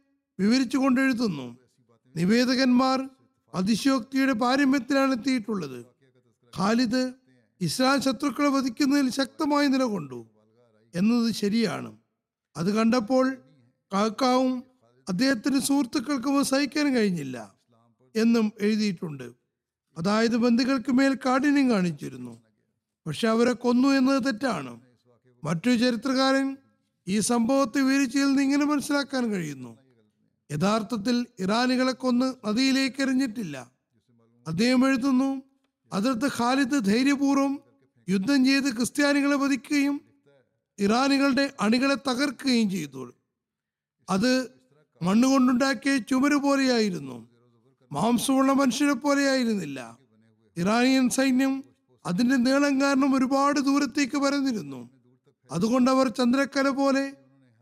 വിവരിച്ചു 0.41 0.79
കൊണ്ടെഴുതുന്നു 0.79 1.59
നിവേദകന്മാർ 2.17 3.11
അതിശയോക്തിയുടെ 3.55 4.33
പാരമ്യത്തിലാണ് 4.33 5.13
എത്തിയിട്ടുള്ളത്. 5.13 5.87
ഖാലിദ് 6.59 7.13
ഇസ്ലാം 7.61 8.03
ശത്രുക്കളെ 8.03 8.49
വധിക്കുന്നതിൽ 8.49 9.11
ശക്തമായി 9.11 9.67
നിലകൊണ്ടു. 9.67 10.27
എന്നത് 10.95 11.33
ശരിയാണ്. 11.33 11.97
അത് 12.57 12.75
കണ്ടപ്പോൾ 12.75 13.37
കാക്കാവും 13.93 14.63
അദ്ദേഹത്തിന് 15.09 15.61
സുഹൃത്തുക്കൾക്കും 15.61 16.45
സഹിക്കാൻ 16.45 16.95
കഴിഞ്ഞില്ല 16.95 17.55
എന്നും 18.17 18.53
എഴുതിയിട്ടുണ്ട്. 18.61 19.33
അതായത് 19.99 20.37
ബന്ധുക്കൾക്ക് 20.37 20.93
മേൽ 20.93 21.15
കാഠിന്യം 21.15 21.71
കാണിച്ചിരുന്നു. 21.71 22.43
പക്ഷെ 23.07 23.29
അവരെ 23.29 23.53
കൊന്നു 23.53 23.89
എന്നത് 23.89 24.25
തെറ്റാണ്. 24.25 24.81
മറ്റൊരു 25.45 25.79
ചരിത്രകാരൻ 25.79 26.57
ഈ 27.09 27.21
സംഭവത്തെ 27.21 27.81
വിവരിച്ചതിൽ 27.81 28.27
നിന്ന് 28.27 28.43
ഇങ്ങനെ 28.43 28.65
മനസ്സിലാക്കാൻ 28.65 29.31
കഴിയുന്നു. 29.31 29.86
യഥാർത്ഥത്തിൽ 30.53 31.27
ഇറാനികളെ 31.41 31.93
കൊന്ന് 31.93 32.35
നദിയിലേക്ക് 32.47 33.03
എറിഞ്ഞിട്ടില്ല 33.03 33.71
അദ്ദേഹം 34.49 34.87
എഴുതുന്നു 34.87 35.43
അതിർത്ത് 35.93 36.29
ഖാലിദ് 36.39 36.85
ധൈര്യപൂർവം 36.85 37.59
യുദ്ധം 38.09 38.45
ചെയ്ത് 38.45 38.77
ക്രിസ്ത്യാനികളെ 38.77 39.37
വധിക്കുകയും 39.37 40.01
ഇറാനികളുടെ 40.81 41.53
അണികളെ 41.61 41.95
തകർക്കുകയും 41.95 42.71
ചെയ്തു. 42.71 43.13
അത് 44.11 44.51
മണ്ണുകൊണ്ടുണ്ടാക്കിയ 45.03 45.97
ചുമര് 45.97 46.35
പോലെയായിരുന്നു. 46.35 47.29
മാംസമുള്ള 47.93 48.53
മനുഷ്യരെ 48.53 48.93
പോലെയായിരുന്നില്ല. 48.93 49.99
ഇറാനിയൻ 50.57 51.11
സൈന്യം 51.11 51.65
അതിന്റെ 52.07 52.37
നീളം 52.37 52.81
കാരണം 52.81 53.15
ഒരുപാട് 53.15 53.61
ദൂരത്തേക്ക് 53.61 54.19
പരന്നിരുന്നു. 54.19 54.91
അതുകൊണ്ട് 55.53 55.91
അവർ 55.91 56.09
ചന്ദ്രക്കല 56.09 56.69
പോലെ 56.69 57.13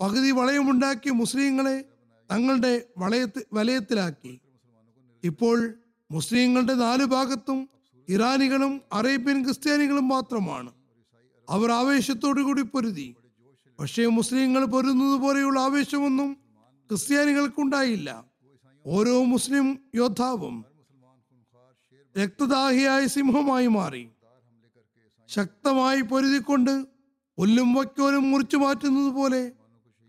പകുതി 0.01 0.31
വളയമുണ്ടാക്കി 0.31 1.11
മുസ്ലിങ്ങളെ 1.11 1.85
തങ്ങളുടെ 2.33 2.87
വളയത്തി 2.99 3.41
വലയത്തിലാക്കി. 3.53 4.41
ഇപ്പോൾ 5.25 5.75
മുസ്ലിങ്ങളുടെ 6.11 6.75
നാല് 6.75 7.05
ഭാഗത്തും 7.05 7.69
ഇറാനികളും 8.09 8.81
അറേബ്യൻ 8.93 9.45
ക്രിസ്ത്യാനികളും 9.45 10.09
മാത്രമാണ്. 10.09 10.73
അവർ 11.49 11.73
ആവേശത്തോടു 11.73 12.41
കൂടി 12.41 12.63
പൊരുതി. 12.63 13.17
പക്ഷേ 13.79 14.07
മുസ്ലിങ്ങൾ 14.07 14.65
പൊരുന്നത് 14.65 15.21
പോലെയുള്ള 15.21 15.61
ആവേശമൊന്നും 15.61 16.33
ക്രിസ്ത്യാനികൾക്കുണ്ടായില്ല. 16.91 18.25
ഓരോ 18.87 19.25
മുസ്ലിം 19.25 19.79
യോദ്ധാവും 19.95 20.65
രക്തദാഹിയായ 22.19 23.07
സിംഹമായി 23.07 23.67
മാറി. 23.67 24.09
ശക്തമായി 25.29 26.01
പൊരുതിക്കൊണ്ട് 26.01 26.85
പുല്ലും 27.39 27.75
വയ്ക്കോലും 27.75 28.31
മുറിച്ചു 28.31 28.57
മാറ്റുന്നത് 28.57 29.13
പോലെ 29.13 29.53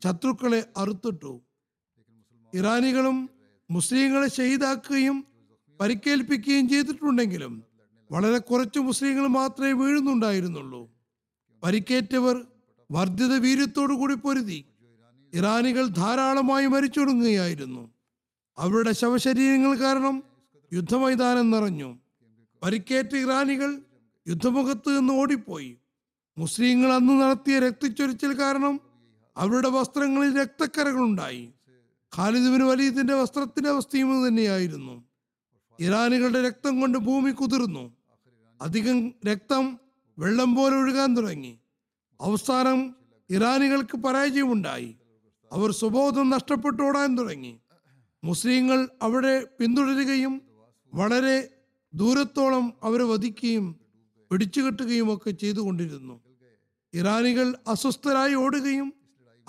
ശത്രുക്കളെ 0.03 0.65
അറുത്തിട്ടു. 0.77 1.41
ഇറാനികളും 2.57 3.29
മുസ്ലിങ്ങളെ 3.71 4.27
ഷഹീദാക്കുകയും 4.27 5.17
പരിക്കേൽപ്പിക്കുകയും 5.79 6.69
ചെയ്തിട്ടുണ്ടെങ്കിലും 6.69 7.63
വളരെ 8.11 8.37
കുറച്ച് 8.37 8.79
മുസ്ലിങ്ങൾ 8.79 9.27
മാത്രമേ 9.27 9.71
വീഴുന്നുണ്ടായിരുന്നുള്ളൂ. 9.71 10.81
പരിക്കേറ്റവർ 11.63 12.35
വർദ്ധിത 12.91 13.33
വീര്യത്തോടു 13.37 13.93
കൂടി 13.93 14.13
പൊരുതി 14.13 14.65
ഇറാനികൾ 15.33 15.87
ധാരാളമായി 15.87 16.65
മരിച്ചൊടുങ്ങുകയായിരുന്നു. 16.65 17.83
അവരുടെ 18.57 18.91
ശവശരീരങ്ങൾ 18.91 19.75
കാരണം 19.75 20.23
യുദ്ധമൈതാനം 20.73 21.51
നിറഞ്ഞു. 21.51 21.89
പരിക്കേറ്റ 22.63 23.15
ഇറാനികൾ 23.15 23.71
യുദ്ധമുഖത്ത് 24.27 24.89
നിന്ന് 24.99 25.13
ഓടിപ്പോയി. 25.13 25.71
മുസ്ലിങ്ങൾ 26.37 26.93
അന്ന് 26.93 27.13
നടത്തിയ 27.21 27.59
രക്തച്ചൊരിച്ചിൽ 27.59 28.39
കാരണം 28.39 28.79
അവരുടെ 29.37 29.69
വസ്ത്രങ്ങളിൽ 29.69 30.41
രക്തക്കരകളുണ്ടായി. 30.41 31.43
ഖാലിദുബിന് 32.17 32.63
വലീദിന്റെ 32.63 33.13
വസ്ത്രത്തിന്റെ 33.13 33.69
അവസ്ഥയും 33.69 34.27
തന്നെയായിരുന്നു. 34.27 35.03
ഇറാനികളുടെ 35.79 36.47
രക്തം 36.47 36.79
കൊണ്ട് 36.79 36.97
ഭൂമി 36.97 37.31
കുതിർന്നു. 37.31 37.93
അധികം 38.61 39.13
രക്തം 39.27 39.79
വെള്ളം 40.19 40.55
പോലെ 40.55 40.75
ഒഴുകാൻ 40.75 41.15
തുടങ്ങി. 41.17 41.59
അവസാനം 42.21 42.95
ഇറാനികൾക്ക് 43.29 43.97
പരാജയമുണ്ടായി. 43.97 44.95
അവർ 45.51 45.71
സുബോധം 45.71 46.29
നഷ്ടപ്പെട്ടോടാൻ 46.29 47.17
തുടങ്ങി. 47.17 47.59
മുസ്ലിങ്ങൾ 48.23 48.89
അവിടെ 49.01 49.47
പിന്തുടരുകയും 49.59 50.41
വളരെ 50.93 51.49
ദൂരത്തോളം 51.93 52.73
അവരെ 52.83 53.03
വധിക്കുകയും 53.03 53.75
പിടിച്ചുകെട്ടുകയും 54.31 55.13
ഒക്കെ 55.13 55.31
ചെയ്തുകൊണ്ടിരുന്നു. 55.31 56.23
ഇറാനികൾ 56.93 57.55
അസ്വസ്ഥരായി 57.67 58.33
ഓടുകയും 58.33 58.93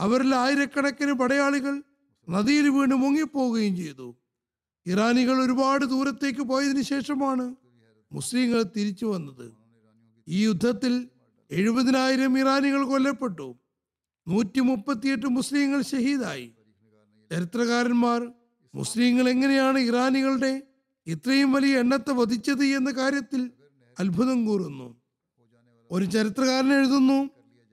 അവരിൽ 0.01 0.35
ആയിരക്കണക്കിന് 0.35 1.13
പടയാളികൾ 1.13 1.83
നദിയിൽ 2.29 2.69
വീണ് 2.69 2.95
മുങ്ങിപ്പോവുകയും 2.95 3.77
ചെയ്തു. 3.77 4.17
ഇറാനികൾ 4.87 5.43
ഒരുപാട് 5.43 5.85
ദൂരത്തേക്ക് 5.85 6.41
പോയതിനു 6.41 6.81
ശേഷമാണ് 6.81 7.55
മുസ്ലിങ്ങൾ 8.13 8.63
തിരിച്ചു 8.63 9.07
വന്നത്. 9.07 9.53
ഈ 10.29 10.45
യുദ്ധത്തിൽ 10.45 11.09
എഴുപതിനായിരം 11.51 12.39
ഇറാനികൾ 12.39 12.85
കൊല്ലപ്പെട്ടു. 12.85 13.55
നൂറ്റി 14.29 14.61
മുപ്പത്തിയെട്ട് 14.61 15.27
മുസ്ലിങ്ങൾ 15.27 15.83
ഷഹീദായി. 15.83 16.53
ചരിത്രകാരന്മാർ 17.33 18.33
മുസ്ലിങ്ങൾ 18.75 19.29
എങ്ങനെയാണ് 19.29 19.79
ഇറാനികളുടെ 19.79 20.63
ഇത്രയും 21.07 21.53
വലിയ 21.53 21.79
എണ്ണത്തെ 21.79 22.13
വധിച്ചത് 22.13 22.65
എന്ന 22.65 22.91
കാര്യത്തിൽ 22.91 23.51
അത്ഭുതം 23.99 24.47
കൂറുന്നു. 24.47 24.97
ഒരു 25.91 26.05
ചരിത്രകാരൻ 26.05 26.73
എഴുതുന്നു 26.73 27.31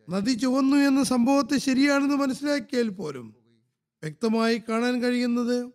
നദി 0.10 0.32
ചുവന്നു 0.32 0.78
എന്ന 0.78 1.04
സംഭവത്തെ 1.04 1.58
ശരിയാണെന്ന് 1.58 2.16
മനസ്സിലാക്കിയാൽ 2.16 2.90
പോലും 2.90 3.43
വ്യക്തമായി 4.04 4.62
കാണാൻ 4.70 5.02
കഴിയുന്നത് 5.02 5.72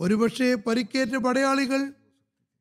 ഒരുപക്ഷെ 0.00 0.54
പരിക്കേറ്റ 0.54 1.16
പടയാളികൾ 1.16 1.92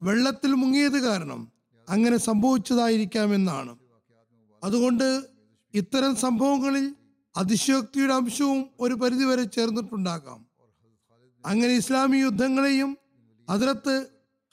വെള്ളത്തിൽ 0.03 0.51
മുങ്ങിയത് 0.51 0.99
കാരണം 0.99 1.51
അങ്ങനെ 1.89 2.18
സംഭവിച്ചതായിരിക്കാമെന്നാണ്. 2.18 3.78
അതുകൊണ്ട് 4.63 5.28
ഇത്തരം 5.74 6.16
സംഭവങ്ങളിൽ 6.16 6.95
അതിശയോക്തിയുടെ 7.38 8.13
അംശവും 8.13 8.70
ഒരു 8.80 8.93
പരിധിവരെ 8.93 9.43
ചേർന്നിട്ടുണ്ടാകാം. 9.43 10.45
അങ്ങനെ 11.45 11.74
ഇസ്ലാമി 11.74 12.18
യുദ്ധങ്ങളെയും 12.18 12.97
അതിലത്ത് 13.49 14.07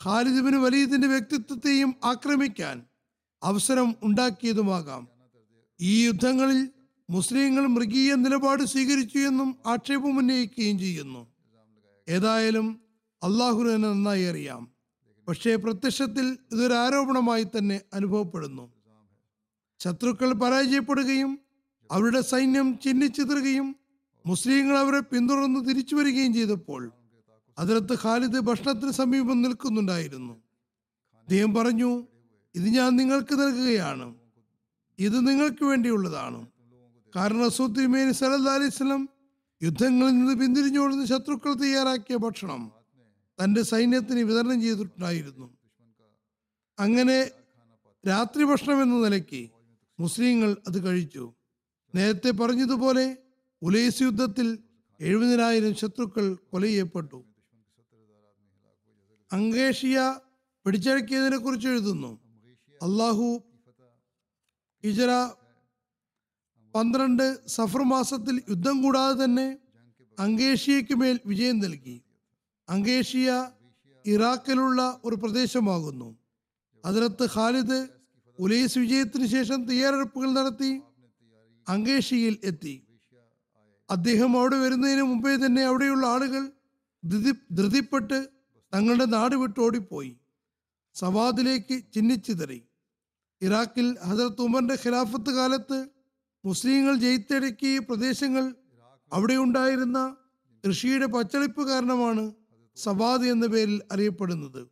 ഖാലിദിബിന് 0.05 0.57
വലീദിന്റെ 0.57 1.09
വ്യക്തിത്വത്തെയും 1.09 1.95
ആക്രമിക്കാൻ 2.05 2.83
അവസരം 3.43 3.95
ഉണ്ടാക്കിയതുമാകാം. 4.03 5.09
ഈ 5.81 6.07
യുദ്ധങ്ങളിൽ 6.07 6.72
മുസ്ലിങ്ങൾ 7.13 7.67
മൃഗീയ 7.67 8.15
നിലപാട് 8.15 8.63
സ്വീകരിച്ചു 8.63 9.19
എന്നും 9.19 9.57
ആക്ഷേപം 9.67 10.19
ഉന്നയിക്കുകയും 10.19 10.79
ചെയ്യുന്നു. 10.79 11.27
ഏതായാലും 12.09 12.81
അള്ളാഹുന് 13.23 13.75
തന്നെ 13.75 13.89
നന്നായി 13.89 14.23
അറിയാം. 14.23 14.71
പക്ഷേ 15.29 15.57
പ്രത്യക്ഷത്തിൽ 15.57 16.39
ഇതൊരു 16.53 16.75
ആരോപണമായി 16.75 17.45
തന്നെ 17.45 17.81
അനുഭവപ്പെടുന്നു. 17.95 18.73
ശത്രുക്കൾ 19.81 20.33
പരാജയപ്പെടുകയും 20.33 21.39
അവരുടെ 21.91 22.21
സൈന്യം 22.21 22.79
ചിഹ്നിച്ചിതറുകയും 22.85 23.77
മുസ്ലിങ്ങൾ 24.27 24.79
അവരെ 24.79 25.01
പിന്തുടർന്ന് 25.01 25.69
തിരിച്ചു 25.69 25.95
വരികയും 25.95 26.35
ചെയ്തപ്പോൾ 26.35 26.93
അതിലത്ത് 27.59 27.93
ഖാലിദ് 27.93 28.41
ഭക്ഷണത്തിന് 28.41 28.91
സമീപം 28.91 29.43
നിൽക്കുന്നുണ്ടായിരുന്നു. 29.43 30.35
അദ്ദേഹം 31.21 31.55
പറഞ്ഞു 31.55 32.07
ഇത് 32.55 32.69
ഞാൻ 32.69 32.97
നിങ്ങൾക്ക് 32.97 33.35
നൽകുകയാണ്. 33.35 34.15
ഇത് 34.99 35.29
നിങ്ങൾക്ക് 35.29 35.65
വേണ്ടിയുള്ളതാണ്. 35.65 36.52
കാരണം 37.17 37.51
സുദ്ദിമേൻ 37.51 38.13
സലഹ് 38.13 38.71
സ്വലം 38.71 39.09
യുദ്ധങ്ങളിൽ 39.63 40.13
നിന്ന് 40.13 40.41
പിന്തിരിഞ്ഞോടുന്ന 40.41 41.05
ശത്രുക്കൾ 41.07 41.55
തയ്യാറാക്കിയ 41.55 42.17
ഭക്ഷണം 42.17 42.73
തന്റെ 43.45 43.63
സൈന്യത്തിന് 43.63 44.21
വിതരണം 44.21 44.63
ചെയ്തിട്ടുണ്ടായിരുന്നു. 44.63 45.59
അങ്ങനെ 46.79 47.31
രാത്രി 48.09 48.45
ഭക്ഷണം 48.45 48.83
എന്ന 48.83 48.95
നിലയ്ക്ക് 48.95 49.51
മുസ്ലിങ്ങൾ 50.01 50.57
അത് 50.69 50.87
കഴിച്ചു. 50.87 51.35
നേരത്തെ 51.95 52.31
പറഞ്ഞതുപോലെ 52.31 53.17
ഉലൈസ് 53.63 54.03
യുദ്ധത്തിൽ 54.03 54.59
എഴുപതിനായിരം 55.01 55.75
ശത്രുക്കൾ 55.75 56.35
കൊല 56.35 56.63
ചെയ്യപ്പെട്ടു. 56.63 57.25
അങ്കേഷിയ 59.33 60.15
പിടിച്ചടക്കിയതിനെ 60.65 61.37
കുറിച്ച് 61.37 61.69
എഴുതുന്നു. 61.69 62.21
അള്ളാഹു 62.83 63.43
ഹിജറ 64.85 65.11
പന്ത്രണ്ട് 66.75 67.49
സഫർ 67.49 67.83
മാസത്തിൽ 67.83 68.43
യുദ്ധം 68.49 68.83
കൂടാതെ 68.83 69.25
തന്നെ 69.25 69.59
അങ്കേഷ്യയ്ക്ക് 70.19 70.95
മേൽ 70.95 71.21
വിജയം 71.27 71.59
നൽകി. 71.59 72.03
അങ്കേഷ്യ 72.69 73.51
ഇറാഖിലുള്ള 74.07 75.01
ഒരു 75.05 75.17
പ്രദേശമാകുന്നു. 75.17 76.09
അതിനകത്ത് 76.85 77.29
ഖാലിദ് 77.35 77.89
ഉലൈസ് 78.39 78.79
വിജയത്തിന് 78.79 79.27
ശേഷം 79.27 79.67
തയ്യാറെടുപ്പുകൾ 79.67 80.31
നടത്തി 80.33 80.83
അങ്കേഷ്യയിൽ 81.69 82.39
എത്തി. 82.45 82.83
അദ്ദേഹം 83.91 84.39
അവിടെ 84.39 84.57
വരുന്നതിന് 84.57 85.03
മുമ്പേ 85.03 85.37
തന്നെ 85.37 85.63
അവിടെയുള്ള 85.63 86.07
ആളുകൾ 86.07 86.43
ധൃതി 87.05 87.33
ധൃതിപ്പെട്ട് 87.55 88.29
തങ്ങളുടെ 88.75 89.05
നാട് 89.05 89.35
വിട്ട് 89.35 89.61
ഓടിപ്പോയി. 89.61 90.17
സവാദിലേക്ക് 90.95 91.77
ചിഹ്നിച്ചിതറി 91.95 92.61
ഇറാഖിൽ 93.43 93.99
ഹസരത്ത് 93.99 94.43
ഉമറിന്റെ 94.43 94.77
ഖിലാഫത്ത് 94.85 95.31
കാലത്ത് 95.31 95.79
മുസ്ലിങ്ങൾ 96.45 96.95
ജയിത്തടക്കിയ 96.97 97.79
പ്രദേശങ്ങൾ 97.79 98.55
അവിടെ 99.13 99.35
ഉണ്ടായിരുന്ന 99.35 100.17
കൃഷിയുടെ 100.67 101.07
പച്ചളിപ്പ് 101.07 101.69
കാരണമാണ് 101.69 102.33
സവാദ് 102.77 103.27
എന്ന 103.27 103.47
പേരിൽ 103.47 103.83
അറിയപ്പെടുന്നത്. 103.93 104.69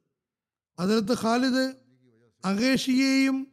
അതിലത്ത് 0.79 1.17
ഖാലിദ് 1.23 1.75
അകേഷിയെയും 2.45 3.47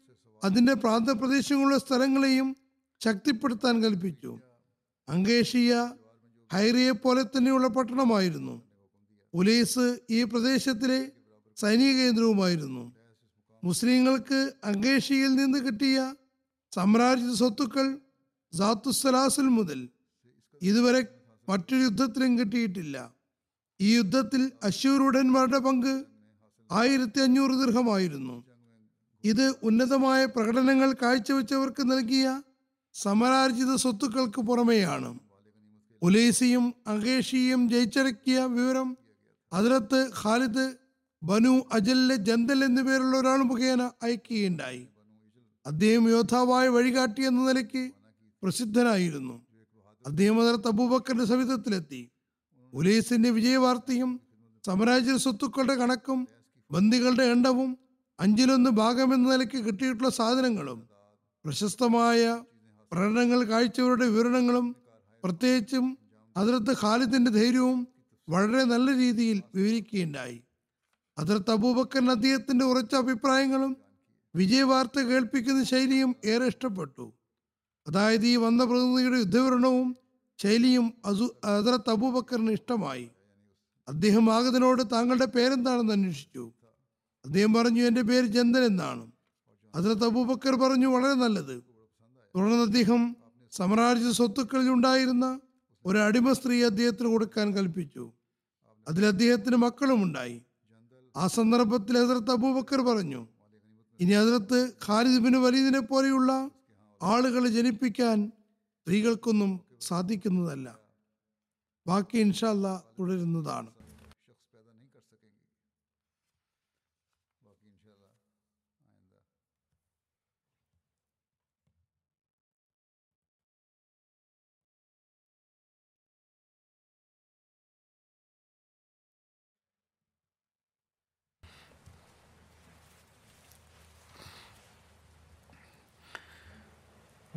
അതിന്റെ 0.43 0.73
പ്രാന്തപ്രദേശങ്ങളുള്ള 0.73 1.77
സ്ഥലങ്ങളെയും 1.77 2.55
ശക്തിപ്പെടുത്താൻ 3.03 3.83
കൽപ്പിച്ചു. 3.83 4.39
അങ്കേഷിയ 5.09 5.93
ഹൈറിയെ 6.53 6.91
പോലെ 6.91 7.23
തന്നെയുള്ള 7.23 7.67
പട്ടണമായിരുന്നു. 7.67 8.61
ഉലൈസ് 9.33 9.99
ഈ 10.09 10.23
പ്രദേശത്തിലെ 10.23 11.11
സൈനിക 11.57 11.95
കേന്ദ്രവുമായിരുന്നു. 11.95 12.95
മുസ്ലിങ്ങൾക്ക് 13.63 14.53
അങ്കേഷിയിൽ 14.63 15.35
നിന്ന് 15.35 15.59
കിട്ടിയ 15.59 16.15
സാമ്രാജ്യ 16.75 17.35
സ്വത്തുക്കൾ 17.35 17.99
സാത്തുസലാസിൽ 18.57 19.47
മുതൽ 19.57 19.79
ഇതുവരെ 20.61 21.01
മറ്റൊരു 21.49 21.81
യുദ്ധത്തിലും 21.81 22.39
കിട്ടിയിട്ടില്ല. 22.39 23.13
ഈ 23.79 23.95
യുദ്ധത്തിൽ 23.95 24.51
അശ്വരൂഢന്മാരുടെ 24.63 25.57
പങ്ക് 25.57 25.93
ആയിരത്തി 26.71 27.19
അഞ്ഞൂറ് 27.19 27.51
ദീർഘമായിരുന്നു. 27.51 28.35
ഇത് 29.23 29.45
ഉന്നതമായ 29.63 30.25
പ്രകടനങ്ങൾ 30.25 30.89
കാഴ്ചവെച്ചവർക്ക് 31.01 31.83
നൽകിയ 31.91 32.41
സമരാർജിത 32.93 33.75
സ്വത്തുക്കൾക്ക് 33.75 34.41
പുറമെയാണ്. 34.41 35.19
ഉലേസിയും 36.01 36.73
അകേഷിയും 36.87 37.69
ജയിച്ചടക്കിയ 37.69 38.39
വിവരം 38.39 38.97
അതിലത്ത് 39.53 39.99
ഖാലിദ് 40.23 40.65
ബനു 41.23 41.53
അജല്ലെ 41.73 42.15
ജന്തൽ 42.15 42.63
എന്നുപേരുള്ള 42.63 43.17
ഒരാൾ 43.19 43.39
മുഖേന 43.43 43.83
അയക്കുകയുണ്ടായി. 44.03 44.83
അദ്ദേഹം 45.65 46.09
യോദ്ധാവായ 46.09 46.67
വഴികാട്ടി 46.67 47.21
എന്ന 47.21 47.47
നിലയ്ക്ക് 47.47 47.83
പ്രസിദ്ധനായിരുന്നു. 48.43 49.45
അദ്ദേഹം 50.05 50.41
അതിലത്ത് 50.41 50.67
അബൂബക്കറിന്റെ 50.67 51.25
സവിധത്തിലെത്തി. 51.25 52.09
ഉലൈസിന്റെ 52.73 53.29
വിജയവാർത്തയും 53.29 54.21
സാമ്രാജ്യ 54.65 55.17
സ്വത്തുക്കളുടെ 55.17 55.75
കണക്കും 55.75 56.27
ബന്ദികളുടെ 56.71 57.23
എണ്ണവും 57.23 57.77
അഞ്ചിലൊന്ന് 58.19 58.69
ഭാഗം 58.69 59.13
എന്ന 59.13 59.31
നിലയ്ക്ക് 59.31 59.65
കിട്ടിയിട്ടുള്ള 59.65 60.09
സാധനങ്ങളും 60.09 60.89
പ്രശസ്തമായ 61.45 62.43
പ്രകടനങ്ങൾ 62.91 63.43
കാഴ്ചവരുടെ 63.43 64.05
വിവരണങ്ങളും 64.05 64.75
പ്രത്യേകിച്ചും 65.23 65.97
അതിർത്ത് 66.37 66.73
ഖാലിദിന്റെ 66.81 67.31
ധൈര്യവും 67.31 67.87
വളരെ 68.29 68.63
നല്ല 68.63 68.97
രീതിയിൽ 68.97 69.43
വിവരിക്കുകയുണ്ടായി. 69.55 70.43
അതിർത്ത് 71.17 71.51
അബൂബക്കറിന് 71.51 72.11
അദ്ദേഹത്തിന്റെ 72.11 72.65
ഉറച്ച 72.65 72.95
അഭിപ്രായങ്ങളും 72.95 73.77
വിജയവാർത്ത 74.35 74.99
കേൾപ്പിക്കുന്ന 74.99 75.63
ശൈലിയും 75.63 76.15
ഏറെ 76.25 76.45
ഇഷ്ടപ്പെട്ടു. 76.45 77.13
അതായത് 77.87 78.25
ഈ 78.25 78.35
വന്ന 78.35 78.63
പ്രതിനിധിയുടെ 78.65 79.17
യുദ്ധവിവരണവും 79.17 79.97
ശൈലിയും 80.37 80.93
അസു 81.05 81.35
ഹസരത്ത് 81.45 81.89
അബൂബക്കറിന് 81.89 82.51
ഇഷ്ടമായി. 82.51 83.09
അദ്ദേഹം 83.87 84.33
ആഗതനോട് 84.33 84.83
താങ്കളുടെ 84.91 85.25
പേരെന്താണെന്ന് 85.25 85.93
അന്വേഷിച്ചു. 85.93 86.51
അദ്ദേഹം 87.25 87.53
പറഞ്ഞു 87.53 87.81
എന്റെ 87.81 88.01
പേര് 88.01 88.25
ജന്തൻ 88.25 88.63
എന്നാണ്. 88.63 89.11
ഹസരത്ത് 89.75 90.05
അബൂബക്കർ 90.05 90.55
പറഞ്ഞു 90.55 90.87
വളരെ 90.87 91.13
നല്ലത്. 91.13 91.63
തുടർന്ന് 92.35 92.63
അദ്ദേഹം 92.63 93.15
സമരാജ്യ 93.51 94.11
സ്വത്തുക്കളിൽ 94.11 94.69
ഉണ്ടായിരുന്ന 94.69 95.39
ഒരു 95.85 95.97
അടിമ 95.97 96.33
സ്ത്രീ 96.33 96.63
അദ്ദേഹത്തിന് 96.63 97.07
കൊടുക്കാൻ 97.07 97.53
കൽപ്പിച്ചു. 97.53 98.11
അതിൽ 98.87 99.05
അദ്ദേഹത്തിന് 99.05 99.55
മക്കളും 99.55 100.03
ഉണ്ടായി. 100.03 100.41
ആ 101.15 101.27
സന്ദർഭത്തിൽ 101.27 102.05
ഹസരത്ത് 102.05 102.31
അബൂബക്കർ 102.31 102.81
പറഞ്ഞു 102.81 103.27
ഇനി 103.99 104.13
ഹസരത്ത് 104.13 104.71
ഖാലിദ് 104.87 105.23
ബിൻ 105.23 105.41
വലീദിനെ 105.41 105.79
പോലെയുള്ള 105.79 106.49
ആളുകളെ 107.01 107.49
ജനിപ്പിക്കാൻ 107.49 108.31
സ്ത്രീകൾക്കൊന്നും 108.81 109.59
സാധിക്കുന്നതല്ല. 109.81 110.79
ബാക്കി 111.87 112.17
ഇൻഷാല്ല 112.17 112.83
തുടരുന്നതാണ്. 112.99 113.76